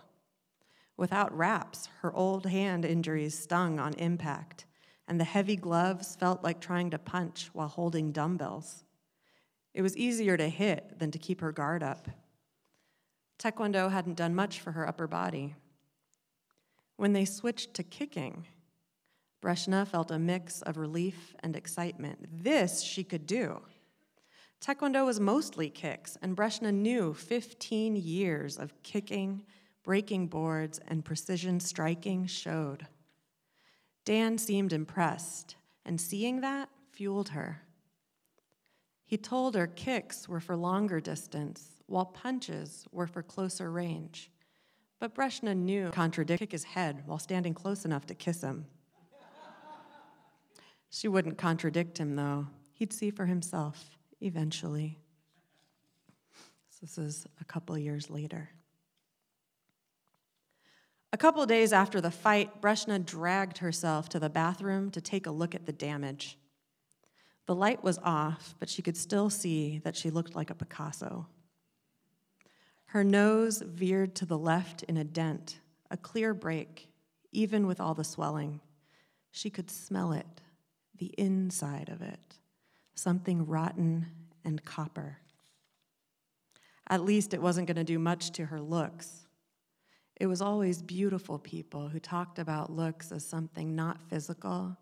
Without 0.96 1.36
wraps, 1.36 1.90
her 2.02 2.14
old 2.14 2.46
hand 2.46 2.86
injuries 2.86 3.38
stung 3.38 3.80
on 3.80 3.94
impact, 3.96 4.66
and 5.08 5.20
the 5.20 5.26
heavy 5.26 5.56
gloves 5.56 6.16
felt 6.16 6.44
like 6.44 6.62
trying 6.62 6.90
to 6.92 6.98
punch 6.98 7.50
while 7.54 7.68
holding 7.68 8.12
dumbbells. 8.12 8.83
It 9.74 9.82
was 9.82 9.98
easier 9.98 10.38
to 10.38 10.50
hit 10.50 11.00
than 11.00 11.12
to 11.12 11.18
keep 11.18 11.42
her 11.42 11.52
guard 11.52 11.82
up. 11.82 12.08
Taekwondo 13.40 13.92
hadn't 13.92 14.18
done 14.18 14.36
much 14.36 14.60
for 14.60 14.72
her 14.72 14.88
upper 14.88 15.08
body. 15.08 15.56
When 16.98 17.14
they 17.14 17.26
switched 17.26 17.74
to 17.74 17.84
kicking, 17.84 18.48
Breshna 19.42 19.86
felt 19.88 20.12
a 20.12 20.20
mix 20.20 20.62
of 20.62 20.78
relief 20.78 21.36
and 21.42 21.56
excitement. 21.56 22.44
This 22.44 22.82
she 22.82 23.04
could 23.04 23.28
do. 23.28 23.62
Taekwondo 24.62 25.06
was 25.06 25.20
mostly 25.20 25.70
kicks, 25.70 26.18
and 26.22 26.38
Breshna 26.38 26.74
knew 26.74 27.14
15 27.14 27.98
years 27.98 28.58
of 28.58 28.82
kicking, 28.84 29.44
breaking 29.84 30.28
boards, 30.28 30.80
and 30.88 31.04
precision 31.04 31.60
striking 31.60 32.26
showed. 32.26 32.88
Dan 34.06 34.38
seemed 34.38 34.72
impressed, 34.72 35.58
and 35.84 36.00
seeing 36.00 36.40
that 36.40 36.70
fueled 36.94 37.30
her. 37.30 37.63
He 39.14 39.18
told 39.18 39.54
her 39.54 39.68
kicks 39.68 40.28
were 40.28 40.40
for 40.40 40.56
longer 40.56 41.00
distance, 41.00 41.84
while 41.86 42.04
punches 42.04 42.88
were 42.92 43.06
for 43.06 43.22
closer 43.22 43.72
range. 43.72 44.32
But 45.00 45.14
Breshna 45.14 45.56
knew 45.56 45.92
contradict 45.92 46.40
kick 46.40 46.52
his 46.52 46.64
head 46.64 47.04
while 47.06 47.20
standing 47.20 47.54
close 47.54 47.86
enough 47.86 48.08
to 48.08 48.16
kiss 48.16 48.42
him. 48.42 48.66
she 50.90 51.08
wouldn't 51.08 51.38
contradict 51.38 52.00
him, 52.00 52.16
though. 52.16 52.48
He'd 52.74 52.92
see 52.92 53.12
for 53.12 53.28
himself 53.28 54.00
eventually. 54.20 54.98
So 56.72 56.80
this 56.82 56.98
is 56.98 57.28
a 57.40 57.46
couple 57.46 57.78
years 57.78 58.10
later. 58.10 58.50
A 61.12 61.18
couple 61.18 61.46
days 61.46 61.72
after 61.72 62.02
the 62.02 62.10
fight, 62.10 62.64
Breshna 62.64 63.06
dragged 63.06 63.60
herself 63.60 64.10
to 64.10 64.20
the 64.20 64.32
bathroom 64.32 64.90
to 64.90 65.02
take 65.02 65.28
a 65.28 65.32
look 65.32 65.54
at 65.54 65.68
the 65.68 65.72
damage. 65.72 66.40
The 67.46 67.56
light 67.56 67.84
was 67.84 68.00
off, 68.04 68.56
but 68.60 68.70
she 68.70 68.82
could 68.82 68.98
still 68.98 69.30
see 69.30 69.80
that 69.80 69.96
she 69.96 70.10
looked 70.10 70.36
like 70.36 70.50
a 70.50 70.56
Picasso. 70.56 71.28
Her 72.88 73.04
nose 73.04 73.62
veered 73.66 74.16
to 74.16 74.26
the 74.26 74.38
left 74.38 74.84
in 74.84 74.98
a 74.98 75.04
dent, 75.04 75.60
a 75.92 75.98
clear 75.98 76.34
break, 76.34 76.90
even 77.32 77.68
with 77.68 77.82
all 77.82 77.94
the 77.94 78.04
swelling. 78.04 78.62
She 79.32 79.50
could 79.50 79.70
smell 79.70 80.14
it, 80.14 80.42
the 80.96 81.14
inside 81.18 81.90
of 81.90 82.02
it 82.02 82.20
something 82.96 83.46
rotten 83.46 84.06
and 84.46 84.64
copper. 84.64 85.18
At 86.90 87.04
least 87.04 87.34
it 87.34 87.42
wasn't 87.42 87.68
going 87.68 87.78
to 87.78 87.84
do 87.84 88.00
much 88.00 88.32
to 88.32 88.46
her 88.46 88.62
looks. 88.62 89.28
It 90.20 90.28
was 90.28 90.42
always 90.42 90.82
beautiful 90.82 91.40
people 91.40 91.90
who 91.90 92.00
talked 92.00 92.40
about 92.40 92.72
looks 92.72 93.12
as 93.12 93.26
something 93.26 93.76
not 93.76 94.02
physical, 94.10 94.78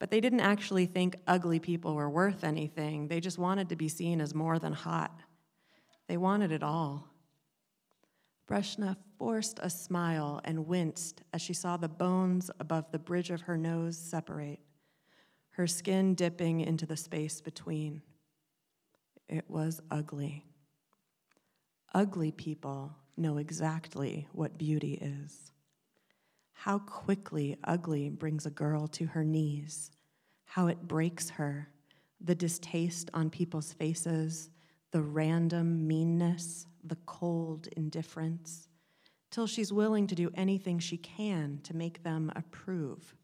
but 0.00 0.10
they 0.10 0.20
didn't 0.20 0.40
actually 0.40 0.86
think 0.86 1.14
ugly 1.26 1.60
people 1.60 1.94
were 1.94 2.10
worth 2.10 2.42
anything. 2.42 3.06
They 3.06 3.20
just 3.20 3.38
wanted 3.38 3.68
to 3.68 3.76
be 3.76 3.88
seen 3.88 4.20
as 4.20 4.34
more 4.34 4.58
than 4.58 4.72
hot. 4.72 5.20
They 6.08 6.16
wanted 6.16 6.50
it 6.50 6.62
all. 6.62 7.06
Breshna 8.48 8.96
forced 9.18 9.60
a 9.62 9.68
smile 9.68 10.40
and 10.44 10.66
winced 10.66 11.22
as 11.34 11.42
she 11.42 11.52
saw 11.52 11.76
the 11.76 11.88
bones 11.88 12.50
above 12.58 12.90
the 12.90 12.98
bridge 12.98 13.30
of 13.30 13.42
her 13.42 13.58
nose 13.58 13.96
separate, 13.96 14.58
her 15.50 15.66
skin 15.66 16.14
dipping 16.14 16.62
into 16.62 16.86
the 16.86 16.96
space 16.96 17.42
between. 17.42 18.00
It 19.28 19.44
was 19.48 19.82
ugly. 19.90 20.46
Ugly 21.94 22.32
people 22.32 22.96
know 23.18 23.36
exactly 23.36 24.26
what 24.32 24.56
beauty 24.56 24.94
is. 24.94 25.52
How 26.64 26.78
quickly 26.80 27.56
ugly 27.64 28.10
brings 28.10 28.44
a 28.44 28.50
girl 28.50 28.86
to 28.88 29.06
her 29.06 29.24
knees, 29.24 29.90
how 30.44 30.66
it 30.66 30.86
breaks 30.86 31.30
her, 31.30 31.70
the 32.20 32.34
distaste 32.34 33.08
on 33.14 33.30
people's 33.30 33.72
faces, 33.72 34.50
the 34.90 35.00
random 35.00 35.88
meanness, 35.88 36.66
the 36.84 36.98
cold 37.06 37.66
indifference, 37.78 38.68
till 39.30 39.46
she's 39.46 39.72
willing 39.72 40.06
to 40.08 40.14
do 40.14 40.30
anything 40.34 40.78
she 40.78 40.98
can 40.98 41.60
to 41.62 41.74
make 41.74 42.02
them 42.02 42.30
approve. 42.36 43.14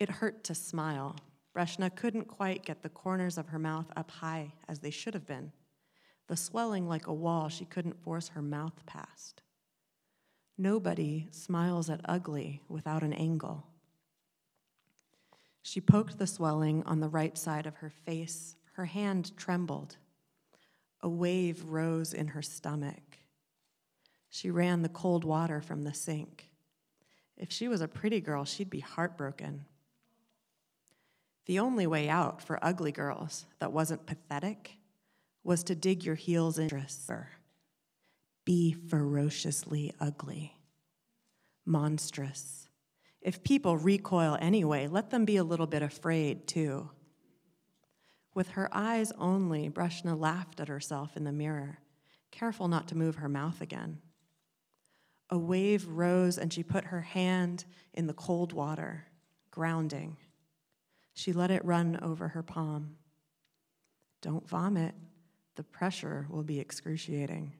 It 0.00 0.08
hurt 0.10 0.42
to 0.44 0.54
smile. 0.56 1.14
Breshna 1.56 1.94
couldn't 1.94 2.26
quite 2.26 2.64
get 2.64 2.82
the 2.82 2.88
corners 2.88 3.38
of 3.38 3.46
her 3.50 3.60
mouth 3.60 3.86
up 3.94 4.10
high 4.10 4.52
as 4.66 4.80
they 4.80 4.90
should 4.90 5.14
have 5.14 5.28
been 5.28 5.52
the 6.26 6.36
swelling 6.36 6.88
like 6.88 7.06
a 7.06 7.14
wall 7.14 7.48
she 7.48 7.64
couldn't 7.64 8.02
force 8.02 8.30
her 8.30 8.42
mouth 8.42 8.84
past. 8.84 9.43
Nobody 10.56 11.28
smiles 11.30 11.90
at 11.90 12.00
ugly 12.04 12.62
without 12.68 13.02
an 13.02 13.12
angle. 13.12 13.66
She 15.62 15.80
poked 15.80 16.18
the 16.18 16.26
swelling 16.26 16.82
on 16.84 17.00
the 17.00 17.08
right 17.08 17.36
side 17.36 17.66
of 17.66 17.76
her 17.76 17.90
face. 17.90 18.56
Her 18.74 18.84
hand 18.84 19.36
trembled. 19.36 19.96
A 21.00 21.08
wave 21.08 21.64
rose 21.64 22.12
in 22.12 22.28
her 22.28 22.42
stomach. 22.42 23.18
She 24.30 24.50
ran 24.50 24.82
the 24.82 24.88
cold 24.88 25.24
water 25.24 25.60
from 25.60 25.82
the 25.82 25.94
sink. 25.94 26.50
If 27.36 27.50
she 27.50 27.68
was 27.68 27.80
a 27.80 27.88
pretty 27.88 28.20
girl, 28.20 28.44
she'd 28.44 28.70
be 28.70 28.80
heartbroken. 28.80 29.64
The 31.46 31.58
only 31.58 31.86
way 31.86 32.08
out 32.08 32.42
for 32.42 32.58
ugly 32.64 32.92
girls 32.92 33.46
that 33.58 33.72
wasn't 33.72 34.06
pathetic 34.06 34.78
was 35.42 35.62
to 35.64 35.74
dig 35.74 36.04
your 36.04 36.14
heels 36.14 36.58
in. 36.58 36.68
Be 38.44 38.72
ferociously 38.72 39.92
ugly, 40.00 40.56
monstrous. 41.64 42.68
If 43.22 43.42
people 43.42 43.78
recoil 43.78 44.36
anyway, 44.38 44.86
let 44.86 45.10
them 45.10 45.24
be 45.24 45.38
a 45.38 45.44
little 45.44 45.66
bit 45.66 45.82
afraid 45.82 46.46
too. 46.46 46.90
With 48.34 48.50
her 48.50 48.68
eyes 48.72 49.12
only, 49.18 49.70
Breshna 49.70 50.18
laughed 50.18 50.60
at 50.60 50.68
herself 50.68 51.16
in 51.16 51.24
the 51.24 51.32
mirror, 51.32 51.78
careful 52.30 52.68
not 52.68 52.88
to 52.88 52.96
move 52.96 53.16
her 53.16 53.28
mouth 53.28 53.60
again. 53.62 54.00
A 55.30 55.38
wave 55.38 55.86
rose 55.88 56.36
and 56.36 56.52
she 56.52 56.62
put 56.62 56.84
her 56.84 57.00
hand 57.00 57.64
in 57.94 58.06
the 58.06 58.12
cold 58.12 58.52
water, 58.52 59.06
grounding. 59.50 60.18
She 61.14 61.32
let 61.32 61.50
it 61.50 61.64
run 61.64 61.98
over 62.02 62.28
her 62.28 62.42
palm. 62.42 62.96
Don't 64.20 64.46
vomit, 64.48 64.94
the 65.54 65.62
pressure 65.62 66.26
will 66.28 66.42
be 66.42 66.60
excruciating. 66.60 67.52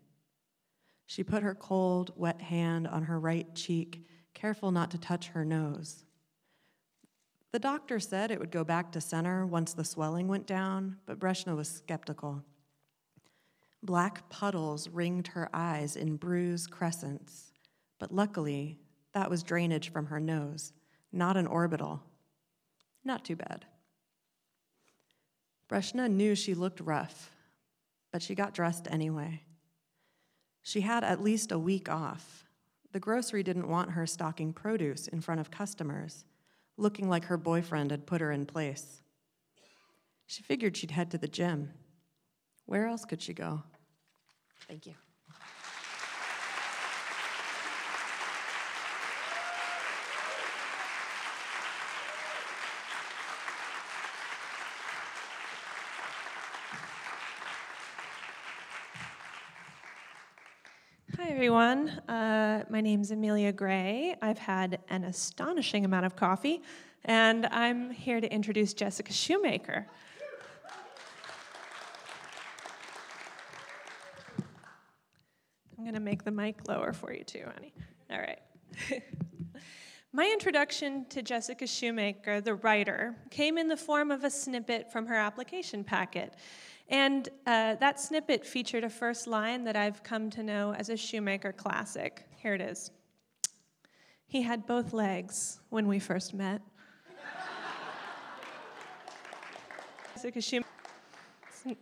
She 1.07 1.23
put 1.23 1.43
her 1.43 1.55
cold, 1.55 2.13
wet 2.17 2.41
hand 2.41 2.87
on 2.87 3.05
her 3.05 3.21
right 3.21 3.55
cheek, 3.55 4.07
careful 4.33 4.71
not 4.71 4.91
to 4.93 4.99
touch 4.99 5.29
her 5.29 5.45
nose. 5.45 6.05
The 7.53 7.59
doctor 7.59 8.01
said 8.01 8.31
it 8.31 8.41
would 8.41 8.51
go 8.51 8.65
back 8.65 8.91
to 8.93 9.01
center 9.01 9.47
once 9.47 9.75
the 9.75 9.85
swelling 9.85 10.27
went 10.27 10.47
down, 10.47 10.97
but 11.07 11.21
Breshna 11.21 11.55
was 11.55 11.69
skeptical. 11.69 12.43
Black 13.83 14.29
puddles 14.29 14.89
ringed 14.89 15.29
her 15.29 15.49
eyes 15.53 15.95
in 15.95 16.17
bruised 16.17 16.71
crescents, 16.71 17.53
but 17.99 18.13
luckily, 18.13 18.81
that 19.13 19.31
was 19.31 19.43
drainage 19.43 19.93
from 19.93 20.07
her 20.07 20.19
nose, 20.19 20.73
not 21.13 21.37
an 21.37 21.47
orbital. 21.47 22.03
Not 23.05 23.25
too 23.25 23.37
bad. 23.37 23.67
Breshna 25.69 26.11
knew 26.11 26.35
she 26.35 26.55
looked 26.55 26.81
rough, 26.81 27.31
but 28.11 28.23
she 28.23 28.35
got 28.35 28.55
dressed 28.55 28.89
anyway. 28.91 29.43
She 30.65 30.81
had 30.81 31.05
at 31.05 31.23
least 31.23 31.53
a 31.53 31.59
week 31.59 31.91
off. 31.91 32.47
The 32.93 32.99
grocery 32.99 33.43
didn't 33.43 33.69
want 33.69 33.91
her 33.91 34.07
stocking 34.07 34.55
produce 34.55 35.07
in 35.07 35.21
front 35.21 35.41
of 35.41 35.51
customers, 35.51 36.25
looking 36.79 37.09
like 37.09 37.27
her 37.27 37.37
boyfriend 37.37 37.91
had 37.91 38.07
put 38.07 38.23
her 38.23 38.33
in 38.33 38.47
place. 38.47 39.03
She 40.27 40.43
figured 40.43 40.77
she'd 40.77 40.91
head 40.91 41.11
to 41.11 41.19
the 41.19 41.29
gym. 41.29 41.71
Where 42.65 42.87
else 42.87 43.05
could 43.05 43.21
she 43.21 43.35
go? 43.35 43.63
Thank 44.67 44.87
you. 44.87 44.95
Everyone. 61.35 61.89
Uh, 62.09 62.63
my 62.71 62.81
name 62.81 63.01
is 63.01 63.11
Amelia 63.11 63.51
Gray. 63.51 64.15
I've 64.23 64.39
had 64.39 64.79
an 64.89 65.03
astonishing 65.03 65.85
amount 65.85 66.07
of 66.07 66.15
coffee, 66.15 66.63
and 67.07 67.47
I'm 67.47 67.91
here 67.91 68.21
to 68.21 68.33
introduce 68.33 68.73
Jessica 68.73 69.13
Shoemaker. 69.13 69.85
I'm 75.77 75.83
going 75.83 75.95
to 75.95 76.01
make 76.01 76.23
the 76.23 76.31
mic 76.31 76.69
lower 76.69 76.93
for 76.93 77.13
you, 77.13 77.25
too, 77.25 77.43
honey. 77.53 77.75
All 78.13 78.21
right. 78.21 78.39
My 80.13 80.31
introduction 80.33 81.05
to 81.07 81.21
Jessica 81.21 81.67
Shoemaker, 81.67 82.43
the 82.43 82.55
writer, 82.55 83.17
came 83.31 83.59
in 83.59 83.67
the 83.67 83.77
form 83.77 84.13
of 84.13 84.23
a 84.23 84.31
snippet 84.31 84.93
from 84.93 85.09
her 85.09 85.17
application 85.17 85.83
packet. 85.83 86.37
And 86.89 87.29
uh, 87.47 87.77
that 87.77 87.99
snippet 87.99 88.45
featured 88.45 88.85
a 88.85 88.91
first 88.91 89.27
line 89.27 89.65
that 89.65 89.77
I've 89.77 90.03
come 90.03 90.31
to 90.31 90.43
know 90.43 90.75
as 90.75 90.91
a 90.91 90.97
Shoemaker 90.97 91.53
classic. 91.53 92.27
Here 92.37 92.55
it 92.55 92.61
is 92.61 92.91
He 94.27 94.43
had 94.43 94.67
both 94.67 94.93
legs 94.93 95.61
when 95.71 95.89
we 95.89 95.99
first 95.99 96.35
met. 96.35 96.61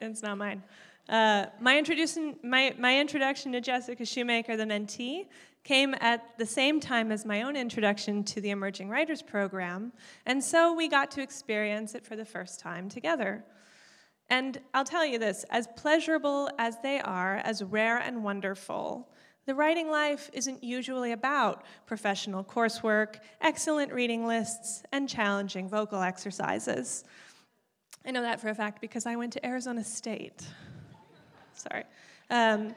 It's 0.00 0.22
not 0.22 0.38
mine. 0.38 0.62
Uh, 1.08 1.46
my, 1.60 1.76
introduction, 1.76 2.36
my, 2.44 2.74
my 2.78 2.98
introduction 3.00 3.50
to 3.52 3.60
Jessica 3.60 4.04
Shoemaker, 4.04 4.56
the 4.56 4.64
mentee, 4.64 5.26
came 5.64 5.94
at 6.00 6.38
the 6.38 6.46
same 6.46 6.80
time 6.80 7.12
as 7.12 7.24
my 7.24 7.42
own 7.42 7.56
introduction 7.56 8.24
to 8.24 8.40
the 8.40 8.50
Emerging 8.50 8.88
Writers 8.88 9.22
Program, 9.22 9.92
and 10.26 10.42
so 10.42 10.72
we 10.72 10.88
got 10.88 11.10
to 11.12 11.22
experience 11.22 11.94
it 11.94 12.04
for 12.04 12.16
the 12.16 12.24
first 12.24 12.60
time 12.60 12.88
together. 12.88 13.44
And 14.32 14.58
I'll 14.72 14.82
tell 14.82 15.04
you 15.04 15.18
this 15.18 15.44
as 15.50 15.68
pleasurable 15.76 16.48
as 16.58 16.78
they 16.82 17.00
are, 17.00 17.36
as 17.44 17.62
rare 17.62 17.98
and 17.98 18.24
wonderful, 18.24 19.06
the 19.44 19.54
writing 19.54 19.90
life 19.90 20.30
isn't 20.32 20.64
usually 20.64 21.12
about 21.12 21.64
professional 21.84 22.42
coursework, 22.42 23.16
excellent 23.42 23.92
reading 23.92 24.26
lists, 24.26 24.84
and 24.90 25.06
challenging 25.06 25.68
vocal 25.68 26.00
exercises. 26.00 27.04
I 28.06 28.10
know 28.10 28.22
that 28.22 28.40
for 28.40 28.48
a 28.48 28.54
fact 28.54 28.80
because 28.80 29.04
I 29.04 29.16
went 29.16 29.34
to 29.34 29.46
Arizona 29.46 29.84
State. 29.84 30.42
Sorry. 31.52 31.84
Um, 32.30 32.74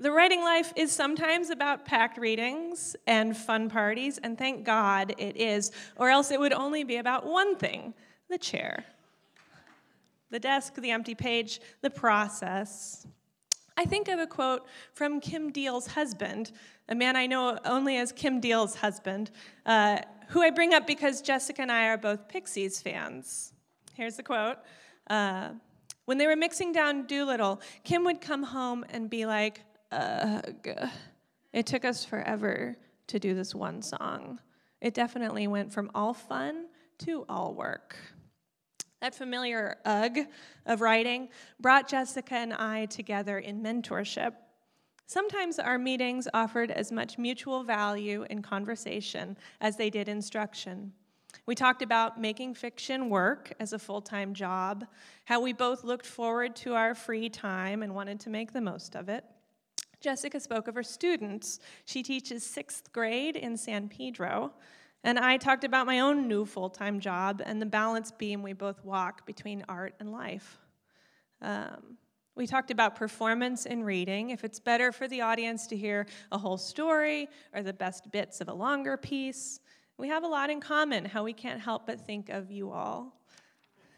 the 0.00 0.10
writing 0.10 0.40
life 0.40 0.72
is 0.76 0.90
sometimes 0.90 1.50
about 1.50 1.84
packed 1.84 2.16
readings 2.16 2.96
and 3.06 3.36
fun 3.36 3.68
parties, 3.68 4.18
and 4.18 4.38
thank 4.38 4.64
God 4.64 5.14
it 5.18 5.36
is, 5.36 5.72
or 5.96 6.08
else 6.08 6.30
it 6.30 6.40
would 6.40 6.54
only 6.54 6.84
be 6.84 6.96
about 6.96 7.26
one 7.26 7.54
thing 7.56 7.92
the 8.30 8.38
chair. 8.38 8.84
The 10.30 10.38
desk, 10.38 10.76
the 10.76 10.90
empty 10.90 11.14
page, 11.14 11.60
the 11.82 11.90
process. 11.90 13.06
I 13.76 13.84
think 13.84 14.08
of 14.08 14.18
a 14.18 14.26
quote 14.26 14.66
from 14.94 15.20
Kim 15.20 15.50
Deal's 15.50 15.88
husband, 15.88 16.52
a 16.88 16.94
man 16.94 17.14
I 17.14 17.26
know 17.26 17.58
only 17.66 17.96
as 17.98 18.10
Kim 18.10 18.40
Deal's 18.40 18.76
husband, 18.76 19.30
uh, 19.66 19.98
who 20.28 20.42
I 20.42 20.50
bring 20.50 20.72
up 20.72 20.86
because 20.86 21.20
Jessica 21.20 21.60
and 21.60 21.72
I 21.72 21.88
are 21.88 21.98
both 21.98 22.26
Pixies 22.26 22.80
fans. 22.80 23.52
Here's 23.94 24.16
the 24.16 24.22
quote. 24.22 24.58
Uh, 25.08 25.50
when 26.06 26.16
they 26.16 26.26
were 26.26 26.36
mixing 26.36 26.72
down 26.72 27.06
Doolittle, 27.06 27.60
Kim 27.84 28.04
would 28.04 28.20
come 28.20 28.44
home 28.44 28.84
and 28.90 29.10
be 29.10 29.26
like, 29.26 29.62
Ugh. 29.92 30.56
It 31.52 31.66
took 31.66 31.84
us 31.84 32.04
forever 32.04 32.76
to 33.08 33.18
do 33.18 33.34
this 33.34 33.54
one 33.54 33.82
song. 33.82 34.38
It 34.80 34.94
definitely 34.94 35.46
went 35.48 35.72
from 35.72 35.90
all 35.94 36.14
fun 36.14 36.66
to 36.98 37.24
all 37.28 37.54
work. 37.54 37.96
That 39.00 39.14
familiar 39.14 39.78
ugh 39.84 40.18
of 40.66 40.80
writing 40.80 41.30
brought 41.58 41.88
Jessica 41.88 42.34
and 42.34 42.52
I 42.52 42.86
together 42.86 43.38
in 43.38 43.62
mentorship. 43.62 44.34
Sometimes 45.06 45.58
our 45.58 45.78
meetings 45.78 46.28
offered 46.32 46.70
as 46.70 46.92
much 46.92 47.18
mutual 47.18 47.64
value 47.64 48.24
in 48.30 48.42
conversation 48.42 49.36
as 49.60 49.76
they 49.76 49.90
did 49.90 50.08
instruction. 50.08 50.92
We 51.46 51.54
talked 51.54 51.82
about 51.82 52.20
making 52.20 52.54
fiction 52.54 53.08
work 53.08 53.52
as 53.58 53.72
a 53.72 53.78
full 53.78 54.02
time 54.02 54.34
job, 54.34 54.86
how 55.24 55.40
we 55.40 55.52
both 55.52 55.82
looked 55.82 56.06
forward 56.06 56.54
to 56.56 56.74
our 56.74 56.94
free 56.94 57.28
time 57.28 57.82
and 57.82 57.94
wanted 57.94 58.20
to 58.20 58.30
make 58.30 58.52
the 58.52 58.60
most 58.60 58.94
of 58.94 59.08
it. 59.08 59.24
Jessica 60.00 60.40
spoke 60.40 60.68
of 60.68 60.74
her 60.74 60.82
students. 60.82 61.60
She 61.84 62.02
teaches 62.02 62.44
sixth 62.44 62.92
grade 62.92 63.36
in 63.36 63.56
San 63.56 63.88
Pedro. 63.88 64.52
And 65.02 65.18
I 65.18 65.36
talked 65.36 65.64
about 65.64 65.86
my 65.86 66.00
own 66.00 66.28
new 66.28 66.44
full 66.44 66.70
time 66.70 67.00
job 67.00 67.42
and 67.44 67.60
the 67.60 67.66
balance 67.66 68.10
beam 68.10 68.42
we 68.42 68.52
both 68.52 68.84
walk 68.84 69.26
between 69.26 69.64
art 69.68 69.94
and 70.00 70.12
life. 70.12 70.58
Um, 71.40 71.96
we 72.34 72.46
talked 72.46 72.70
about 72.70 72.96
performance 72.96 73.66
in 73.66 73.82
reading, 73.82 74.30
if 74.30 74.44
it's 74.44 74.60
better 74.60 74.92
for 74.92 75.08
the 75.08 75.20
audience 75.20 75.66
to 75.68 75.76
hear 75.76 76.06
a 76.32 76.38
whole 76.38 76.56
story 76.56 77.28
or 77.54 77.62
the 77.62 77.72
best 77.72 78.10
bits 78.12 78.40
of 78.40 78.48
a 78.48 78.52
longer 78.52 78.96
piece. 78.96 79.60
We 79.98 80.08
have 80.08 80.22
a 80.22 80.26
lot 80.26 80.48
in 80.48 80.60
common, 80.60 81.04
how 81.04 81.24
we 81.24 81.32
can't 81.32 81.60
help 81.60 81.86
but 81.86 82.00
think 82.00 82.28
of 82.30 82.50
you 82.50 82.70
all. 82.70 83.14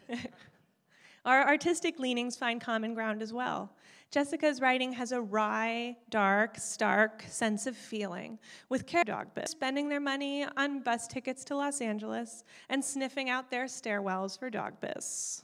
Our 1.25 1.47
artistic 1.47 1.99
leanings 1.99 2.35
find 2.35 2.59
common 2.59 2.93
ground 2.93 3.21
as 3.21 3.31
well. 3.31 3.71
Jessica's 4.13 4.61
writing 4.61 4.93
has 4.93 5.11
a 5.11 5.19
wry, 5.19 5.97
dark, 6.11 6.59
stark 6.59 7.23
sense 7.27 7.65
of 7.65 7.75
feeling, 7.75 8.37
with 8.69 8.85
care 8.85 9.03
dog 9.03 9.33
bits, 9.33 9.53
spending 9.53 9.89
their 9.89 9.99
money 9.99 10.45
on 10.55 10.81
bus 10.81 11.07
tickets 11.07 11.43
to 11.45 11.55
Los 11.55 11.81
Angeles 11.81 12.43
and 12.69 12.85
sniffing 12.85 13.31
out 13.31 13.49
their 13.49 13.65
stairwells 13.65 14.37
for 14.37 14.51
dog 14.51 14.79
bis. 14.79 15.43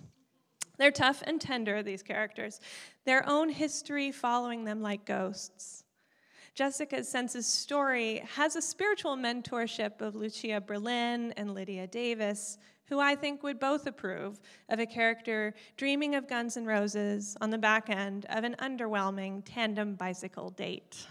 They're 0.78 0.92
tough 0.92 1.24
and 1.26 1.42
tender, 1.42 1.82
these 1.82 2.04
characters, 2.04 2.60
their 3.06 3.28
own 3.28 3.50
history 3.50 4.12
following 4.12 4.66
them 4.66 4.84
like 4.84 5.04
ghosts. 5.04 5.84
Jessica's 6.54 7.10
Sense's 7.10 7.48
story 7.48 8.22
has 8.36 8.56
a 8.56 8.62
spiritual 8.62 9.18
mentorship 9.18 10.00
of 10.00 10.16
Lucia 10.16 10.62
Berlin 10.62 11.34
and 11.38 11.56
Lydia 11.56 11.88
Davis, 11.88 12.60
who 12.90 13.00
I 13.00 13.16
think 13.16 13.44
would 13.44 13.60
both 13.60 13.86
approve 13.88 14.40
of 14.68 14.80
a 14.80 14.86
character 14.86 15.54
dreaming 15.78 16.16
of 16.16 16.28
Guns 16.28 16.58
N' 16.58 16.66
Roses 16.66 17.38
on 17.40 17.52
the 17.52 17.58
back 17.58 17.90
end 17.90 18.26
of 18.30 18.44
an 18.44 18.56
underwhelming 18.60 19.44
tandem 19.46 19.96
bicycle 19.96 20.50
date. 20.50 21.08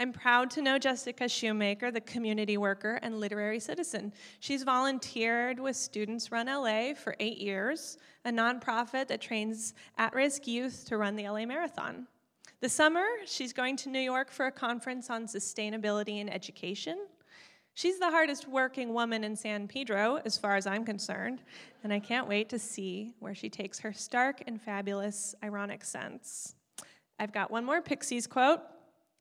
I'm 0.00 0.12
proud 0.12 0.50
to 0.50 0.62
know 0.62 0.76
Jessica 0.76 1.28
Shoemaker, 1.28 1.92
the 1.92 2.00
community 2.00 2.56
worker 2.56 2.98
and 3.02 3.20
literary 3.20 3.60
citizen. 3.60 4.12
She's 4.40 4.64
volunteered 4.64 5.60
with 5.60 5.76
Students 5.76 6.32
Run 6.32 6.46
LA 6.46 6.94
for 6.94 7.14
eight 7.20 7.38
years, 7.38 7.96
a 8.24 8.30
nonprofit 8.30 9.06
that 9.06 9.20
trains 9.20 9.74
at 9.96 10.12
risk 10.12 10.48
youth 10.48 10.84
to 10.88 10.98
run 10.98 11.14
the 11.14 11.28
LA 11.28 11.46
Marathon. 11.46 12.08
This 12.60 12.72
summer, 12.72 13.04
she's 13.24 13.52
going 13.52 13.76
to 13.76 13.88
New 13.88 14.00
York 14.00 14.32
for 14.32 14.46
a 14.46 14.52
conference 14.52 15.10
on 15.10 15.26
sustainability 15.26 16.20
in 16.20 16.28
education. 16.28 16.98
She's 17.76 17.98
the 17.98 18.10
hardest 18.10 18.46
working 18.46 18.94
woman 18.94 19.24
in 19.24 19.34
San 19.34 19.66
Pedro, 19.66 20.20
as 20.24 20.38
far 20.38 20.54
as 20.54 20.64
I'm 20.64 20.84
concerned, 20.84 21.42
and 21.82 21.92
I 21.92 21.98
can't 21.98 22.28
wait 22.28 22.48
to 22.50 22.58
see 22.58 23.14
where 23.18 23.34
she 23.34 23.50
takes 23.50 23.80
her 23.80 23.92
stark 23.92 24.42
and 24.46 24.62
fabulous 24.62 25.34
ironic 25.42 25.84
sense. 25.84 26.54
I've 27.18 27.32
got 27.32 27.50
one 27.50 27.64
more 27.64 27.82
Pixies 27.82 28.28
quote. 28.28 28.60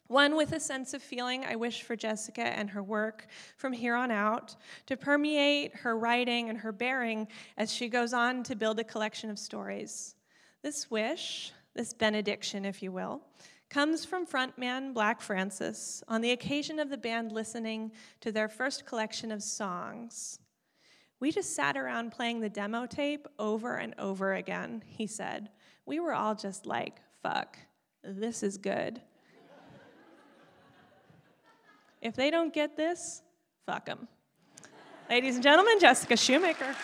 One 0.07 0.35
with 0.35 0.51
a 0.51 0.59
sense 0.59 0.93
of 0.93 1.01
feeling 1.01 1.45
I 1.45 1.55
wish 1.55 1.81
for 1.81 1.95
Jessica 1.95 2.43
and 2.43 2.69
her 2.69 2.83
work 2.83 3.25
from 3.57 3.73
here 3.73 3.95
on 3.95 4.11
out 4.11 4.55
to 4.85 4.97
permeate 4.97 5.75
her 5.77 5.97
writing 5.97 6.49
and 6.49 6.57
her 6.59 6.71
bearing 6.71 7.27
as 7.57 7.73
she 7.73 7.89
goes 7.89 8.13
on 8.13 8.43
to 8.43 8.55
build 8.55 8.79
a 8.79 8.83
collection 8.83 9.31
of 9.31 9.39
stories. 9.39 10.13
This 10.61 10.91
wish, 10.91 11.53
this 11.73 11.93
benediction, 11.93 12.65
if 12.65 12.83
you 12.83 12.91
will, 12.91 13.21
comes 13.73 14.05
from 14.05 14.27
frontman 14.27 14.93
Black 14.93 15.19
Francis 15.19 16.03
on 16.07 16.21
the 16.21 16.29
occasion 16.29 16.77
of 16.77 16.91
the 16.91 16.97
band 16.97 17.31
listening 17.31 17.91
to 18.21 18.31
their 18.31 18.47
first 18.47 18.85
collection 18.85 19.31
of 19.31 19.41
songs. 19.41 20.39
We 21.19 21.31
just 21.31 21.55
sat 21.55 21.75
around 21.75 22.11
playing 22.11 22.41
the 22.41 22.49
demo 22.49 22.85
tape 22.85 23.27
over 23.39 23.77
and 23.77 23.95
over 23.97 24.33
again, 24.33 24.83
he 24.85 25.07
said. 25.07 25.49
We 25.87 25.99
were 25.99 26.13
all 26.13 26.35
just 26.35 26.67
like, 26.67 26.99
fuck, 27.23 27.57
this 28.03 28.43
is 28.43 28.57
good. 28.57 29.01
If 31.99 32.15
they 32.15 32.29
don't 32.29 32.53
get 32.53 32.77
this, 32.77 33.23
fuck 33.65 33.87
them. 33.87 34.07
Ladies 35.09 35.33
and 35.33 35.43
gentlemen, 35.43 35.79
Jessica 35.79 36.15
Shoemaker. 36.15 36.75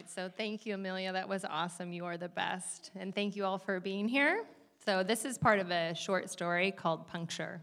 Right, 0.00 0.08
so 0.08 0.30
thank 0.34 0.64
you, 0.64 0.74
Amelia. 0.74 1.12
That 1.12 1.28
was 1.28 1.44
awesome. 1.44 1.92
You 1.92 2.06
are 2.06 2.16
the 2.16 2.30
best. 2.30 2.90
And 2.96 3.14
thank 3.14 3.36
you 3.36 3.44
all 3.44 3.58
for 3.58 3.80
being 3.80 4.08
here. 4.08 4.46
So, 4.86 5.02
this 5.02 5.26
is 5.26 5.36
part 5.36 5.58
of 5.58 5.70
a 5.70 5.94
short 5.94 6.30
story 6.30 6.70
called 6.70 7.06
Puncture. 7.06 7.60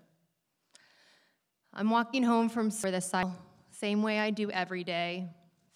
I'm 1.74 1.90
walking 1.90 2.22
home 2.22 2.48
from 2.48 2.70
the 2.70 3.02
side, 3.02 3.32
same 3.72 4.04
way 4.04 4.20
I 4.20 4.30
do 4.30 4.52
every 4.52 4.84
day 4.84 5.30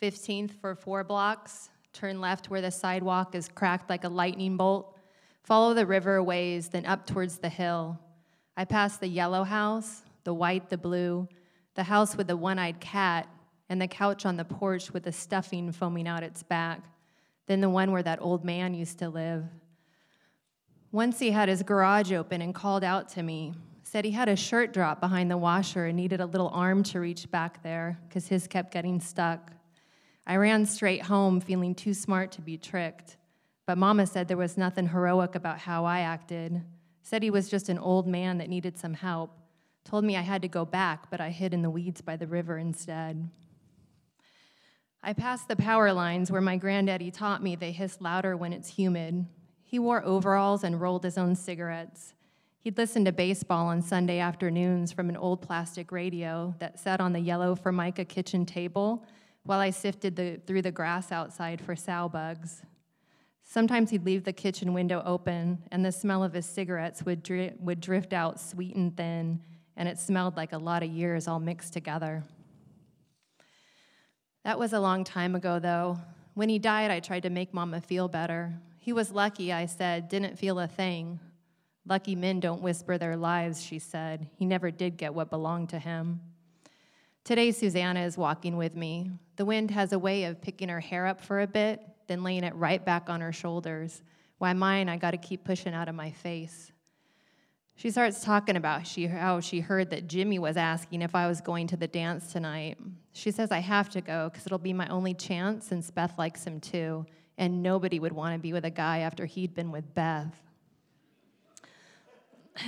15th 0.04 0.52
for 0.52 0.76
four 0.76 1.04
blocks, 1.04 1.70
turn 1.94 2.22
left 2.22 2.52
where 2.52 2.62
the 2.62 2.70
sidewalk 2.70 3.34
is 3.34 3.48
cracked 3.48 3.90
like 3.90 4.04
a 4.04 4.10
lightning 4.10 4.56
bolt, 4.56 4.96
follow 5.44 5.74
the 5.74 5.88
river 5.88 6.22
ways, 6.22 6.70
then 6.70 6.86
up 6.86 7.08
towards 7.08 7.40
the 7.40 7.50
hill. 7.50 8.00
I 8.56 8.66
pass 8.66 8.98
the 8.98 9.08
yellow 9.08 9.44
house, 9.44 10.04
the 10.26 10.34
white, 10.34 10.70
the 10.70 10.78
blue, 10.78 11.28
the 11.74 11.84
house 11.84 12.16
with 12.16 12.28
the 12.28 12.38
one 12.38 12.60
eyed 12.60 12.80
cat, 12.80 13.28
and 13.72 13.82
the 13.82 13.88
couch 13.88 14.26
on 14.26 14.36
the 14.36 14.44
porch 14.44 14.92
with 14.92 15.04
the 15.04 15.14
stuffing 15.14 15.72
foaming 15.72 16.06
out 16.06 16.24
its 16.24 16.44
back, 16.44 16.82
then 17.48 17.62
the 17.62 17.70
one 17.70 17.94
where 17.94 18.04
that 18.04 18.22
old 18.22 18.44
man 18.44 18.74
used 18.74 19.00
to 19.00 19.08
live. 19.08 19.46
Once 20.92 21.20
he 21.20 21.32
had 21.32 21.48
his 21.48 21.64
garage 21.64 22.12
open 22.12 22.42
and 22.42 22.54
called 22.54 22.84
out 22.84 23.08
to 23.08 23.24
me, 23.24 23.54
said 23.84 24.04
he 24.04 24.12
had 24.12 24.28
a 24.28 24.36
shirt 24.36 24.74
drop 24.74 25.00
behind 25.00 25.32
the 25.32 25.38
washer 25.38 25.86
and 25.86 25.96
needed 25.96 26.20
a 26.20 26.26
little 26.26 26.50
arm 26.50 26.84
to 26.84 27.00
reach 27.00 27.32
back 27.32 27.64
there 27.64 27.98
because 28.10 28.28
his 28.28 28.46
kept 28.46 28.74
getting 28.74 29.00
stuck. 29.00 29.54
I 30.28 30.36
ran 30.36 30.66
straight 30.66 31.04
home 31.04 31.40
feeling 31.40 31.74
too 31.74 31.94
smart 31.94 32.34
to 32.34 32.42
be 32.42 32.58
tricked, 32.58 33.16
but 33.66 33.78
Mama 33.78 34.06
said 34.06 34.28
there 34.28 34.36
was 34.36 34.58
nothing 34.58 34.90
heroic 34.90 35.34
about 35.34 35.60
how 35.60 35.86
I 35.86 36.02
acted. 36.02 36.62
Said 37.04 37.24
he 37.24 37.32
was 37.32 37.48
just 37.48 37.70
an 37.70 37.80
old 37.80 38.06
man 38.06 38.38
that 38.40 38.50
needed 38.50 38.78
some 38.78 38.96
help. 38.96 39.32
Told 39.86 40.04
me 40.04 40.18
I 40.18 40.22
had 40.22 40.42
to 40.42 40.50
go 40.50 40.66
back, 40.66 41.10
but 41.10 41.22
I 41.22 41.30
hid 41.30 41.54
in 41.54 41.62
the 41.62 41.70
weeds 41.70 42.02
by 42.02 42.18
the 42.18 42.28
river 42.28 42.58
instead. 42.58 43.30
I 45.04 45.14
passed 45.14 45.48
the 45.48 45.56
power 45.56 45.92
lines 45.94 46.32
where 46.32 46.42
my 46.42 46.58
granddaddy 46.58 47.10
taught 47.10 47.42
me 47.42 47.56
they 47.56 47.72
hiss 47.72 48.00
louder 48.02 48.38
when 48.38 48.54
it's 48.54 48.70
humid. 48.70 49.26
He 49.64 49.80
wore 49.80 50.06
overalls 50.06 50.64
and 50.64 50.80
rolled 50.80 51.04
his 51.04 51.18
own 51.18 51.36
cigarettes. 51.36 52.14
He'd 52.60 52.78
listen 52.78 53.06
to 53.06 53.12
baseball 53.12 53.66
on 53.66 53.82
Sunday 53.82 54.20
afternoons 54.20 54.92
from 54.92 55.10
an 55.10 55.18
old 55.18 55.42
plastic 55.42 55.92
radio 55.92 56.54
that 56.60 56.80
sat 56.80 57.02
on 57.02 57.14
the 57.14 57.20
yellow 57.20 57.56
Formica 57.56 58.06
kitchen 58.06 58.46
table 58.46 59.04
while 59.44 59.60
I 59.60 59.72
sifted 59.72 60.16
the, 60.16 60.40
through 60.46 60.62
the 60.62 60.72
grass 60.72 61.12
outside 61.12 61.60
for 61.60 61.76
sow 61.76 62.08
bugs. 62.08 62.62
Sometimes 63.44 63.90
he'd 63.90 64.06
leave 64.06 64.24
the 64.24 64.32
kitchen 64.32 64.74
window 64.74 65.02
open, 65.04 65.64
and 65.72 65.84
the 65.84 65.92
smell 65.92 66.24
of 66.24 66.34
his 66.34 66.46
cigarettes 66.46 67.04
would, 67.04 67.24
dri- 67.24 67.54
would 67.60 67.82
drift 67.82 68.14
out 68.14 68.40
sweet 68.40 68.76
and 68.76 68.96
thin, 68.96 69.42
and 69.76 69.90
it 69.90 69.98
smelled 69.98 70.38
like 70.38 70.54
a 70.54 70.58
lot 70.58 70.84
of 70.84 70.92
years 70.92 71.28
all 71.28 71.40
mixed 71.40 71.74
together. 71.74 72.24
That 74.44 74.58
was 74.58 74.74
a 74.74 74.80
long 74.80 75.04
time 75.04 75.36
ago, 75.36 75.60
though. 75.60 76.00
When 76.34 76.50
he 76.50 76.58
died, 76.58 76.90
I 76.90 77.00
tried 77.00 77.24
to 77.24 77.30
make 77.30 77.54
Mama 77.54 77.80
feel 77.80 78.08
better. 78.08 78.54
He 78.80 78.92
was 78.92 79.12
lucky, 79.12 79.54
I 79.54 79.68
said, 79.68 80.10
didn't 80.10 80.40
feel 80.40 80.60
a 80.60 80.68
thing. 80.68 81.20
Lucky 81.88 82.16
men 82.16 82.40
don't 82.40 82.62
whisper 82.62 82.98
their 82.98 83.16
lives, 83.16 83.64
she 83.64 83.78
said. 83.78 84.28
He 84.36 84.46
never 84.46 84.72
did 84.72 84.98
get 84.98 85.14
what 85.14 85.30
belonged 85.30 85.70
to 85.70 85.80
him. 85.80 86.22
Today, 87.24 87.52
Susanna 87.52 88.02
is 88.02 88.18
walking 88.18 88.58
with 88.58 88.76
me. 88.76 89.12
The 89.36 89.46
wind 89.46 89.70
has 89.70 89.94
a 89.94 90.00
way 90.00 90.24
of 90.24 90.42
picking 90.42 90.70
her 90.70 90.80
hair 90.80 91.06
up 91.06 91.22
for 91.22 91.42
a 91.42 91.48
bit, 91.48 91.82
then 92.08 92.24
laying 92.24 92.44
it 92.44 92.56
right 92.56 92.84
back 92.84 93.10
on 93.10 93.22
her 93.22 93.32
shoulders. 93.32 94.02
Why 94.40 94.54
mine, 94.54 94.90
I 94.90 94.98
gotta 94.98 95.18
keep 95.18 95.44
pushing 95.44 95.76
out 95.76 95.88
of 95.88 95.94
my 95.94 96.10
face. 96.10 96.71
She 97.82 97.90
starts 97.90 98.24
talking 98.24 98.58
about 98.58 98.86
she, 98.86 99.08
how 99.08 99.40
she 99.40 99.60
heard 99.60 99.90
that 99.90 100.08
Jimmy 100.08 100.38
was 100.38 100.56
asking 100.56 101.02
if 101.02 101.16
I 101.16 101.26
was 101.26 101.42
going 101.42 101.66
to 101.66 101.76
the 101.76 101.88
dance 101.88 102.32
tonight. 102.32 102.78
She 103.14 103.32
says 103.32 103.50
I 103.50 103.58
have 103.58 103.90
to 103.90 104.02
go 104.02 104.30
because 104.30 104.46
it'll 104.46 104.60
be 104.60 104.72
my 104.72 104.88
only 104.90 105.16
chance 105.16 105.66
since 105.66 105.90
Beth 105.90 106.16
likes 106.20 106.44
him 106.44 106.60
too, 106.60 107.08
and 107.40 107.64
nobody 107.64 108.00
would 108.00 108.12
want 108.12 108.36
to 108.36 108.40
be 108.40 108.54
with 108.54 108.66
a 108.66 108.70
guy 108.70 109.00
after 109.00 109.26
he'd 109.26 109.56
been 109.56 109.72
with 109.72 109.96
Beth. 109.96 110.40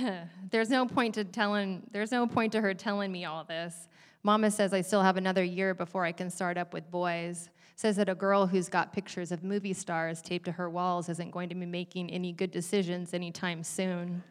there's 0.50 0.68
no 0.68 0.84
point 0.84 1.14
to 1.14 1.22
telling 1.22 1.84
there's 1.92 2.10
no 2.10 2.26
point 2.26 2.50
to 2.50 2.60
her 2.60 2.74
telling 2.74 3.12
me 3.12 3.24
all 3.24 3.44
this. 3.44 3.86
Mama 4.24 4.50
says 4.50 4.74
I 4.74 4.80
still 4.80 5.02
have 5.02 5.16
another 5.16 5.44
year 5.44 5.74
before 5.74 6.04
I 6.04 6.10
can 6.10 6.28
start 6.28 6.58
up 6.58 6.74
with 6.74 6.90
boys. 6.90 7.50
Says 7.76 7.94
that 7.96 8.08
a 8.08 8.16
girl 8.16 8.48
who's 8.48 8.68
got 8.68 8.92
pictures 8.92 9.30
of 9.30 9.44
movie 9.44 9.74
stars 9.74 10.20
taped 10.20 10.46
to 10.46 10.52
her 10.52 10.68
walls 10.68 11.08
isn't 11.08 11.30
going 11.30 11.50
to 11.50 11.54
be 11.54 11.66
making 11.66 12.10
any 12.10 12.32
good 12.32 12.50
decisions 12.50 13.14
anytime 13.14 13.62
soon. 13.62 14.24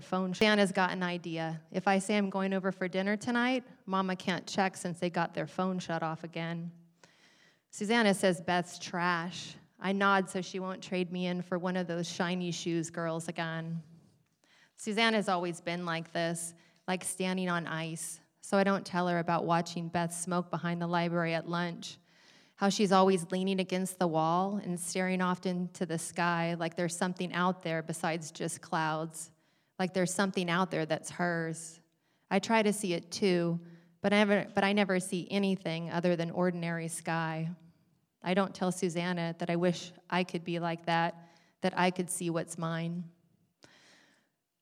Phone. 0.00 0.32
Shanna's 0.32 0.72
got 0.72 0.92
an 0.92 1.02
idea. 1.02 1.60
If 1.72 1.88
I 1.88 1.98
say 1.98 2.16
I'm 2.16 2.30
going 2.30 2.52
over 2.52 2.70
for 2.70 2.86
dinner 2.86 3.16
tonight, 3.16 3.64
Mama 3.86 4.14
can't 4.14 4.46
check 4.46 4.76
since 4.76 5.00
they 5.00 5.10
got 5.10 5.34
their 5.34 5.46
phone 5.46 5.78
shut 5.78 6.02
off 6.02 6.22
again. 6.22 6.70
Susanna 7.70 8.14
says 8.14 8.40
Beth's 8.40 8.78
trash. 8.78 9.54
I 9.80 9.92
nod 9.92 10.30
so 10.30 10.42
she 10.42 10.60
won't 10.60 10.82
trade 10.82 11.12
me 11.12 11.26
in 11.26 11.42
for 11.42 11.58
one 11.58 11.76
of 11.76 11.86
those 11.86 12.08
shiny 12.08 12.50
shoes 12.50 12.90
girls 12.90 13.28
again. 13.28 13.82
Susanna's 14.76 15.28
always 15.28 15.60
been 15.60 15.84
like 15.86 16.12
this, 16.12 16.54
like 16.86 17.02
standing 17.02 17.48
on 17.48 17.66
ice, 17.66 18.20
so 18.42 18.56
I 18.58 18.64
don't 18.64 18.84
tell 18.84 19.08
her 19.08 19.18
about 19.18 19.44
watching 19.44 19.88
Beth 19.88 20.14
smoke 20.14 20.50
behind 20.50 20.80
the 20.80 20.86
library 20.86 21.34
at 21.34 21.48
lunch, 21.48 21.98
how 22.56 22.68
she's 22.68 22.92
always 22.92 23.26
leaning 23.30 23.60
against 23.60 23.98
the 23.98 24.06
wall 24.06 24.60
and 24.62 24.78
staring 24.78 25.20
off 25.20 25.46
into 25.46 25.84
the 25.84 25.98
sky 25.98 26.54
like 26.58 26.76
there's 26.76 26.96
something 26.96 27.32
out 27.32 27.62
there 27.62 27.82
besides 27.82 28.30
just 28.30 28.60
clouds 28.60 29.30
like 29.78 29.94
there's 29.94 30.12
something 30.12 30.48
out 30.50 30.70
there 30.70 30.86
that's 30.86 31.10
hers. 31.10 31.80
I 32.30 32.38
try 32.38 32.62
to 32.62 32.72
see 32.72 32.94
it 32.94 33.10
too, 33.10 33.60
but 34.02 34.12
I 34.12 34.16
never, 34.24 34.46
but 34.54 34.64
I 34.64 34.72
never 34.72 35.00
see 35.00 35.28
anything 35.30 35.90
other 35.90 36.16
than 36.16 36.30
ordinary 36.30 36.88
sky. 36.88 37.50
I 38.22 38.34
don't 38.34 38.54
tell 38.54 38.72
Susanna 38.72 39.34
that 39.38 39.50
I 39.50 39.56
wish 39.56 39.92
I 40.10 40.24
could 40.24 40.44
be 40.44 40.58
like 40.58 40.86
that, 40.86 41.14
that 41.60 41.74
I 41.76 41.90
could 41.90 42.10
see 42.10 42.30
what's 42.30 42.58
mine. 42.58 43.04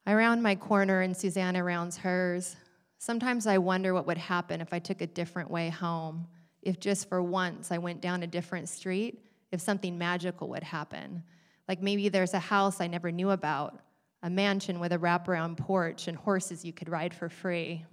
I 0.07 0.15
round 0.15 0.43
my 0.43 0.55
corner 0.55 1.01
and 1.01 1.17
Susanna 1.17 1.65
rounds 1.65 1.97
hers. 1.97 2.57
Sometimes 2.99 3.47
I 3.47 3.59
wonder 3.59 3.95
what 3.95 4.07
would 4.07 4.19
happen 4.19 4.61
if 4.61 4.73
I 4.73 4.79
took 4.79 5.01
a 5.01 5.07
different 5.07 5.51
way 5.51 5.71
home, 5.71 6.27
if 6.62 6.79
just 6.79 7.09
for 7.09 7.23
once 7.23 7.73
I 7.73 7.79
went 7.79 8.03
down 8.03 8.23
a 8.23 8.27
different 8.27 8.69
street, 8.69 9.25
if 9.51 9.61
something 9.61 9.97
magical 9.97 10.49
would 10.51 10.62
happen. 10.62 11.23
Like 11.69 11.81
maybe 11.81 12.11
there's 12.11 12.35
a 12.35 12.39
house 12.39 12.81
I 12.81 12.87
never 12.87 13.11
knew 13.11 13.31
about, 13.31 13.81
a 14.25 14.31
mansion 14.31 14.81
with 14.81 14.91
a 14.91 14.99
wraparound 14.99 15.59
porch 15.59 16.09
and 16.09 16.16
horses 16.16 16.64
you 16.64 16.72
could 16.72 16.89
ride 16.89 17.12
for 17.12 17.29
free, 17.29 17.85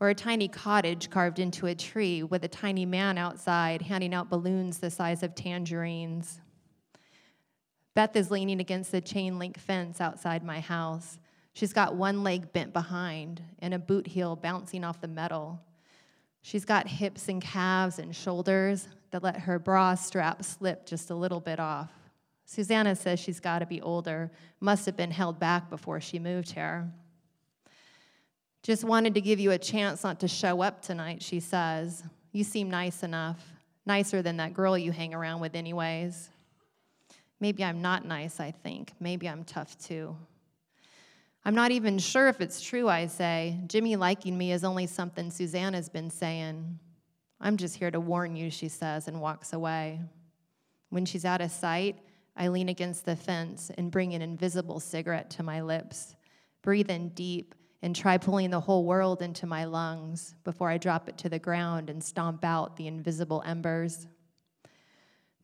or 0.00 0.08
a 0.08 0.14
tiny 0.14 0.48
cottage 0.48 1.08
carved 1.08 1.38
into 1.38 1.66
a 1.66 1.74
tree 1.76 2.24
with 2.24 2.42
a 2.42 2.48
tiny 2.48 2.84
man 2.84 3.16
outside 3.16 3.80
handing 3.80 4.12
out 4.12 4.28
balloons 4.28 4.78
the 4.78 4.90
size 4.90 5.22
of 5.22 5.36
tangerines. 5.36 6.40
Beth 7.94 8.16
is 8.16 8.32
leaning 8.32 8.58
against 8.58 8.90
the 8.90 9.00
chain 9.00 9.38
link 9.38 9.56
fence 9.56 10.00
outside 10.00 10.42
my 10.42 10.58
house. 10.58 11.20
She's 11.52 11.72
got 11.72 11.94
one 11.94 12.24
leg 12.24 12.52
bent 12.52 12.72
behind 12.72 13.40
and 13.60 13.72
a 13.72 13.78
boot 13.78 14.08
heel 14.08 14.34
bouncing 14.34 14.82
off 14.82 15.00
the 15.00 15.06
metal. 15.06 15.60
She's 16.42 16.64
got 16.64 16.88
hips 16.88 17.28
and 17.28 17.40
calves 17.40 18.00
and 18.00 18.14
shoulders 18.14 18.88
that 19.12 19.22
let 19.22 19.38
her 19.38 19.60
bra 19.60 19.94
strap 19.94 20.42
slip 20.42 20.84
just 20.84 21.10
a 21.10 21.14
little 21.14 21.38
bit 21.38 21.60
off. 21.60 21.92
Susanna 22.46 22.94
says 22.94 23.18
she's 23.18 23.40
got 23.40 23.60
to 23.60 23.66
be 23.66 23.80
older, 23.80 24.30
must 24.60 24.86
have 24.86 24.96
been 24.96 25.10
held 25.10 25.38
back 25.38 25.70
before 25.70 26.00
she 26.00 26.18
moved 26.18 26.52
here. 26.52 26.90
Just 28.62 28.84
wanted 28.84 29.14
to 29.14 29.20
give 29.20 29.40
you 29.40 29.50
a 29.50 29.58
chance 29.58 30.04
not 30.04 30.20
to 30.20 30.28
show 30.28 30.62
up 30.62 30.80
tonight, 30.82 31.22
she 31.22 31.40
says. 31.40 32.02
You 32.32 32.44
seem 32.44 32.70
nice 32.70 33.02
enough, 33.02 33.42
nicer 33.86 34.22
than 34.22 34.38
that 34.38 34.54
girl 34.54 34.76
you 34.76 34.90
hang 34.90 35.14
around 35.14 35.40
with, 35.40 35.54
anyways. 35.54 36.30
Maybe 37.40 37.62
I'm 37.62 37.82
not 37.82 38.06
nice, 38.06 38.40
I 38.40 38.52
think. 38.52 38.92
Maybe 39.00 39.28
I'm 39.28 39.44
tough 39.44 39.76
too. 39.78 40.16
I'm 41.44 41.54
not 41.54 41.72
even 41.72 41.98
sure 41.98 42.28
if 42.28 42.40
it's 42.40 42.62
true, 42.62 42.88
I 42.88 43.06
say. 43.06 43.58
Jimmy 43.66 43.96
liking 43.96 44.38
me 44.38 44.52
is 44.52 44.64
only 44.64 44.86
something 44.86 45.30
Susanna's 45.30 45.90
been 45.90 46.08
saying. 46.08 46.78
I'm 47.40 47.58
just 47.58 47.76
here 47.76 47.90
to 47.90 48.00
warn 48.00 48.34
you, 48.34 48.50
she 48.50 48.68
says, 48.68 49.08
and 49.08 49.20
walks 49.20 49.52
away. 49.52 50.00
When 50.88 51.04
she's 51.04 51.26
out 51.26 51.42
of 51.42 51.50
sight, 51.50 51.98
I 52.36 52.48
lean 52.48 52.68
against 52.68 53.04
the 53.04 53.16
fence 53.16 53.70
and 53.76 53.90
bring 53.90 54.14
an 54.14 54.22
invisible 54.22 54.80
cigarette 54.80 55.30
to 55.30 55.42
my 55.42 55.62
lips, 55.62 56.16
breathe 56.62 56.90
in 56.90 57.10
deep, 57.10 57.54
and 57.82 57.94
try 57.94 58.16
pulling 58.16 58.50
the 58.50 58.60
whole 58.60 58.84
world 58.84 59.20
into 59.22 59.46
my 59.46 59.64
lungs 59.64 60.34
before 60.42 60.70
I 60.70 60.78
drop 60.78 61.08
it 61.08 61.18
to 61.18 61.28
the 61.28 61.38
ground 61.38 61.90
and 61.90 62.02
stomp 62.02 62.44
out 62.44 62.76
the 62.76 62.86
invisible 62.86 63.42
embers. 63.44 64.06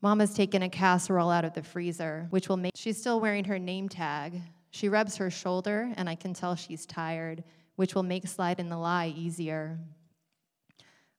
Mama's 0.03 0.33
taken 0.33 0.63
a 0.63 0.69
casserole 0.69 1.31
out 1.31 1.45
of 1.45 1.53
the 1.53 1.63
freezer, 1.63 2.27
which 2.31 2.49
will 2.49 2.57
make. 2.57 2.73
She's 2.75 2.99
still 2.99 3.21
wearing 3.21 3.45
her 3.45 3.59
name 3.59 3.89
tag. 3.89 4.41
She 4.71 4.89
rubs 4.89 5.17
her 5.19 5.31
shoulder, 5.31 5.93
and 5.97 6.09
I 6.09 6.15
can 6.15 6.33
tell 6.33 6.55
she's 6.55 6.87
tired, 6.87 7.45
which 7.77 7.95
will 7.95 8.03
make 8.03 8.27
sliding 8.27 8.67
in 8.67 8.71
the 8.71 8.79
lie 8.79 9.13
easier. 9.15 9.79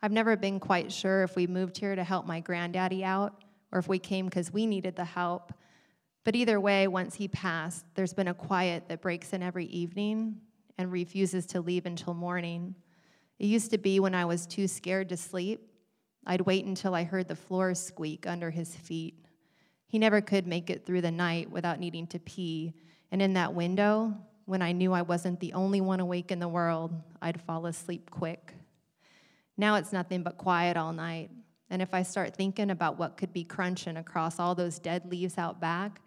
I've 0.02 0.12
never 0.12 0.36
been 0.36 0.60
quite 0.60 0.92
sure 0.92 1.22
if 1.22 1.36
we 1.36 1.46
moved 1.46 1.78
here 1.78 1.96
to 1.96 2.04
help 2.04 2.26
my 2.26 2.40
granddaddy 2.40 3.04
out 3.04 3.44
or 3.72 3.78
if 3.78 3.88
we 3.88 4.00
came 4.00 4.26
because 4.26 4.52
we 4.52 4.66
needed 4.66 4.96
the 4.96 5.06
help. 5.06 5.54
But 6.24 6.36
either 6.36 6.60
way, 6.60 6.88
once 6.88 7.16
he 7.16 7.28
passed, 7.28 7.86
there's 7.96 8.14
been 8.14 8.28
a 8.28 8.34
quiet 8.34 8.88
that 8.90 9.02
breaks 9.02 9.34
in 9.34 9.42
every 9.42 9.66
evening 9.66 10.38
and 10.78 10.92
refuses 10.92 11.46
to 11.48 11.62
leave 11.62 11.86
until 11.86 12.14
morning. 12.14 12.76
It 13.40 13.48
used 13.48 13.72
to 13.72 13.78
be 13.78 14.00
when 14.00 14.14
I 14.14 14.26
was 14.26 14.46
too 14.46 14.68
scared 14.68 15.10
to 15.10 15.18
sleep, 15.18 15.68
I'd 16.26 16.42
wait 16.42 16.66
until 16.66 16.94
I 16.94 17.04
heard 17.04 17.28
the 17.28 17.36
floor 17.36 17.74
squeak 17.74 18.28
under 18.28 18.52
his 18.52 18.76
feet. 18.76 19.26
He 19.88 19.98
never 19.98 20.22
could 20.22 20.46
make 20.46 20.70
it 20.70 20.86
through 20.86 21.02
the 21.02 21.12
night 21.12 21.50
without 21.50 21.80
needing 21.80 22.06
to 22.08 22.20
pee, 22.20 22.74
and 23.12 23.22
in 23.22 23.34
that 23.34 23.54
window, 23.54 24.16
when 24.46 24.62
I 24.62 24.72
knew 24.72 24.94
I 24.94 25.02
wasn't 25.02 25.40
the 25.40 25.54
only 25.54 25.82
one 25.82 26.00
awake 26.00 26.32
in 26.32 26.40
the 26.40 26.48
world, 26.48 26.92
I'd 27.22 27.42
fall 27.42 27.66
asleep 27.66 28.10
quick. 28.12 28.54
Now 29.58 29.76
it's 29.76 29.92
nothing 29.92 30.24
but 30.24 30.38
quiet 30.38 30.78
all 30.78 30.94
night. 30.94 31.32
And 31.70 31.82
if 31.82 31.94
I 31.94 32.04
start 32.04 32.36
thinking 32.36 32.70
about 32.70 32.98
what 32.98 33.18
could 33.18 33.32
be 33.32 33.44
crunching 33.44 33.98
across 33.98 34.40
all 34.40 34.56
those 34.56 34.78
dead 34.78 35.10
leaves 35.10 35.38
out 35.38 35.60
back, 35.60 36.02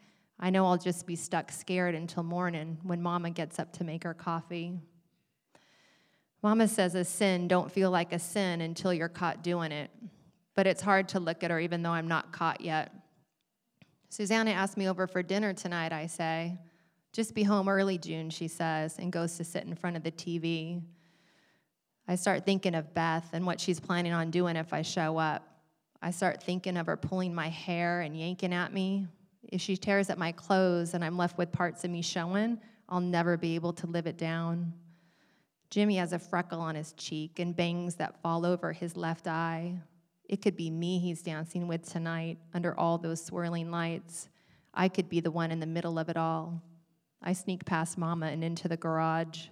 I 0.44 0.50
know 0.50 0.66
I'll 0.66 0.76
just 0.76 1.06
be 1.06 1.16
stuck 1.16 1.50
scared 1.50 1.94
until 1.94 2.22
morning 2.22 2.76
when 2.82 3.00
Mama 3.00 3.30
gets 3.30 3.58
up 3.58 3.72
to 3.78 3.82
make 3.82 4.04
her 4.04 4.12
coffee. 4.12 4.78
Mama 6.42 6.68
says 6.68 6.94
a 6.94 7.02
sin 7.02 7.48
don't 7.48 7.72
feel 7.72 7.90
like 7.90 8.12
a 8.12 8.18
sin 8.18 8.60
until 8.60 8.92
you're 8.92 9.08
caught 9.08 9.42
doing 9.42 9.72
it. 9.72 9.90
But 10.54 10.66
it's 10.66 10.82
hard 10.82 11.08
to 11.08 11.18
look 11.18 11.42
at 11.42 11.50
her 11.50 11.58
even 11.60 11.82
though 11.82 11.92
I'm 11.92 12.08
not 12.08 12.30
caught 12.30 12.60
yet. 12.60 12.92
Susanna 14.10 14.50
asked 14.50 14.76
me 14.76 14.86
over 14.86 15.06
for 15.06 15.22
dinner 15.22 15.54
tonight, 15.54 15.94
I 15.94 16.08
say. 16.08 16.58
Just 17.14 17.34
be 17.34 17.44
home 17.44 17.66
early, 17.66 17.96
June, 17.96 18.28
she 18.28 18.46
says, 18.46 18.98
and 18.98 19.10
goes 19.10 19.38
to 19.38 19.44
sit 19.44 19.64
in 19.64 19.74
front 19.74 19.96
of 19.96 20.02
the 20.02 20.12
TV. 20.12 20.82
I 22.06 22.16
start 22.16 22.44
thinking 22.44 22.74
of 22.74 22.92
Beth 22.92 23.30
and 23.32 23.46
what 23.46 23.62
she's 23.62 23.80
planning 23.80 24.12
on 24.12 24.30
doing 24.30 24.56
if 24.56 24.74
I 24.74 24.82
show 24.82 25.16
up. 25.16 25.48
I 26.02 26.10
start 26.10 26.42
thinking 26.42 26.76
of 26.76 26.84
her 26.84 26.98
pulling 26.98 27.34
my 27.34 27.48
hair 27.48 28.02
and 28.02 28.14
yanking 28.14 28.52
at 28.52 28.74
me, 28.74 29.06
if 29.48 29.60
she 29.60 29.76
tears 29.76 30.10
at 30.10 30.18
my 30.18 30.32
clothes 30.32 30.94
and 30.94 31.04
I'm 31.04 31.16
left 31.16 31.38
with 31.38 31.52
parts 31.52 31.84
of 31.84 31.90
me 31.90 32.02
showing, 32.02 32.58
I'll 32.88 33.00
never 33.00 33.36
be 33.36 33.54
able 33.54 33.72
to 33.74 33.86
live 33.86 34.06
it 34.06 34.18
down. 34.18 34.72
Jimmy 35.70 35.96
has 35.96 36.12
a 36.12 36.18
freckle 36.18 36.60
on 36.60 36.74
his 36.74 36.92
cheek 36.92 37.38
and 37.38 37.56
bangs 37.56 37.96
that 37.96 38.20
fall 38.22 38.46
over 38.46 38.72
his 38.72 38.96
left 38.96 39.26
eye. 39.26 39.74
It 40.28 40.42
could 40.42 40.56
be 40.56 40.70
me 40.70 40.98
he's 40.98 41.22
dancing 41.22 41.66
with 41.66 41.90
tonight 41.90 42.38
under 42.52 42.78
all 42.78 42.98
those 42.98 43.24
swirling 43.24 43.70
lights. 43.70 44.28
I 44.72 44.88
could 44.88 45.08
be 45.08 45.20
the 45.20 45.30
one 45.30 45.50
in 45.50 45.60
the 45.60 45.66
middle 45.66 45.98
of 45.98 46.08
it 46.08 46.16
all. 46.16 46.62
I 47.22 47.32
sneak 47.32 47.64
past 47.64 47.98
Mama 47.98 48.26
and 48.26 48.44
into 48.44 48.68
the 48.68 48.76
garage. 48.76 49.46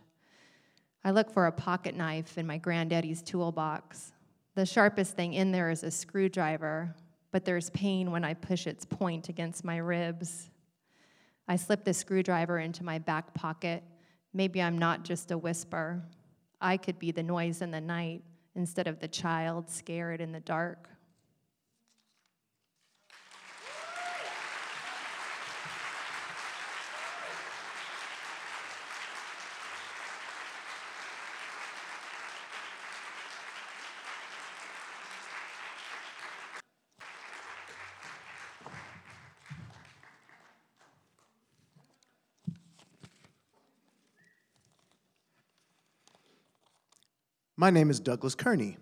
I 1.05 1.11
look 1.11 1.32
for 1.32 1.47
a 1.47 1.53
pocket 1.53 1.97
knife 1.97 2.38
in 2.38 2.47
my 2.47 2.59
granddaddy's 2.59 3.22
toolbox. 3.22 4.12
The 4.55 4.66
sharpest 4.66 5.16
thing 5.16 5.34
in 5.34 5.51
there 5.51 5.70
is 5.70 5.82
a 5.82 5.90
screwdriver, 5.90 6.95
but 7.33 7.45
there's 7.45 7.70
pain 7.70 8.11
when 8.11 8.24
I 8.24 8.35
push 8.35 8.66
its 8.66 8.85
point 8.85 9.28
against 9.28 9.64
my 9.64 9.78
ribs. 9.78 10.51
I 11.49 11.57
slip 11.57 11.85
the 11.85 11.95
screwdriver 11.95 12.59
into 12.61 12.85
my 12.85 12.99
back 12.99 13.35
pocket. 13.35 13.83
Maybe 14.33 14.62
I'm 14.62 14.78
not 14.78 15.03
just 15.03 15.30
a 15.30 15.39
whisper. 15.39 16.03
I 16.61 16.76
could 16.76 16.99
be 16.99 17.11
the 17.11 17.22
noise 17.22 17.62
in 17.62 17.70
the 17.70 17.80
night 17.80 18.22
instead 18.55 18.87
of 18.87 19.01
the 19.01 19.09
child 19.09 19.68
scared 19.68 20.20
in 20.20 20.30
the 20.30 20.41
dark. 20.41 20.89
My 47.63 47.71
name 47.71 47.91
is 47.91 48.01
Douglas 48.01 48.35
Kearney, 48.35 48.77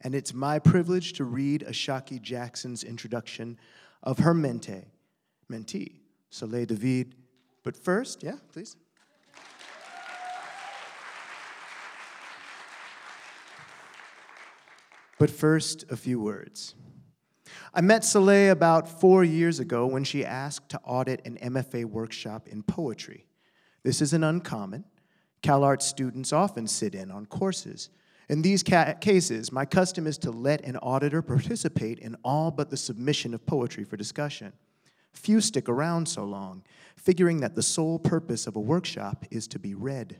and 0.00 0.14
it's 0.14 0.32
my 0.32 0.58
privilege 0.58 1.12
to 1.12 1.24
read 1.24 1.62
Ashaki 1.68 2.22
Jackson's 2.22 2.84
introduction 2.84 3.58
of 4.02 4.20
her 4.20 4.32
mente, 4.32 4.86
mentee, 5.50 6.00
Soleil 6.30 6.64
David. 6.64 7.14
But 7.62 7.76
first, 7.76 8.22
yeah, 8.22 8.36
please. 8.50 8.76
But 15.18 15.28
first, 15.28 15.84
a 15.90 15.96
few 15.98 16.18
words. 16.18 16.74
I 17.74 17.82
met 17.82 18.06
Soleil 18.06 18.52
about 18.52 18.88
four 18.88 19.22
years 19.22 19.60
ago 19.60 19.84
when 19.84 20.04
she 20.04 20.24
asked 20.24 20.70
to 20.70 20.80
audit 20.82 21.20
an 21.26 21.36
MFA 21.42 21.84
workshop 21.84 22.48
in 22.48 22.62
poetry. 22.62 23.26
This 23.82 24.00
isn't 24.00 24.24
uncommon. 24.24 24.86
CalArts 25.42 25.82
students 25.82 26.32
often 26.32 26.66
sit 26.66 26.94
in 26.94 27.10
on 27.10 27.26
courses. 27.26 27.90
In 28.28 28.42
these 28.42 28.62
ca- 28.62 28.94
cases, 28.94 29.52
my 29.52 29.64
custom 29.64 30.06
is 30.06 30.16
to 30.18 30.30
let 30.30 30.64
an 30.64 30.76
auditor 30.78 31.20
participate 31.20 31.98
in 31.98 32.16
all 32.24 32.50
but 32.50 32.70
the 32.70 32.76
submission 32.76 33.34
of 33.34 33.44
poetry 33.44 33.84
for 33.84 33.96
discussion. 33.96 34.52
Few 35.12 35.40
stick 35.40 35.68
around 35.68 36.08
so 36.08 36.24
long, 36.24 36.62
figuring 36.96 37.40
that 37.40 37.54
the 37.54 37.62
sole 37.62 37.98
purpose 37.98 38.46
of 38.46 38.56
a 38.56 38.60
workshop 38.60 39.26
is 39.30 39.46
to 39.48 39.58
be 39.58 39.74
read. 39.74 40.16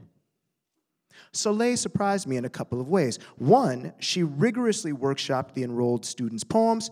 Soleil 1.32 1.76
surprised 1.76 2.26
me 2.26 2.36
in 2.36 2.44
a 2.44 2.50
couple 2.50 2.80
of 2.80 2.88
ways. 2.88 3.18
One, 3.36 3.92
she 4.00 4.22
rigorously 4.22 4.92
workshopped 4.92 5.54
the 5.54 5.62
enrolled 5.62 6.04
students' 6.04 6.44
poems, 6.44 6.90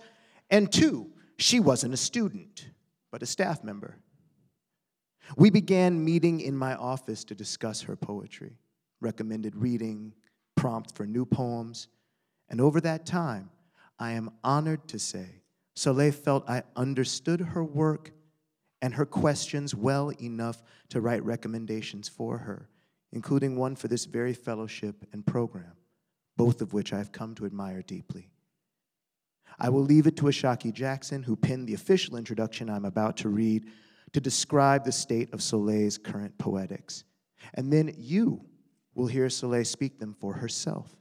and 0.51 0.73
two, 0.73 1.11
she 1.37 1.61
wasn't 1.61 1.95
a 1.95 1.99
student, 1.99 2.71
but 3.11 3.23
a 3.23 3.27
staff 3.27 3.65
member. 3.65 3.97
We 5.37 5.51
began 5.51 6.05
meeting 6.05 6.41
in 6.41 6.57
my 6.57 6.75
office 6.75 7.25
to 7.25 7.35
discuss 7.35 7.83
her 7.83 7.97
poetry, 7.97 8.59
recommended 9.01 9.55
reading, 9.55 10.15
prompt 10.57 10.95
for 10.95 11.07
new 11.07 11.25
poems, 11.25 11.89
and 12.49 12.61
over 12.61 12.81
that 12.81 13.07
time, 13.07 13.51
I 13.99 14.13
am 14.13 14.31
honored 14.43 14.89
to 14.89 14.99
say 14.99 15.43
Soleil 15.75 16.13
felt 16.13 16.49
I 16.49 16.63
understood 16.75 17.41
her 17.41 17.65
work 17.65 18.13
and 18.83 18.95
her 18.95 19.07
questions 19.07 19.75
well 19.75 20.11
enough 20.21 20.63
to 20.89 21.01
write 21.01 21.25
recommendations 21.25 22.09
for 22.09 22.39
her, 22.39 22.69
including 23.13 23.57
one 23.57 23.77
for 23.77 23.89
this 23.89 24.05
very 24.07 24.33
fellowship 24.33 25.07
and 25.13 25.25
program, 25.25 25.73
both 26.37 26.61
of 26.61 26.73
which 26.73 26.93
I've 26.93 27.13
come 27.13 27.35
to 27.37 27.47
admire 27.47 27.83
deeply. 27.83 28.31
I 29.59 29.69
will 29.69 29.83
leave 29.83 30.07
it 30.07 30.17
to 30.17 30.25
Ashaki 30.25 30.73
Jackson, 30.73 31.23
who 31.23 31.37
penned 31.37 31.69
the 31.69 31.75
official 31.75 32.17
introduction 32.17 32.71
I'm 32.71 32.87
about 32.87 33.17
to 33.19 33.29
read, 33.29 33.67
to 34.13 34.21
describe 34.21 34.85
the 34.85 34.93
state 34.93 35.33
of 35.33 35.43
Soleil's 35.43 35.99
current 35.99 36.37
poetics. 36.39 37.05
And 37.55 37.73
then 37.73 37.95
you 37.97 38.45
will 38.95 39.07
hear 39.07 39.29
Soleil 39.31 39.65
speak 39.65 39.99
them 39.99 40.15
for 40.19 40.35
herself. 40.35 40.95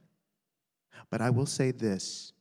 But 1.10 1.20
I 1.20 1.30
will 1.30 1.46
say 1.46 1.70
this 1.70 2.32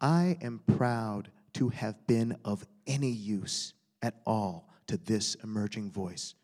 I 0.00 0.36
am 0.42 0.60
proud 0.76 1.30
to 1.54 1.68
have 1.70 2.06
been 2.06 2.36
of 2.44 2.66
any 2.86 3.10
use 3.10 3.74
at 4.02 4.14
all 4.26 4.68
to 4.88 4.96
this 4.96 5.36
emerging 5.36 5.90
voice, 5.90 6.34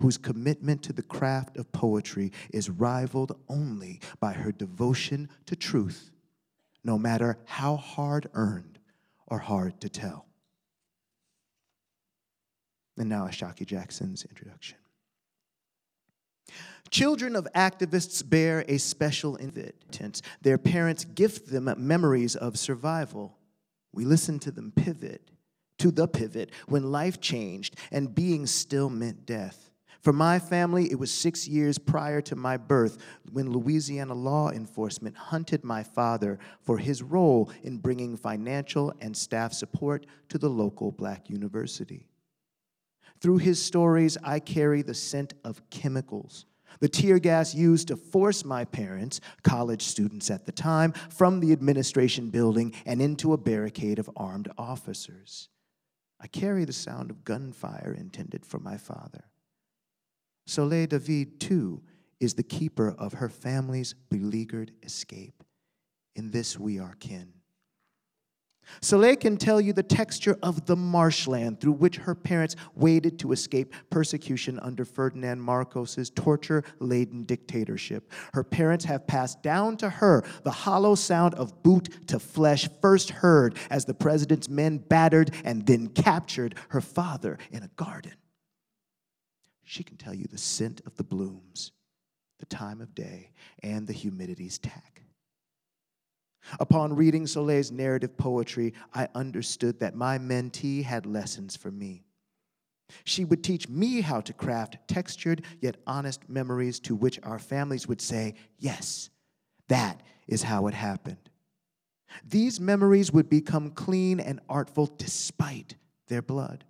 whose 0.00 0.16
commitment 0.16 0.82
to 0.84 0.92
the 0.92 1.02
craft 1.02 1.56
of 1.56 1.70
poetry 1.72 2.32
is 2.52 2.70
rivaled 2.70 3.38
only 3.48 4.00
by 4.20 4.32
her 4.32 4.52
devotion 4.52 5.28
to 5.46 5.54
truth, 5.54 6.10
no 6.82 6.98
matter 6.98 7.38
how 7.44 7.76
hard 7.76 8.28
earned 8.34 8.78
or 9.26 9.38
hard 9.38 9.80
to 9.80 9.88
tell. 9.88 10.26
And 12.96 13.08
now, 13.08 13.26
Ashaki 13.26 13.66
Jackson's 13.66 14.24
introduction. 14.24 14.78
Children 16.90 17.34
of 17.34 17.48
activists 17.56 18.28
bear 18.28 18.64
a 18.68 18.78
special 18.78 19.36
intent. 19.36 20.22
Their 20.42 20.58
parents 20.58 21.04
gift 21.04 21.50
them 21.50 21.72
memories 21.76 22.36
of 22.36 22.56
survival. 22.56 23.36
We 23.92 24.04
listen 24.04 24.38
to 24.40 24.52
them 24.52 24.72
pivot, 24.74 25.30
to 25.78 25.90
the 25.90 26.06
pivot, 26.06 26.50
when 26.68 26.92
life 26.92 27.20
changed 27.20 27.76
and 27.90 28.14
being 28.14 28.46
still 28.46 28.90
meant 28.90 29.26
death. 29.26 29.70
For 30.02 30.12
my 30.12 30.38
family, 30.38 30.90
it 30.90 30.98
was 30.98 31.10
six 31.10 31.48
years 31.48 31.78
prior 31.78 32.20
to 32.22 32.36
my 32.36 32.58
birth 32.58 32.98
when 33.32 33.50
Louisiana 33.50 34.12
law 34.12 34.50
enforcement 34.50 35.16
hunted 35.16 35.64
my 35.64 35.82
father 35.82 36.38
for 36.60 36.76
his 36.76 37.02
role 37.02 37.50
in 37.62 37.78
bringing 37.78 38.14
financial 38.16 38.92
and 39.00 39.16
staff 39.16 39.54
support 39.54 40.04
to 40.28 40.36
the 40.36 40.50
local 40.50 40.92
black 40.92 41.30
university. 41.30 42.06
Through 43.24 43.38
his 43.38 43.64
stories, 43.64 44.18
I 44.22 44.38
carry 44.38 44.82
the 44.82 44.92
scent 44.92 45.32
of 45.44 45.62
chemicals 45.70 46.44
the 46.80 46.88
tear 46.90 47.18
gas 47.18 47.54
used 47.54 47.88
to 47.88 47.96
force 47.96 48.44
my 48.44 48.66
parents, 48.66 49.20
college 49.42 49.80
students 49.80 50.30
at 50.30 50.44
the 50.44 50.52
time, 50.52 50.92
from 51.08 51.40
the 51.40 51.52
administration 51.52 52.28
building 52.28 52.74
and 52.84 53.00
into 53.00 53.32
a 53.32 53.38
barricade 53.38 53.98
of 53.98 54.10
armed 54.16 54.50
officers. 54.58 55.48
I 56.20 56.26
carry 56.26 56.66
the 56.66 56.74
sound 56.74 57.10
of 57.10 57.24
gunfire 57.24 57.96
intended 57.98 58.44
for 58.44 58.58
my 58.58 58.76
father. 58.76 59.24
Soleil 60.46 60.88
David, 60.88 61.40
too, 61.40 61.82
is 62.20 62.34
the 62.34 62.42
keeper 62.42 62.94
of 62.98 63.14
her 63.14 63.30
family's 63.30 63.94
beleaguered 64.10 64.72
escape. 64.82 65.42
In 66.14 66.32
this 66.32 66.58
we 66.58 66.78
are 66.78 66.96
kin. 67.00 67.32
Soleil 68.80 69.16
can 69.16 69.36
tell 69.36 69.60
you 69.60 69.72
the 69.72 69.82
texture 69.82 70.36
of 70.42 70.66
the 70.66 70.76
marshland 70.76 71.60
through 71.60 71.72
which 71.72 71.96
her 71.96 72.14
parents 72.14 72.56
waded 72.74 73.18
to 73.20 73.32
escape 73.32 73.72
persecution 73.90 74.58
under 74.60 74.84
Ferdinand 74.84 75.40
Marcos's 75.40 76.10
torture-laden 76.10 77.24
dictatorship. 77.24 78.10
Her 78.32 78.44
parents 78.44 78.84
have 78.84 79.06
passed 79.06 79.42
down 79.42 79.76
to 79.78 79.88
her 79.88 80.24
the 80.42 80.50
hollow 80.50 80.94
sound 80.94 81.34
of 81.34 81.62
boot 81.62 82.08
to 82.08 82.18
flesh 82.18 82.68
first 82.80 83.10
heard 83.10 83.56
as 83.70 83.84
the 83.84 83.94
president's 83.94 84.48
men 84.48 84.78
battered 84.78 85.30
and 85.44 85.66
then 85.66 85.88
captured 85.88 86.54
her 86.68 86.80
father 86.80 87.38
in 87.50 87.62
a 87.62 87.70
garden. 87.76 88.14
She 89.62 89.82
can 89.82 89.96
tell 89.96 90.14
you 90.14 90.26
the 90.30 90.38
scent 90.38 90.82
of 90.86 90.96
the 90.96 91.04
blooms, 91.04 91.72
the 92.38 92.46
time 92.46 92.80
of 92.80 92.94
day, 92.94 93.30
and 93.62 93.86
the 93.86 93.94
humidity's 93.94 94.58
tack. 94.58 95.03
Upon 96.60 96.94
reading 96.94 97.26
Soleil's 97.26 97.72
narrative 97.72 98.16
poetry, 98.16 98.74
I 98.92 99.08
understood 99.14 99.80
that 99.80 99.94
my 99.94 100.18
mentee 100.18 100.84
had 100.84 101.06
lessons 101.06 101.56
for 101.56 101.70
me. 101.70 102.04
She 103.04 103.24
would 103.24 103.42
teach 103.42 103.68
me 103.68 104.02
how 104.02 104.20
to 104.20 104.32
craft 104.32 104.76
textured 104.86 105.42
yet 105.60 105.76
honest 105.86 106.28
memories 106.28 106.78
to 106.80 106.94
which 106.94 107.18
our 107.22 107.38
families 107.38 107.88
would 107.88 108.00
say, 108.00 108.34
Yes, 108.58 109.10
that 109.68 110.02
is 110.28 110.42
how 110.42 110.66
it 110.66 110.74
happened. 110.74 111.30
These 112.24 112.60
memories 112.60 113.12
would 113.12 113.28
become 113.28 113.70
clean 113.70 114.20
and 114.20 114.40
artful 114.48 114.86
despite 114.98 115.76
their 116.08 116.22
blood. 116.22 116.64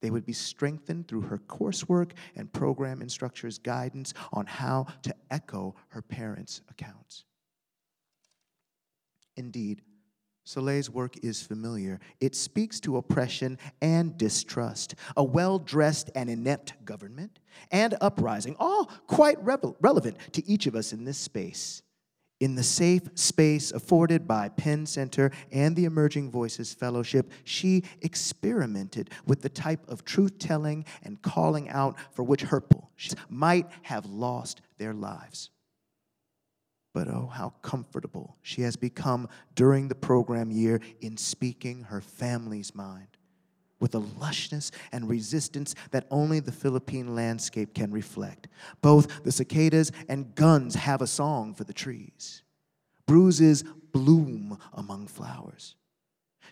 They 0.00 0.10
would 0.10 0.24
be 0.24 0.32
strengthened 0.32 1.08
through 1.08 1.22
her 1.22 1.38
coursework 1.38 2.12
and 2.36 2.52
program 2.52 3.02
instructors' 3.02 3.58
guidance 3.58 4.14
on 4.32 4.46
how 4.46 4.86
to 5.02 5.14
echo 5.30 5.74
her 5.88 6.02
parents' 6.02 6.62
accounts. 6.70 7.24
Indeed, 9.40 9.80
Soleil's 10.44 10.90
work 10.90 11.16
is 11.24 11.42
familiar. 11.42 11.98
It 12.20 12.34
speaks 12.34 12.78
to 12.80 12.98
oppression 12.98 13.58
and 13.80 14.16
distrust, 14.18 14.94
a 15.16 15.24
well 15.24 15.58
dressed 15.58 16.10
and 16.14 16.28
inept 16.28 16.84
government, 16.84 17.38
and 17.70 17.96
uprising, 18.02 18.54
all 18.58 18.86
quite 19.06 19.38
relevant 19.42 20.18
to 20.32 20.46
each 20.46 20.66
of 20.66 20.74
us 20.74 20.92
in 20.92 21.04
this 21.04 21.16
space. 21.16 21.82
In 22.38 22.54
the 22.54 22.62
safe 22.62 23.02
space 23.14 23.70
afforded 23.70 24.28
by 24.28 24.50
PEN 24.50 24.84
Center 24.86 25.30
and 25.52 25.74
the 25.74 25.86
Emerging 25.86 26.30
Voices 26.30 26.74
Fellowship, 26.74 27.30
she 27.44 27.82
experimented 28.02 29.10
with 29.26 29.40
the 29.40 29.48
type 29.48 29.88
of 29.88 30.04
truth 30.04 30.38
telling 30.38 30.84
and 31.02 31.22
calling 31.22 31.70
out 31.70 31.96
for 32.12 32.24
which 32.24 32.42
her 32.42 32.62
might 33.30 33.68
have 33.82 34.04
lost 34.04 34.60
their 34.76 34.92
lives. 34.92 35.50
But 36.92 37.08
oh, 37.08 37.30
how 37.32 37.50
comfortable 37.62 38.36
she 38.42 38.62
has 38.62 38.76
become 38.76 39.28
during 39.54 39.88
the 39.88 39.94
program 39.94 40.50
year 40.50 40.80
in 41.00 41.16
speaking 41.16 41.84
her 41.84 42.00
family's 42.00 42.74
mind 42.74 43.06
with 43.80 43.94
a 43.94 44.00
lushness 44.00 44.70
and 44.92 45.08
resistance 45.08 45.74
that 45.90 46.06
only 46.10 46.38
the 46.40 46.52
Philippine 46.52 47.14
landscape 47.14 47.74
can 47.74 47.90
reflect. 47.90 48.48
Both 48.82 49.24
the 49.24 49.32
cicadas 49.32 49.90
and 50.08 50.34
guns 50.34 50.74
have 50.74 51.00
a 51.00 51.06
song 51.06 51.54
for 51.54 51.64
the 51.64 51.72
trees. 51.72 52.42
Bruises 53.06 53.64
bloom 53.92 54.58
among 54.74 55.08
flowers. 55.08 55.74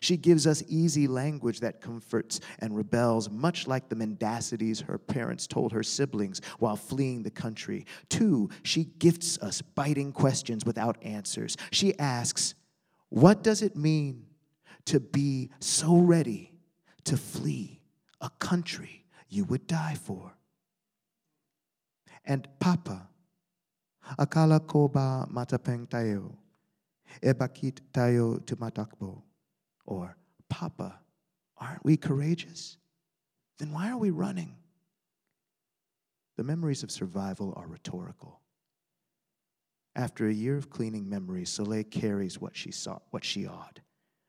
She 0.00 0.16
gives 0.16 0.46
us 0.46 0.62
easy 0.68 1.06
language 1.06 1.60
that 1.60 1.80
comforts 1.80 2.40
and 2.60 2.76
rebels, 2.76 3.30
much 3.30 3.66
like 3.66 3.88
the 3.88 3.96
mendacities 3.96 4.82
her 4.82 4.98
parents 4.98 5.46
told 5.46 5.72
her 5.72 5.82
siblings 5.82 6.40
while 6.58 6.76
fleeing 6.76 7.22
the 7.22 7.30
country. 7.30 7.86
Two, 8.08 8.50
she 8.62 8.84
gifts 8.98 9.38
us 9.38 9.62
biting 9.62 10.12
questions 10.12 10.64
without 10.64 10.96
answers. 11.02 11.56
She 11.70 11.98
asks, 11.98 12.54
What 13.08 13.42
does 13.42 13.62
it 13.62 13.76
mean 13.76 14.26
to 14.86 15.00
be 15.00 15.50
so 15.60 15.96
ready 15.98 16.52
to 17.04 17.16
flee 17.16 17.80
a 18.20 18.30
country 18.38 19.04
you 19.28 19.44
would 19.44 19.66
die 19.66 19.96
for? 20.00 20.32
And 22.24 22.46
Papa, 22.60 23.08
akala 24.18 24.60
koba 24.66 25.26
matapeng 25.32 25.88
tayo? 25.88 26.36
E 27.22 27.32
bakit 27.32 27.80
tayo 27.92 28.36
tumatakbo? 28.44 29.27
Or 29.88 30.16
Papa, 30.48 31.00
Aren't 31.60 31.84
we 31.84 31.96
courageous? 31.96 32.76
Then 33.58 33.72
why 33.72 33.90
are 33.90 33.98
we 33.98 34.10
running? 34.10 34.54
The 36.36 36.44
memories 36.44 36.84
of 36.84 36.90
survival 36.90 37.52
are 37.56 37.66
rhetorical. 37.66 38.40
After 39.96 40.28
a 40.28 40.32
year 40.32 40.56
of 40.56 40.70
cleaning 40.70 41.08
memories, 41.08 41.50
Soleil 41.50 41.82
carries 41.82 42.40
what 42.40 42.56
she 42.56 42.70
saw, 42.70 43.00
what 43.10 43.24
she 43.24 43.46
ought. 43.46 43.80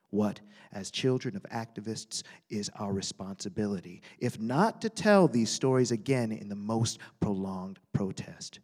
What, 0.10 0.40
as 0.72 0.90
children 0.90 1.36
of 1.36 1.44
activists, 1.52 2.24
is 2.50 2.72
our 2.74 2.92
responsibility, 2.92 4.02
if 4.18 4.40
not 4.40 4.82
to 4.82 4.90
tell 4.90 5.28
these 5.28 5.52
stories 5.52 5.92
again 5.92 6.32
in 6.32 6.50
the 6.50 6.56
most 6.56 6.98
prolonged 7.20 7.78
protest, 7.94 8.60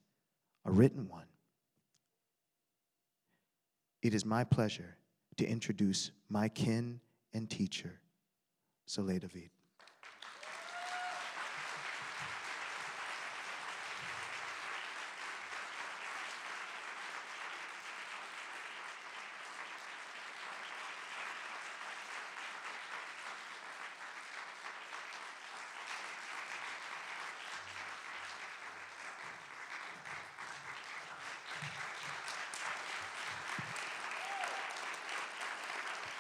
a 0.65 0.71
written 0.71 1.07
one? 1.07 1.27
It 4.01 4.15
is 4.15 4.25
my 4.25 4.43
pleasure 4.43 4.97
to 5.37 5.45
introduce 5.45 6.11
my 6.29 6.47
kin 6.49 6.99
and 7.33 7.49
teacher, 7.49 7.99
Soleil 8.85 9.19
Davíd. 9.19 9.49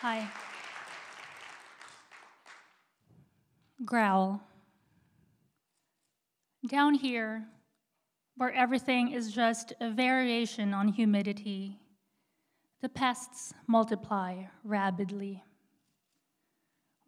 Hi. 0.05 0.29
Growl. 3.95 4.41
Down 6.67 6.95
here, 6.95 7.45
where 8.35 8.51
everything 8.51 9.13
is 9.13 9.31
just 9.31 9.71
a 9.79 9.89
variation 9.89 10.73
on 10.73 10.89
humidity, 10.89 11.79
the 12.81 12.89
pests 12.89 13.53
multiply 13.67 14.47
rapidly. 14.65 15.45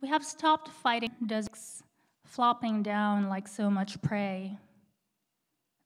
We 0.01 0.07
have 0.07 0.23
stopped 0.23 0.69
fighting 0.69 1.11
desks 1.25 1.83
flopping 2.23 2.83
down 2.83 3.27
like 3.27 3.49
so 3.49 3.69
much 3.69 4.01
prey. 4.01 4.57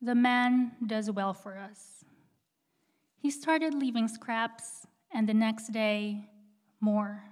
The 0.04 0.14
man 0.14 0.74
does 0.86 1.10
well 1.10 1.34
for 1.34 1.58
us. 1.58 2.06
He 3.18 3.32
started 3.32 3.74
leaving 3.74 4.08
scraps, 4.08 4.86
and 5.12 5.28
the 5.28 5.34
next 5.34 5.74
day, 5.74 6.30
more. 6.80 7.24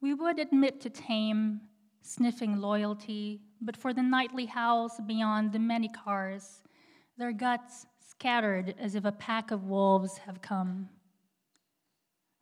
We 0.00 0.14
would 0.14 0.38
admit 0.38 0.80
to 0.82 0.88
tame, 0.88 1.62
sniffing 2.02 2.60
loyalty, 2.60 3.40
but 3.60 3.76
for 3.76 3.92
the 3.92 4.02
nightly 4.02 4.46
howls 4.46 5.00
beyond 5.06 5.52
the 5.52 5.58
many 5.58 5.88
cars, 5.88 6.62
their 7.16 7.32
guts 7.32 7.86
scattered 8.08 8.74
as 8.78 8.94
if 8.94 9.04
a 9.04 9.12
pack 9.12 9.50
of 9.50 9.64
wolves 9.64 10.18
have 10.18 10.42
come. 10.42 10.88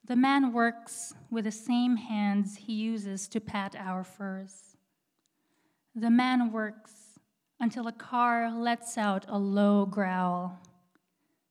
The 0.07 0.17
man 0.17 0.53
works 0.53 1.15
with 1.31 1.45
the 1.45 1.53
same 1.53 1.97
hands 1.97 2.57
he 2.57 2.73
uses 2.73 3.29
to 3.29 3.41
pat 3.41 3.77
our 3.77 4.05
furs. 4.05 4.77
The 5.95 6.11
man 6.11 6.53
works 6.53 7.19
until 7.61 7.87
a 7.89 7.93
car 7.93 8.51
lets 8.51 8.97
out 8.97 9.27
a 9.29 9.39
low 9.39 9.85
growl, 9.85 10.59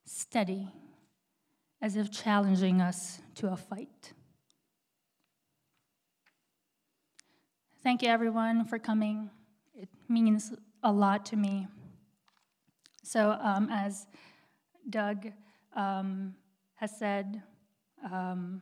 steady 0.06 0.72
as 1.82 1.96
if 1.96 2.12
challenging 2.12 2.82
us 2.82 3.22
to 3.36 3.52
a 3.52 3.58
fight. 3.58 4.14
Thank 7.88 8.02
you, 8.02 8.10
everyone, 8.10 8.66
for 8.66 8.80
coming. 8.80 9.30
It 9.74 9.88
means 10.10 10.52
a 10.84 10.92
lot 10.92 11.26
to 11.28 11.38
me. 11.38 11.68
So, 13.02 13.40
um, 13.42 13.70
as 13.72 14.08
Doug 14.90 15.28
um, 15.74 16.36
has 16.76 17.00
said, 17.00 17.42
um, 18.12 18.62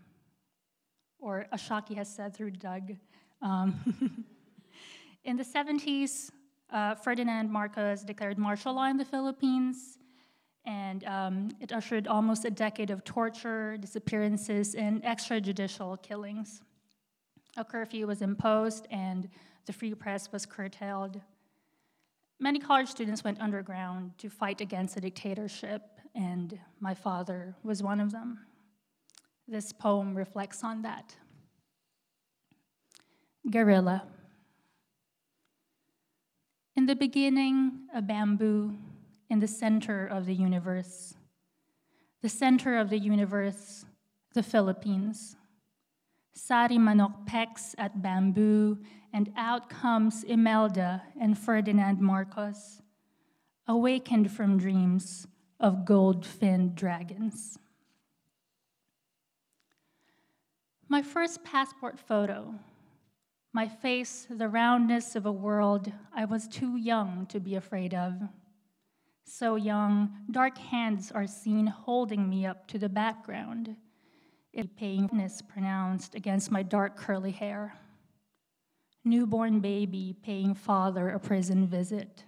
or 1.18 1.48
Ashaki 1.52 1.96
has 1.96 2.08
said 2.08 2.36
through 2.36 2.52
Doug, 2.52 2.92
um, 3.42 3.74
in 5.24 5.38
the 5.38 5.44
70s, 5.44 6.30
uh, 6.72 6.94
Ferdinand 6.94 7.50
Marcos 7.50 8.04
declared 8.04 8.38
martial 8.38 8.76
law 8.76 8.86
in 8.86 8.98
the 8.98 9.06
Philippines 9.06 9.98
and 10.68 11.04
um, 11.06 11.50
it 11.60 11.72
ushered 11.72 12.08
almost 12.08 12.46
a 12.46 12.52
decade 12.52 12.92
of 12.92 13.04
torture, 13.04 13.76
disappearances, 13.78 14.76
and 14.76 15.02
extrajudicial 15.02 16.00
killings. 16.04 16.62
A 17.58 17.64
curfew 17.64 18.08
was 18.08 18.22
imposed, 18.22 18.88
and 18.92 19.30
the 19.66 19.74
free 19.74 19.94
press 19.94 20.32
was 20.32 20.46
curtailed. 20.46 21.22
Many 22.40 22.60
college 22.60 22.90
students 22.90 23.24
went 23.24 23.40
underground 23.40 24.18
to 24.18 24.30
fight 24.30 24.60
against 24.60 24.96
the 24.96 25.02
dictatorship, 25.02 25.82
and 26.14 26.60
my 26.80 26.94
father 26.94 27.56
was 27.64 27.82
one 27.82 28.02
of 28.02 28.12
them. 28.12 28.40
This 29.48 29.72
poem 29.72 30.16
reflects 30.16 30.64
on 30.64 30.82
that. 30.82 31.16
Guerrilla. 33.50 34.04
In 36.76 36.88
the 36.88 36.96
beginning, 36.96 37.88
a 37.94 38.02
bamboo 38.02 38.76
in 39.30 39.40
the 39.40 39.48
center 39.48 40.06
of 40.06 40.26
the 40.26 40.34
universe. 40.34 41.16
The 42.22 42.30
center 42.30 42.78
of 42.78 42.90
the 42.90 42.98
universe, 42.98 43.86
the 44.34 44.44
Philippines. 44.44 45.38
Sarimanok 46.38 47.26
pecks 47.26 47.76
at 47.78 48.02
bamboo, 48.02 48.78
and 49.14 49.32
out 49.38 49.70
comes 49.70 50.24
Imelda 50.24 51.04
and 51.20 51.38
Ferdinand 51.38 52.02
Marcos, 52.02 52.82
awakened 53.68 54.32
from 54.32 54.58
dreams 54.58 55.28
of 55.60 55.86
gold 55.86 56.26
finned 56.26 56.76
dragons. 56.76 57.58
My 60.88 61.02
first 61.02 61.44
passport 61.44 62.00
photo, 62.00 62.56
my 63.54 63.68
face 63.68 64.28
the 64.30 64.50
roundness 64.50 65.16
of 65.16 65.26
a 65.26 65.32
world 65.32 65.92
I 66.14 66.26
was 66.26 66.48
too 66.48 66.76
young 66.76 67.26
to 67.28 67.40
be 67.40 67.56
afraid 67.56 67.94
of 67.94 68.22
so 69.26 69.56
young, 69.56 70.16
dark 70.30 70.58
hands 70.58 71.12
are 71.12 71.28
seen 71.28 71.68
holding 71.68 72.30
me 72.30 72.46
up 72.46 72.68
to 72.68 72.78
the 72.78 72.90
background. 72.90 73.76
A 74.56 74.64
painfulness 74.64 75.42
pronounced 75.42 76.16
against 76.16 76.52
my 76.52 76.64
dark 76.64 76.96
curly 76.96 77.32
hair. 77.32 77.76
Newborn 79.04 79.60
baby 79.60 80.16
paying 80.24 80.54
father 80.54 81.10
a 81.10 81.20
prison 81.20 81.68
visit. 81.68 82.24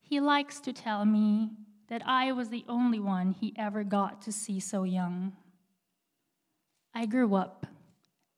He 0.00 0.20
likes 0.20 0.60
to 0.60 0.72
tell 0.72 1.04
me 1.04 1.50
that 1.88 2.02
I 2.04 2.32
was 2.32 2.48
the 2.48 2.64
only 2.68 2.98
one 2.98 3.32
he 3.32 3.54
ever 3.56 3.84
got 3.84 4.20
to 4.22 4.32
see 4.32 4.60
so 4.60 4.82
young. 4.84 5.36
I 6.94 7.06
grew 7.06 7.34
up, 7.34 7.66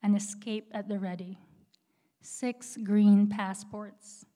an 0.02 0.14
escape 0.14 0.70
at 0.72 0.88
the 0.88 0.98
ready. 0.98 1.38
Six 2.20 2.76
green 2.84 3.28
passports, 3.28 4.26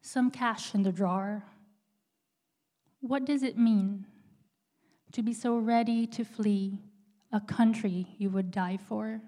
some 0.00 0.30
cash 0.30 0.74
in 0.74 0.82
the 0.82 0.92
drawer 0.92 1.44
what 3.06 3.26
does 3.26 3.42
it 3.42 3.58
mean 3.58 4.06
to 5.12 5.22
be 5.22 5.34
so 5.34 5.58
ready 5.58 6.06
to 6.06 6.24
flee 6.24 6.78
a 7.34 7.40
country 7.40 8.06
you 8.16 8.30
would 8.30 8.52
die 8.52 8.78
for? 8.88 9.20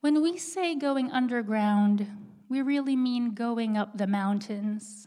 When 0.00 0.22
we 0.22 0.38
say 0.38 0.74
going 0.74 1.12
underground, 1.12 2.06
we 2.48 2.62
really 2.62 2.96
mean 2.96 3.34
going 3.34 3.76
up 3.76 3.98
the 3.98 4.06
mountains. 4.06 5.06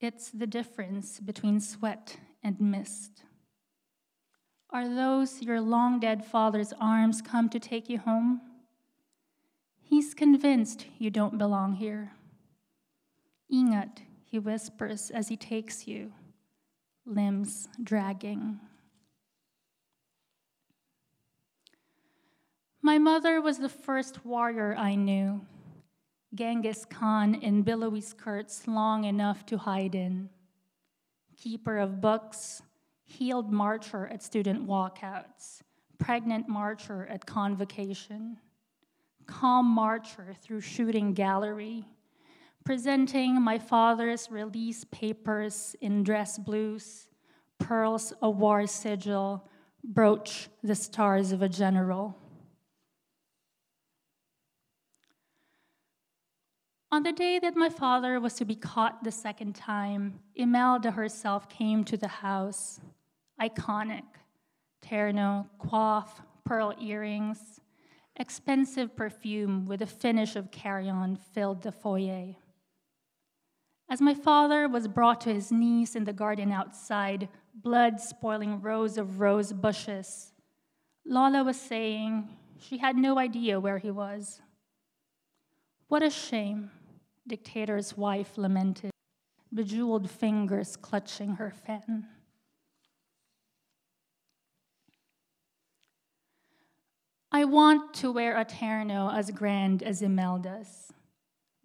It's 0.00 0.30
the 0.30 0.46
difference 0.46 1.18
between 1.18 1.58
sweat 1.58 2.16
and 2.44 2.60
mist. 2.60 3.24
Are 4.70 4.88
those 4.88 5.42
your 5.42 5.60
long 5.60 5.98
dead 5.98 6.24
father's 6.24 6.72
arms 6.80 7.22
come 7.22 7.48
to 7.48 7.58
take 7.58 7.88
you 7.88 7.98
home? 7.98 8.40
He's 9.82 10.14
convinced 10.14 10.86
you 10.98 11.10
don't 11.10 11.38
belong 11.38 11.74
here. 11.74 12.12
Ingat, 13.52 13.98
he 14.24 14.38
whispers 14.38 15.10
as 15.10 15.26
he 15.28 15.36
takes 15.36 15.88
you, 15.88 16.12
limbs 17.06 17.68
dragging. 17.82 18.58
My 22.82 22.98
mother 22.98 23.40
was 23.40 23.58
the 23.58 23.68
first 23.68 24.24
warrior 24.24 24.74
I 24.76 24.94
knew, 24.94 25.40
Genghis 26.34 26.84
Khan 26.84 27.34
in 27.36 27.62
billowy 27.62 28.00
skirts 28.00 28.68
long 28.68 29.04
enough 29.04 29.46
to 29.46 29.58
hide 29.58 29.94
in, 29.94 30.28
keeper 31.36 31.78
of 31.78 32.00
books, 32.00 32.62
healed 33.04 33.52
marcher 33.52 34.06
at 34.08 34.22
student 34.22 34.66
walkouts, 34.66 35.60
pregnant 35.98 36.48
marcher 36.48 37.06
at 37.06 37.26
convocation, 37.26 38.38
calm 39.26 39.66
marcher 39.66 40.34
through 40.40 40.60
shooting 40.60 41.12
gallery 41.12 41.84
presenting 42.66 43.40
my 43.40 43.56
father's 43.56 44.28
release 44.28 44.84
papers 44.90 45.76
in 45.80 46.02
dress 46.02 46.36
blues, 46.36 47.06
pearls 47.60 48.12
a 48.20 48.28
war 48.28 48.66
sigil, 48.66 49.48
brooch 49.84 50.48
the 50.64 50.74
stars 50.74 51.30
of 51.30 51.42
a 51.42 51.48
general. 51.48 52.18
On 56.90 57.04
the 57.04 57.12
day 57.12 57.38
that 57.38 57.54
my 57.54 57.68
father 57.68 58.18
was 58.18 58.34
to 58.34 58.44
be 58.44 58.56
caught 58.56 59.04
the 59.04 59.12
second 59.12 59.54
time, 59.54 60.18
Imelda 60.34 60.90
herself 60.90 61.48
came 61.48 61.84
to 61.84 61.96
the 61.96 62.08
house. 62.08 62.80
Iconic. 63.40 64.02
Terno, 64.84 65.46
coif, 65.60 66.08
pearl 66.44 66.74
earrings, 66.80 67.60
expensive 68.16 68.96
perfume 68.96 69.66
with 69.66 69.82
a 69.82 69.86
finish 69.86 70.34
of 70.34 70.50
carrion 70.50 71.16
filled 71.32 71.62
the 71.62 71.72
foyer. 71.72 72.34
As 73.88 74.00
my 74.00 74.14
father 74.14 74.68
was 74.68 74.88
brought 74.88 75.20
to 75.22 75.32
his 75.32 75.52
knees 75.52 75.94
in 75.94 76.04
the 76.04 76.12
garden 76.12 76.50
outside, 76.50 77.28
blood 77.54 78.00
spoiling 78.00 78.60
rows 78.60 78.98
of 78.98 79.20
rose 79.20 79.52
bushes, 79.52 80.32
Lola 81.04 81.44
was 81.44 81.60
saying 81.60 82.28
she 82.58 82.78
had 82.78 82.96
no 82.96 83.18
idea 83.18 83.60
where 83.60 83.78
he 83.78 83.92
was. 83.92 84.40
What 85.88 86.02
a 86.02 86.10
shame, 86.10 86.72
dictator's 87.28 87.96
wife 87.96 88.36
lamented, 88.36 88.90
bejeweled 89.54 90.10
fingers 90.10 90.76
clutching 90.76 91.36
her 91.36 91.52
fan. 91.52 92.08
I 97.30 97.44
want 97.44 97.94
to 97.94 98.10
wear 98.10 98.36
a 98.36 98.44
terno 98.44 99.14
as 99.14 99.30
grand 99.30 99.82
as 99.82 100.02
Imelda's. 100.02 100.92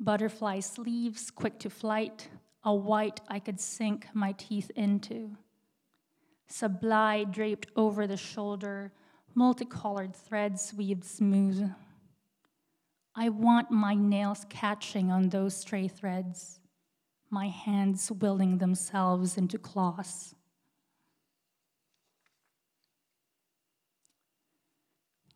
Butterfly 0.03 0.61
sleeves, 0.61 1.29
quick 1.29 1.59
to 1.59 1.69
flight, 1.69 2.27
a 2.63 2.73
white 2.73 3.21
I 3.27 3.37
could 3.37 3.59
sink 3.59 4.07
my 4.15 4.31
teeth 4.31 4.71
into. 4.75 5.37
Sublime 6.47 7.29
draped 7.29 7.67
over 7.75 8.07
the 8.07 8.17
shoulder, 8.17 8.93
multicolored 9.35 10.15
threads 10.15 10.73
weaved 10.75 11.05
smooth. 11.05 11.71
I 13.13 13.29
want 13.29 13.69
my 13.69 13.93
nails 13.93 14.43
catching 14.49 15.11
on 15.11 15.29
those 15.29 15.55
stray 15.55 15.87
threads, 15.87 16.59
my 17.29 17.49
hands 17.49 18.11
willing 18.11 18.57
themselves 18.57 19.37
into 19.37 19.59
claws. 19.59 20.33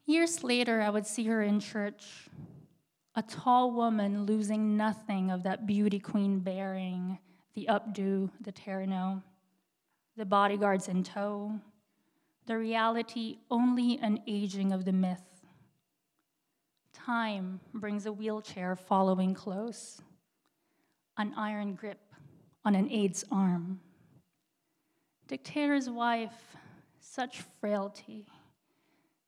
Years 0.08 0.44
later, 0.44 0.82
I 0.82 0.90
would 0.90 1.06
see 1.06 1.26
her 1.26 1.44
in 1.44 1.60
church, 1.60 2.30
a 3.16 3.22
tall 3.22 3.72
woman 3.72 4.26
losing 4.26 4.76
nothing 4.76 5.32
of 5.32 5.44
that 5.44 5.66
beauty 5.66 6.00
queen 6.00 6.40
bearing, 6.40 7.18
the 7.54 7.68
updo, 7.70 8.30
the 8.42 8.52
terno, 8.52 9.24
the 10.18 10.26
bodyguards 10.26 10.90
in 10.90 11.02
tow, 11.04 11.58
the 12.46 12.58
reality 12.58 13.38
only 13.50 13.98
an 14.02 14.22
aging 14.28 14.74
of 14.74 14.84
the 14.84 14.92
myth. 14.92 15.24
Time 16.94 17.60
brings 17.74 18.06
a 18.06 18.12
wheelchair 18.12 18.76
following 18.76 19.34
close, 19.34 20.02
an 21.18 21.34
iron 21.38 21.74
grip 21.74 22.02
on 22.66 22.76
an 22.76 22.90
aide's 22.92 23.24
arm. 23.32 23.80
Dictator's 25.28 25.90
wife, 25.90 26.56
such 27.00 27.42
frailty, 27.62 28.26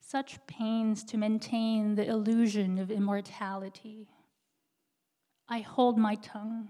such 0.09 0.39
pains 0.47 1.03
to 1.03 1.17
maintain 1.17 1.95
the 1.95 2.07
illusion 2.07 2.77
of 2.77 2.89
immortality. 2.89 4.07
I 5.49 5.59
hold 5.59 5.97
my 5.97 6.15
tongue, 6.15 6.69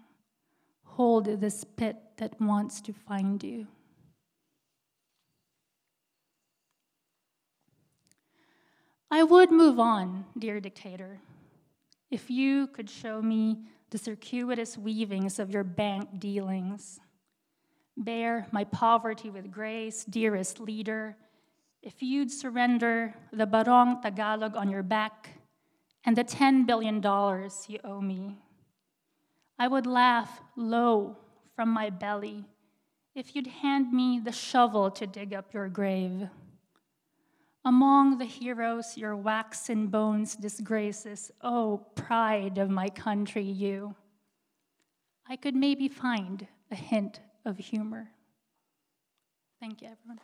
hold 0.84 1.40
the 1.40 1.52
spit 1.52 1.98
that 2.18 2.42
wants 2.42 2.82
to 2.82 2.94
find 2.94 3.44
you. 3.44 3.68
I 9.12 9.22
would 9.22 9.52
move 9.52 9.80
on, 9.80 10.26
dear 10.36 10.60
dictator, 10.60 11.20
if 12.10 12.32
you 12.32 12.66
could 12.66 12.90
show 12.90 13.22
me 13.22 13.60
the 13.92 14.00
circuitous 14.00 14.80
weavings 14.80 15.38
of 15.38 15.52
your 15.52 15.64
bank 15.64 16.20
dealings. 16.20 17.00
Bear 17.96 18.48
my 18.52 18.64
poverty 18.64 19.30
with 19.30 19.52
grace, 19.52 20.04
dearest 20.06 20.60
leader, 20.60 21.16
if 21.82 22.02
you'd 22.02 22.32
surrender 22.32 23.14
the 23.32 23.46
Barong 23.46 24.02
Tagalog 24.02 24.56
on 24.56 24.70
your 24.70 24.84
back 24.84 25.30
and 26.04 26.16
the 26.16 26.24
$10 26.24 26.66
billion 26.66 26.96
you 27.68 27.80
owe 27.84 28.02
me. 28.02 28.38
I 29.60 29.68
would 29.68 29.86
laugh 29.86 30.42
low 30.56 31.18
from 31.56 31.70
my 31.70 31.90
belly 31.90 32.46
if 33.16 33.36
you'd 33.36 33.48
hand 33.48 33.92
me 33.92 34.20
the 34.20 34.32
shovel 34.32 34.92
to 34.92 35.08
dig 35.08 35.34
up 35.34 35.54
your 35.54 35.68
grave. 35.68 36.30
Among 37.66 38.18
the 38.18 38.26
heroes 38.26 38.96
your 38.96 39.16
waxen 39.16 39.88
bones 39.88 40.36
disgraces, 40.36 41.32
oh, 41.42 41.86
pride 41.96 42.58
of 42.60 42.70
my 42.70 42.90
country, 42.90 43.44
you. 43.44 43.96
I 45.28 45.36
could 45.36 45.56
maybe 45.56 45.90
find 45.90 46.48
a 46.72 46.76
hint 46.76 47.20
of 47.44 47.58
humor. 47.58 48.12
Thank 49.60 49.82
you, 49.82 49.90
everyone. 49.90 50.22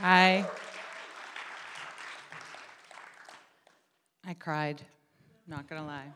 Hi. 0.00 0.46
I 4.24 4.34
cried, 4.34 4.80
not 5.70 5.76
gonna 5.76 5.86
lie. 5.86 6.12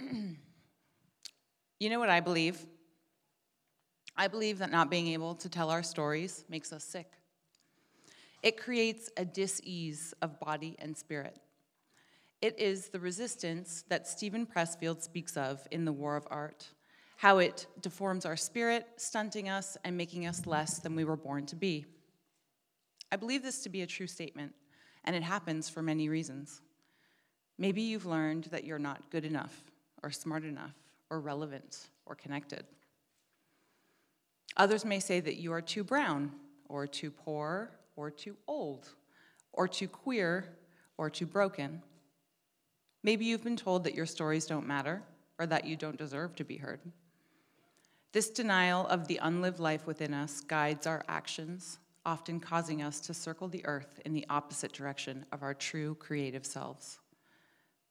you 1.80 1.90
know 1.90 1.98
what 1.98 2.10
I 2.10 2.20
believe? 2.20 2.66
I 4.16 4.28
believe 4.28 4.58
that 4.58 4.70
not 4.70 4.90
being 4.90 5.08
able 5.08 5.34
to 5.36 5.48
tell 5.48 5.70
our 5.70 5.82
stories 5.82 6.44
makes 6.48 6.72
us 6.72 6.84
sick. 6.84 7.12
It 8.42 8.56
creates 8.56 9.10
a 9.16 9.24
dis-ease 9.24 10.14
of 10.22 10.38
body 10.40 10.76
and 10.78 10.96
spirit. 10.96 11.38
It 12.40 12.58
is 12.58 12.88
the 12.88 13.00
resistance 13.00 13.84
that 13.88 14.06
Steven 14.06 14.46
Pressfield 14.46 15.02
speaks 15.02 15.36
of 15.36 15.66
in 15.70 15.84
The 15.84 15.92
War 15.92 16.16
of 16.16 16.26
Art 16.30 16.68
how 17.16 17.38
it 17.38 17.66
deforms 17.80 18.24
our 18.24 18.36
spirit, 18.36 18.86
stunting 18.96 19.48
us, 19.48 19.76
and 19.82 19.96
making 19.96 20.24
us 20.24 20.46
less 20.46 20.78
than 20.78 20.94
we 20.94 21.04
were 21.04 21.16
born 21.16 21.44
to 21.46 21.56
be. 21.56 21.84
I 23.10 23.16
believe 23.16 23.42
this 23.42 23.64
to 23.64 23.68
be 23.68 23.82
a 23.82 23.88
true 23.88 24.06
statement, 24.06 24.54
and 25.08 25.16
it 25.16 25.22
happens 25.22 25.70
for 25.70 25.80
many 25.80 26.10
reasons. 26.10 26.60
Maybe 27.56 27.80
you've 27.80 28.04
learned 28.04 28.44
that 28.50 28.64
you're 28.64 28.78
not 28.78 29.10
good 29.10 29.24
enough, 29.24 29.58
or 30.02 30.10
smart 30.10 30.44
enough, 30.44 30.74
or 31.08 31.18
relevant, 31.18 31.88
or 32.04 32.14
connected. 32.14 32.66
Others 34.58 34.84
may 34.84 35.00
say 35.00 35.20
that 35.20 35.36
you 35.36 35.50
are 35.54 35.62
too 35.62 35.82
brown, 35.82 36.30
or 36.68 36.86
too 36.86 37.10
poor, 37.10 37.70
or 37.96 38.10
too 38.10 38.36
old, 38.46 38.90
or 39.54 39.66
too 39.66 39.88
queer, 39.88 40.44
or 40.98 41.08
too 41.08 41.24
broken. 41.24 41.80
Maybe 43.02 43.24
you've 43.24 43.42
been 43.42 43.56
told 43.56 43.84
that 43.84 43.94
your 43.94 44.04
stories 44.04 44.44
don't 44.44 44.66
matter, 44.66 45.02
or 45.38 45.46
that 45.46 45.64
you 45.64 45.74
don't 45.74 45.96
deserve 45.96 46.36
to 46.36 46.44
be 46.44 46.58
heard. 46.58 46.80
This 48.12 48.28
denial 48.28 48.86
of 48.88 49.08
the 49.08 49.20
unlived 49.22 49.58
life 49.58 49.86
within 49.86 50.12
us 50.12 50.42
guides 50.42 50.86
our 50.86 51.02
actions, 51.08 51.78
often 52.08 52.40
causing 52.40 52.80
us 52.80 53.00
to 53.00 53.12
circle 53.12 53.48
the 53.48 53.66
earth 53.66 54.00
in 54.06 54.14
the 54.14 54.24
opposite 54.30 54.72
direction 54.72 55.26
of 55.30 55.42
our 55.42 55.52
true 55.52 55.94
creative 55.96 56.46
selves. 56.46 57.00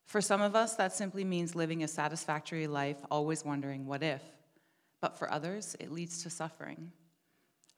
For 0.06 0.22
some 0.22 0.41
of 0.41 0.56
us, 0.56 0.76
that 0.77 0.91
simply 0.91 1.23
means 1.23 1.53
living 1.53 1.84
a 1.84 1.88
satisfactory 1.88 2.65
life, 2.65 2.98
always 3.11 3.45
wondering, 3.45 3.85
what 3.85 4.02
if? 4.02 4.23
But 5.02 5.19
for 5.19 5.31
others, 5.31 5.76
it 5.80 5.91
leads 5.91 6.23
to 6.23 6.31
suffering. 6.31 6.91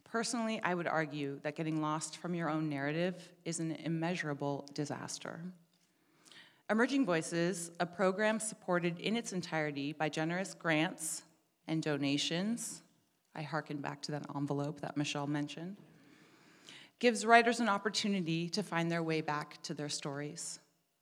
Personally, 0.05 0.61
I 0.63 0.75
would 0.75 0.87
argue 0.87 1.41
that 1.43 1.57
getting 1.57 1.81
lost 1.81 2.15
from 2.15 2.33
your 2.33 2.49
own 2.49 2.69
narrative 2.69 3.15
is 3.43 3.59
an 3.59 3.71
immeasurable 3.71 4.65
disaster. 4.73 5.41
Emerging 6.69 7.05
Voices, 7.05 7.71
a 7.81 7.85
program 7.85 8.39
supported 8.39 8.97
in 8.99 9.17
its 9.17 9.33
entirety 9.33 9.91
by 9.91 10.07
generous 10.07 10.53
grants, 10.53 11.23
and 11.67 11.83
donations. 11.83 12.81
I 13.35 13.43
hearken 13.43 13.77
back 13.77 14.01
to 14.03 14.11
that 14.13 14.25
envelope 14.35 14.81
that 14.81 14.97
Michelle 14.97 15.27
mentioned. 15.27 15.77
Gives 16.99 17.25
writers 17.25 17.59
an 17.59 17.69
opportunity 17.69 18.49
to 18.49 18.61
find 18.61 18.91
their 18.91 19.03
way 19.03 19.21
back 19.21 19.61
to 19.63 19.73
their 19.73 19.89
stories, 19.89 20.59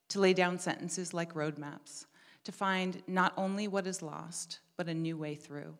to 0.09 0.19
lay 0.19 0.33
down 0.33 0.59
sentences 0.59 1.13
like 1.13 1.33
roadmaps, 1.33 2.05
to 2.43 2.51
find 2.51 3.01
not 3.07 3.33
only 3.35 3.67
what 3.67 3.87
is 3.87 4.01
lost, 4.01 4.59
but 4.77 4.87
a 4.87 4.93
new 4.93 5.17
way 5.17 5.35
through. 5.35 5.75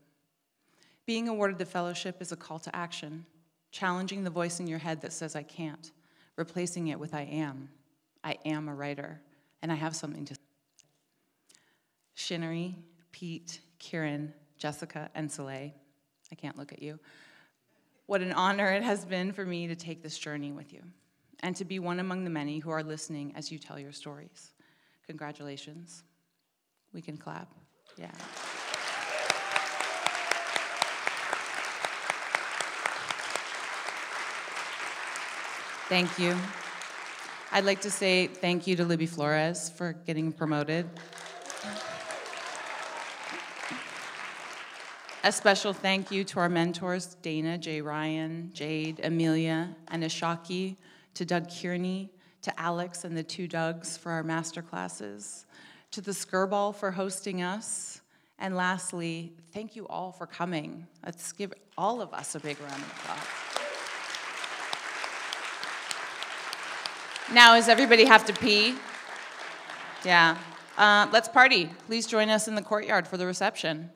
Being 1.06 1.30
awarded 1.30 1.60
the 1.60 1.66
fellowship 1.66 2.22
is 2.22 2.32
a 2.32 2.36
call 2.36 2.60
to 2.60 2.76
action, 2.76 3.26
challenging 3.72 4.24
the 4.24 4.30
voice 4.30 4.60
in 4.60 4.68
your 4.68 4.80
head 4.80 5.02
that 5.02 5.14
says, 5.14 5.36
I 5.36 5.44
can't, 5.44 5.92
replacing 6.36 6.88
it 6.88 7.00
with 7.00 7.14
I 7.14 7.22
am. 7.22 7.70
I 8.24 8.38
am 8.44 8.68
a 8.68 8.76
writer, 8.76 9.22
and 9.62 9.72
I 9.72 9.76
have 9.76 9.96
something 9.96 10.26
to 10.26 10.34
say. 10.34 10.42
Chinyere, 12.18 12.74
Pete, 13.12 13.62
Kirin, 13.80 14.34
Jessica, 14.58 15.10
and 15.14 15.32
Soleil. 15.32 15.72
I 16.32 16.36
can't 16.36 16.58
look 16.58 16.74
at 16.74 16.82
you. 16.82 17.00
What 18.08 18.22
an 18.22 18.32
honor 18.32 18.72
it 18.72 18.84
has 18.84 19.04
been 19.04 19.34
for 19.34 19.46
me 19.46 19.68
to 19.68 19.76
take 19.76 20.02
this 20.02 20.18
journey 20.18 20.54
with 20.54 20.72
you 20.72 20.82
and 21.42 21.54
to 21.58 21.66
be 21.66 21.78
one 21.78 22.00
among 22.00 22.24
the 22.24 22.30
many 22.30 22.60
who 22.60 22.70
are 22.70 22.82
listening 22.82 23.34
as 23.36 23.52
you 23.52 23.60
tell 23.60 23.78
your 23.78 23.92
stories. 23.92 24.54
Congratulations. 25.08 26.04
We 26.94 27.02
can 27.02 27.18
clap. 27.18 27.54
Yeah. 27.98 28.08
Thank 35.90 36.18
you. 36.18 36.38
I'd 37.52 37.66
like 37.66 37.82
to 37.82 37.92
say 37.92 38.28
thank 38.28 38.68
you 38.68 38.78
to 38.78 38.86
Libby 38.86 39.06
Flores 39.06 39.70
for 39.70 39.92
getting 39.92 40.32
promoted. 40.32 40.90
A 45.28 45.32
special 45.34 45.74
thank 45.74 46.10
you 46.10 46.24
to 46.24 46.40
our 46.40 46.48
mentors, 46.48 47.16
Dana, 47.16 47.58
J. 47.58 47.82
Ryan, 47.82 48.50
Jade, 48.54 49.02
Amelia, 49.04 49.76
and 49.90 50.02
Ashaki, 50.02 50.78
to 51.16 51.26
Doug 51.26 51.50
Kearney, 51.50 52.10
to 52.44 52.58
Alex 52.58 53.04
and 53.04 53.18
the 53.18 53.24
two 53.24 53.46
Dougs 53.46 53.98
for 53.98 54.14
our 54.14 54.24
master 54.24 54.62
classes, 54.62 55.46
to 55.92 56.00
the 56.00 56.12
Skirball 56.12 56.74
for 56.74 56.92
hosting 56.92 57.42
us, 57.42 58.00
and 58.40 58.56
lastly, 58.56 59.34
thank 59.52 59.76
you 59.76 59.86
all 59.90 60.14
for 60.14 60.28
coming. 60.28 60.88
Let's 61.06 61.34
give 61.34 61.52
all 61.78 62.00
of 62.00 62.14
us 62.14 62.36
a 62.36 62.40
big 62.40 62.58
round 62.62 62.82
of 62.82 62.90
applause. 62.90 63.20
Now, 67.34 67.56
does 67.56 67.68
everybody 67.68 68.06
have 68.06 68.26
to 68.28 68.34
pee? 68.34 68.76
Yeah. 70.06 70.38
Uh, 70.78 71.10
let's 71.12 71.28
party. 71.28 71.70
Please 71.86 72.08
join 72.08 72.30
us 72.30 72.48
in 72.48 72.56
the 72.56 72.62
courtyard 72.62 73.06
for 73.10 73.18
the 73.18 73.26
reception. 73.26 73.90